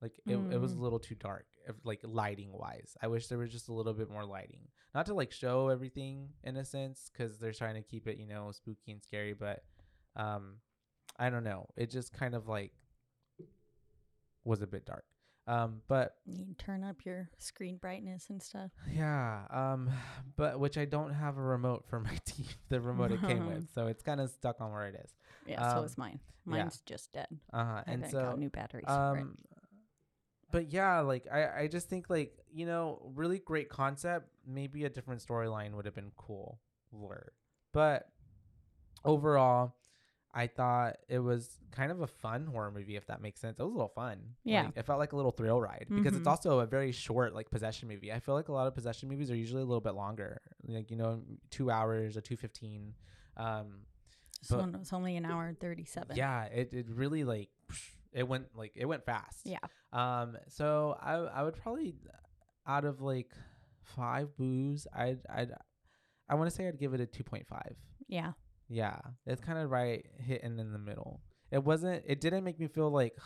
[0.01, 0.81] Like it, it was a Mm.
[0.81, 1.45] little too dark,
[1.83, 2.95] like lighting wise.
[3.01, 4.61] I wish there was just a little bit more lighting,
[4.93, 8.27] not to like show everything in a sense, because they're trying to keep it, you
[8.27, 9.33] know, spooky and scary.
[9.33, 9.63] But
[10.15, 10.55] um,
[11.17, 11.67] I don't know.
[11.75, 12.71] It just kind of like
[14.43, 15.03] was a bit dark.
[15.47, 18.71] Um, but You turn up your screen brightness and stuff.
[18.91, 19.91] yeah, um,
[20.37, 23.67] but which I don't have a remote for my TV, the remote it came with,
[23.75, 25.11] so it's kind of stuck on where it is.
[25.45, 26.19] Yeah, so Um, is mine.
[26.47, 26.51] yeah.
[26.51, 27.27] Mine's just dead.
[27.53, 27.83] Uh huh.
[27.85, 29.35] And so, got new batteries um,
[30.55, 34.29] but yeah, like I, I just think like you know, really great concept.
[34.47, 36.59] Maybe a different storyline would have been cool,
[37.73, 38.07] but
[39.03, 39.75] overall,
[40.33, 43.59] I thought it was kind of a fun horror movie, if that makes sense.
[43.59, 44.19] It was a little fun.
[44.43, 44.63] Yeah.
[44.63, 46.31] Like, it felt like a little thrill ride because it's Mhm.
[46.31, 48.11] also a very short like possession movie.
[48.11, 50.89] I feel like a lot of possession movies are usually a little bit longer, like
[50.91, 51.21] you know,
[51.51, 52.95] two hours or two fifteen.
[53.37, 53.81] Um,
[54.41, 56.15] This but- one was only an hour and 37.
[56.15, 57.49] yeah, it, it really like
[58.15, 59.41] it went like it went fast.
[59.43, 59.59] Yeah.
[59.93, 60.37] Um.
[60.47, 61.95] So I I would probably
[62.65, 63.31] out of like
[63.95, 65.51] five boos, I'd I'd
[66.27, 67.75] I want to say I'd give it a two point five.
[68.07, 68.31] Yeah.
[68.67, 68.97] Yeah,
[69.27, 71.21] it's kind of right hitting in the middle.
[71.51, 72.03] It wasn't.
[72.07, 73.13] It didn't make me feel like.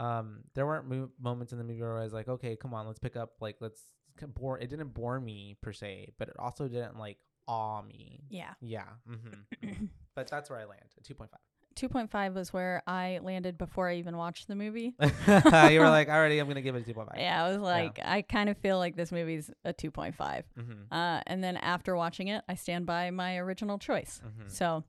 [0.00, 2.86] Um, there weren't mo- moments in the movie where I was like, okay, come on,
[2.86, 3.30] let's pick up.
[3.40, 3.82] Like, let's
[4.28, 4.56] bore.
[4.56, 7.18] It didn't bore me per se, but it also didn't like
[7.48, 8.22] awe me.
[8.30, 8.52] Yeah.
[8.60, 8.84] Yeah.
[9.10, 9.86] Mm-hmm.
[10.14, 10.84] but that's where I land.
[10.96, 11.32] A two point
[11.78, 14.94] 2.5 was where I landed before I even watched the movie.
[15.00, 17.20] you were like, already, I'm gonna give it a two point five.
[17.20, 20.14] Yeah, I was like, I kind of feel like this movie's a 2.5.
[20.16, 20.72] Mm-hmm.
[20.90, 24.20] Uh, and then after watching it, I stand by my original choice.
[24.26, 24.48] Mm-hmm.
[24.48, 24.84] So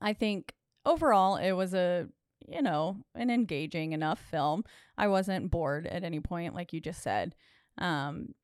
[0.00, 0.54] I think
[0.84, 2.08] overall it was a,
[2.48, 4.64] you know, an engaging enough film.
[4.96, 7.34] I wasn't bored at any point, like you just said.
[7.78, 8.34] Um,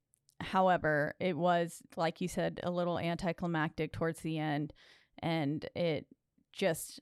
[0.40, 4.72] however, it was, like you said, a little anticlimactic towards the end.
[5.20, 6.06] And it
[6.52, 7.01] just,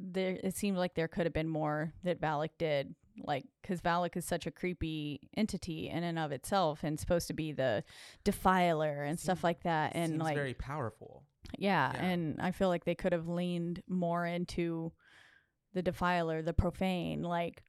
[0.00, 2.94] there, it seemed like there could have been more that Valak did.
[3.20, 7.32] Like, because Valak is such a creepy entity in and of itself and supposed to
[7.34, 7.82] be the
[8.22, 9.92] defiler and stuff like that.
[9.96, 11.24] And Seems like, very powerful.
[11.58, 12.04] yeah, Yeah.
[12.04, 14.92] and I feel like they could have leaned more into
[15.74, 17.22] the defiler, the profane.
[17.22, 17.64] Like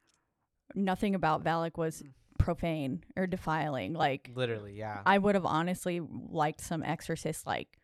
[0.76, 2.11] nothing about Valak was Mm.
[2.38, 3.93] profane or defiling.
[3.93, 5.01] Like Literally, yeah.
[5.06, 7.80] I would have honestly liked some exorcist like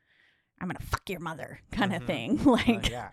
[0.61, 2.07] I'm gonna fuck your mother kind of Mhm.
[2.07, 2.39] thing.
[2.47, 3.09] Uh, like yeah.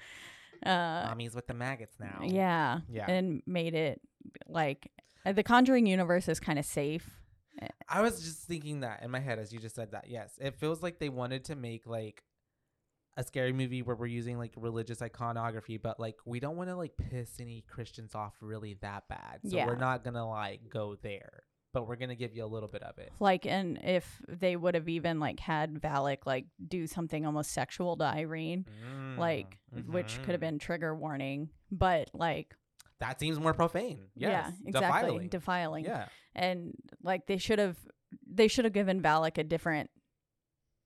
[0.64, 2.20] Uh Mommy's with the maggots now.
[2.24, 2.80] yeah.
[2.88, 3.10] Yeah.
[3.10, 4.00] And made it
[4.48, 4.90] like
[5.26, 7.08] uh, the Conjuring universe is kind of safe.
[7.88, 10.06] I was just thinking that in my head as you just said that.
[10.08, 12.22] Yes, it feels like they wanted to make like
[13.16, 16.76] a scary movie where we're using like religious iconography, but like we don't want to
[16.76, 19.40] like piss any Christians off really that bad.
[19.46, 19.66] So Yeah.
[19.66, 22.98] we're not gonna like go there, but we're gonna give you a little bit of
[22.98, 23.10] it.
[23.20, 27.96] Like, and if they would have even like had Valak like do something almost sexual
[27.96, 28.66] to Irene,
[29.18, 30.40] like which could have Mhm.
[30.40, 32.54] been trigger warning but like
[32.98, 34.08] that seems more profane.
[34.14, 34.30] Yes.
[34.64, 35.28] yeah exactly Defiling.
[35.28, 36.06] defiling Yeah.
[36.34, 37.76] and like they should have
[38.26, 39.90] they should have given Valak a different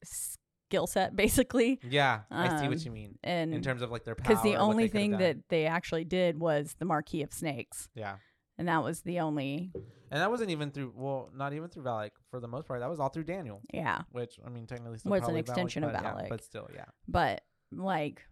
[0.05, 2.23] skill set basically Yeah.
[2.31, 4.29] I see what Um, you mean and in terms of like their power.
[4.35, 5.21] because the only thing done.
[5.21, 8.17] that they actually did was the marquee of snakes yeah.
[8.59, 9.73] And that was the only
[10.11, 12.81] And that wasn't even through, well, not even through Valak for the most part.
[12.81, 15.93] That was all through Daniel, yeah which I mean, technically, still Was an extension of
[15.93, 16.29] but yeah, Valak.
[16.29, 16.85] but still, yeah.
[17.09, 17.43] but
[17.73, 18.23] like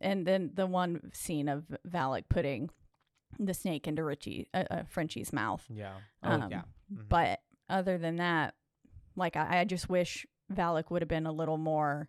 [0.00, 2.70] and then the one scene of Valak putting
[3.38, 5.94] the snake into Richie uh, uh, Frenchie's mouth Yeah.
[6.22, 6.62] Oh, Um, yeah.
[6.92, 7.08] Mhm.
[7.08, 8.54] But other than that,
[9.16, 12.08] like I, I just wish Valak would have been a little more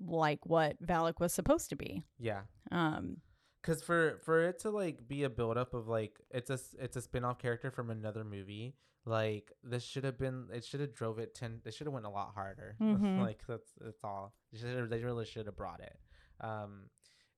[0.00, 2.02] like what Valak was supposed to be.
[2.18, 2.42] yeah.
[2.70, 3.18] Um,
[3.64, 7.00] Cause for for it to like be a buildup of like it's a it's a
[7.00, 8.76] spin off character from another movie.
[9.06, 11.60] Like this should have been it should have drove it ten.
[11.64, 12.76] They should have went a lot harder.
[12.82, 13.20] Mhm.
[13.20, 14.34] like that's that's all.
[14.52, 15.96] They, should've- they really should have brought it.
[16.40, 16.90] Um,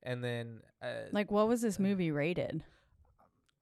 [0.02, 2.62] and then uh, like what was this movie rated?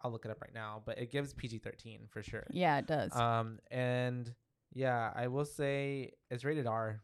[0.03, 2.47] I'll look it up right now, but it gives PG thirteen for sure.
[2.51, 3.15] Yeah, it does.
[3.17, 4.35] Um, and
[4.73, 7.03] yeah, I will say it's rated R.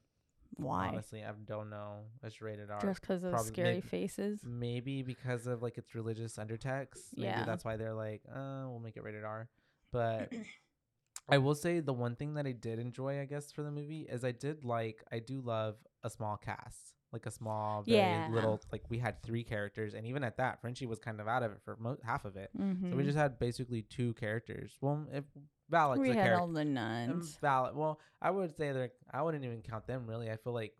[0.56, 0.88] Why?
[0.88, 2.00] Honestly, I don't know.
[2.22, 2.80] It's rated R.
[2.80, 4.40] Just because of probably scary maybe- faces?
[4.44, 6.98] Maybe because of like its religious undertext.
[7.16, 7.44] Maybe Yeah.
[7.44, 9.48] that's why they're like, uh, we'll make it rated R.
[9.92, 10.32] But
[11.28, 14.06] I will say the one thing that I did enjoy, I guess, for the movie
[14.10, 18.28] is I did like, I do love a small cast, like a small, very Yeah.
[18.30, 18.60] little.
[18.72, 21.52] Like we had three characters, and even at that, Frenchie was kind of out of
[21.52, 22.50] it for mo- half of it.
[22.58, 22.90] Mm-hmm.
[22.90, 24.76] So we just had basically two characters.
[24.80, 25.24] Well, if
[25.70, 26.40] Valak's we had character.
[26.40, 27.38] all the Um, nuns.
[27.42, 27.74] Valak.
[27.74, 28.90] Well, I would say they're.
[29.12, 30.30] I wouldn't even count them really.
[30.30, 30.74] I feel like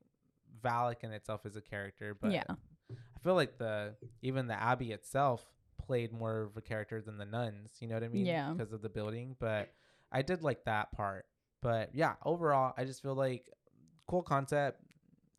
[0.62, 2.44] Valak in itself is a character, but Yeah.
[2.48, 5.44] I feel like the even the Abbey itself
[5.78, 7.76] played more of a character than the nuns.
[7.80, 8.26] You know what I mean?
[8.26, 8.52] Yeah.
[8.52, 9.72] Because of the building, but
[10.12, 11.26] I did like that part.
[11.62, 13.48] But yeah, overall, I just feel like
[14.06, 14.82] cool concept.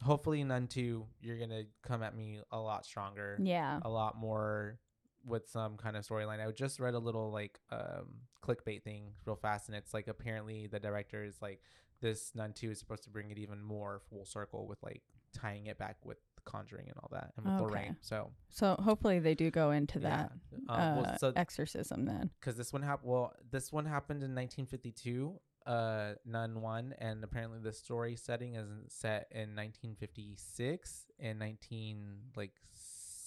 [0.03, 3.79] Hopefully, Nun Two, you're gonna come at me a lot stronger, Yeah.
[3.83, 4.79] a lot more
[5.25, 6.45] with some kind of storyline.
[6.45, 8.07] I just read a little like um
[8.43, 11.61] clickbait thing real fast, and it's like apparently the director is like
[12.01, 15.01] this Nun Two is supposed to bring it even more full circle with like
[15.33, 17.63] tying it back with The Conjuring and all that, and with Okay.
[17.63, 17.97] Lorraine.
[18.01, 20.09] So So hopefully they do go into yeah.
[20.09, 20.31] that
[20.67, 22.31] Um, well, uh, so exorcism then.
[22.39, 23.09] because this one happened.
[23.11, 25.39] Well, this one happened in 1952.
[25.63, 32.51] Uh, Nun one, and apparently the story setting is set in 1956 and 19 like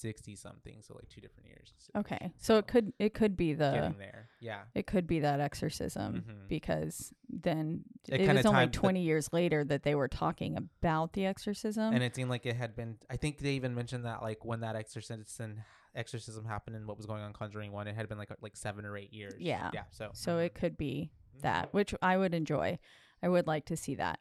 [0.05, 0.83] 60 something.
[0.83, 1.73] So like two different years.
[1.97, 2.31] Okay.
[2.39, 4.29] So it could it could be the getting there.
[4.39, 4.65] Yeah.
[4.75, 6.49] it could be that exorcism Mhm.
[6.49, 10.57] because then It it, was only timed the- 20 years later that they were talking
[10.59, 11.95] about the exorcism.
[11.95, 12.99] and it seemed like it had been.
[13.09, 15.63] I think they even mentioned that like when that exorcism
[15.95, 18.85] exorcism happened and what was going on Conjuring one, it had been like like seven
[18.85, 19.35] or eight years.
[19.39, 19.71] Yeah.
[19.73, 19.85] Yeah.
[19.91, 21.41] So so it could be Mhm.
[21.43, 22.79] that, which I would enjoy.
[23.23, 24.21] I would like to see that.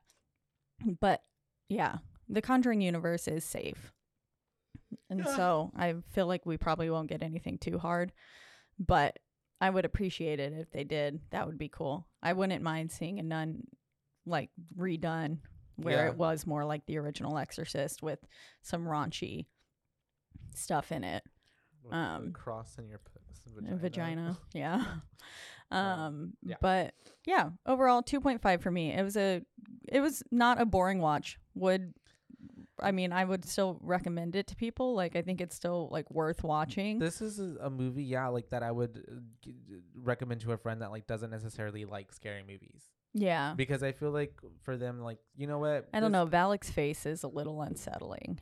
[1.01, 1.23] But
[1.67, 1.97] yeah,
[2.29, 3.91] the Conjuring universe is safe.
[5.09, 5.35] And Yeah.
[5.35, 8.11] so I feel like we probably won't get anything too hard,
[8.79, 9.19] but
[9.61, 11.19] I would appreciate it if they did.
[11.31, 12.07] That would be cool.
[12.21, 13.63] I wouldn't mind seeing a nun
[14.25, 15.39] like redone
[15.75, 16.11] where Yeah.
[16.11, 18.19] it was more like the original Exorcist with
[18.61, 19.45] some raunchy
[20.55, 21.23] stuff in it.
[21.83, 22.99] With um, cross in your
[23.45, 23.77] Vagina.
[23.77, 24.37] vagina.
[24.53, 24.85] Yeah.
[25.71, 26.55] um yeah.
[26.61, 26.93] but
[27.25, 28.93] yeah, overall 2.5 for me.
[28.93, 29.41] It was a
[29.87, 31.39] it was not a boring watch.
[31.55, 31.93] Would
[32.79, 34.95] I mean, I would still recommend it to people.
[34.95, 36.99] Like I think it's still like worth watching.
[36.99, 39.53] This is a, a movie, yeah, like that I would uh, g-
[39.95, 42.81] recommend to a friend that like doesn't necessarily like scary movies
[43.13, 43.53] yeah.
[43.55, 44.33] because I feel like
[44.63, 48.39] for them, like you know what, I don't know, Valak's face is a little unsettling.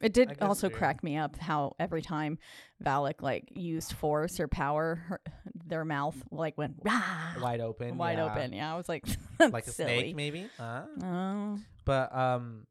[0.00, 0.76] It did guess also true.
[0.76, 2.38] crack me up how every time
[2.84, 5.20] Valak like used force or power, her,
[5.64, 7.00] their mouth like went "Rah!"
[7.40, 8.24] wide open, wide yeah.
[8.26, 8.52] open.
[8.52, 9.06] Yeah, I was like,
[9.40, 9.98] like a silly.
[10.00, 10.48] snake maybe.
[10.58, 11.58] Uh, Oh.
[11.86, 12.66] but um,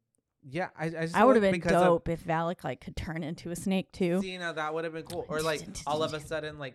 [0.48, 2.96] yeah, I I, just I would have been because of- dope if Valak like could
[2.96, 4.20] turn into a snake too.
[4.20, 5.24] See, now that would have been cool.
[5.28, 6.74] Or like all of a sudden, like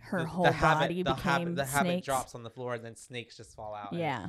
[0.00, 2.74] Her the, whole the habit, body the habit, became the habit drops on the floor,
[2.74, 3.92] and then snakes just fall out.
[3.92, 4.28] yeah,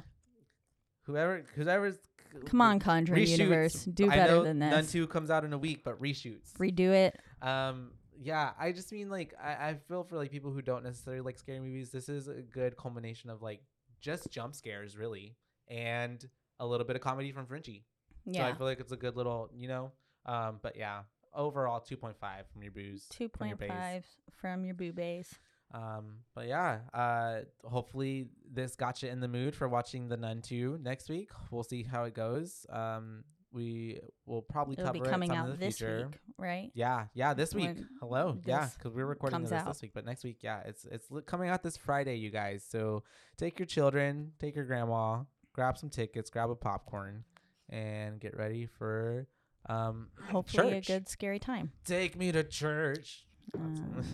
[1.03, 1.97] whoever, whoever's
[2.45, 3.37] come on, Conjuring reshoots.
[3.37, 4.91] Universe, do better than this.
[4.91, 6.53] two comes out in a week, but reshoots.
[6.57, 7.19] Redo it.
[7.41, 7.91] Um,
[8.21, 11.37] yeah, I just mean like I, I feel for like people who don't necessarily like
[11.37, 13.61] scary movies, this is a good culmination of like
[14.01, 15.35] just jump scares really,
[15.67, 16.27] and
[16.59, 17.85] a little bit of comedy from Frenchie.
[18.25, 19.91] So Yeah, I feel like it's a good little, you know.
[20.25, 21.01] Um, but yeah,
[21.33, 23.05] overall two point five from your booze.
[23.09, 23.77] two from your boo bays.
[23.77, 24.05] five
[24.35, 25.33] from your boobies.
[25.71, 30.41] Um, but yeah, uh, hopefully this got you in the mood for watching The Nun
[30.41, 31.29] 2 next week.
[31.51, 32.65] We'll see how it goes.
[32.71, 36.07] Um, we will probably It'll cover be coming it out this future.
[36.07, 36.71] week, right?
[36.73, 37.67] Yeah, yeah, this week.
[37.67, 39.67] When Hello, yeah, because we're recording this out.
[39.67, 42.63] this week, but next week, yeah, it's it's coming out this Friday, you guys.
[42.67, 43.03] So
[43.37, 45.21] take your children, take your grandma,
[45.53, 47.23] grab some tickets, grab a popcorn,
[47.69, 49.27] and get ready for
[49.67, 50.89] um Hopefully, church.
[50.89, 51.71] a good scary time.
[51.85, 53.25] Take me to church.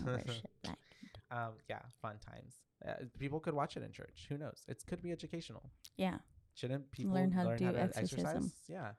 [0.04, 0.78] That.
[1.30, 2.54] um, yeah, fun times.
[2.86, 4.26] Uh, people could watch it in church.
[4.28, 4.62] Who knows?
[4.68, 5.70] It could be educational.
[5.96, 6.18] Yeah,
[6.54, 8.52] Shouldn't people Learn how to do exercise?
[8.66, 8.92] Yeah.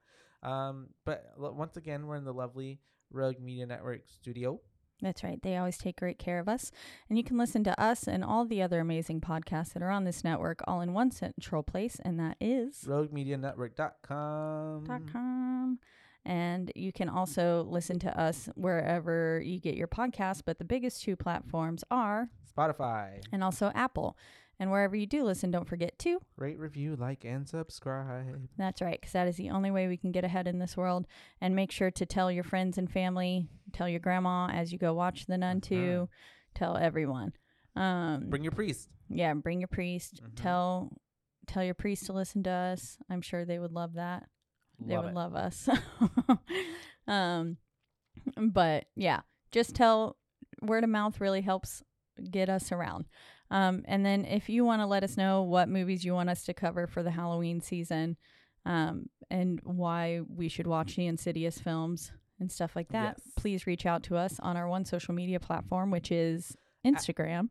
[0.43, 2.79] Um, but l- once again, we're in the lovely
[3.11, 4.59] Rogue Media Network studio.
[5.01, 5.41] That's right.
[5.41, 6.71] They always take great care of us,
[7.09, 10.03] and you can listen to us and all the other amazing podcasts that are on
[10.03, 14.83] this network all in one central place, and that is RogueMediaNetwork.com.
[14.85, 15.79] dot com.
[16.25, 21.01] And you can also listen to us wherever you get your podcasts, but the biggest
[21.03, 23.21] two platforms are, Spotify.
[23.31, 24.17] and also Apple.
[24.59, 26.19] And wherever you do listen, don't forget to.
[26.35, 28.47] Rate, review, like, and subscribe.
[28.57, 31.05] That's right, because that is the only way we can get ahead in this world.
[31.39, 34.93] And make sure to tell your friends and family, tell your grandma as you go
[34.95, 35.63] watch The Nun Mhm.
[35.63, 36.09] 2,
[36.55, 37.33] tell everyone.
[37.75, 38.89] Um, Bring your priest.
[39.09, 40.21] yeah, bring your priest.
[40.23, 40.35] Mhm.
[40.35, 40.91] Tell
[41.45, 42.97] tell your priest to listen to us.
[43.09, 44.27] I'm sure they would love that.
[44.79, 45.13] they would it.
[45.13, 45.69] love us.
[47.07, 47.57] um,
[48.51, 49.21] but yeah,
[49.51, 50.17] just tell
[50.61, 51.83] word of mouth really helps
[52.31, 53.05] get us around.
[53.49, 56.43] Um, and then if you want to let us know what movies you want us
[56.43, 58.17] to cover for the Halloween season,
[58.65, 63.31] um, and why we should watch the Insidious films and stuff like that, Yes.
[63.37, 66.55] please reach out to us on our one social media platform, which is
[66.85, 67.49] Instagram,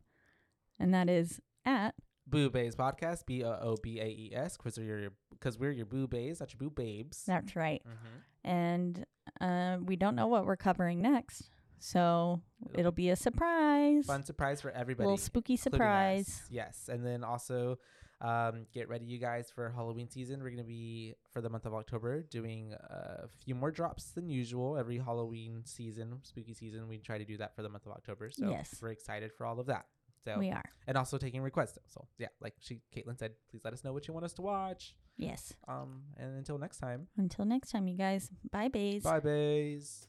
[0.78, 1.94] and that is at
[2.26, 3.24] Boo Bays Podcast.
[3.26, 4.56] B O O B A E S.
[4.56, 7.22] Because we're your, cause we're your boo bays, not your boo babes.
[7.26, 7.82] that's right.
[7.86, 8.48] Mm-hmm.
[8.50, 9.06] and
[9.40, 11.50] uh, we don't know what we're covering next.
[11.78, 12.40] So
[12.74, 14.06] it'll be a surprise.
[14.06, 15.06] Fun surprise for everybody.
[15.06, 16.26] little spooky including us.
[16.26, 16.42] surprise.
[16.50, 17.78] Yes, and then also
[18.18, 20.42] Um, get ready, you guys, for Halloween season.
[20.42, 24.78] We're gonna be for the month of October doing a few more drops than usual.
[24.78, 28.30] Every Halloween season, spooky season, we try to do that for the month of October.
[28.30, 28.78] So Yes.
[28.80, 29.84] we're excited for all of that.
[30.24, 30.64] So We are.
[30.86, 31.78] and also taking requests.
[31.88, 34.42] So yeah, like she Caitlin said, please let us know what you want us to
[34.42, 34.96] watch.
[35.18, 35.52] Yes.
[35.68, 38.30] Um, and until next time, Until next time, you guys.
[38.50, 39.02] Bye, bays.
[39.02, 40.08] bye, bays.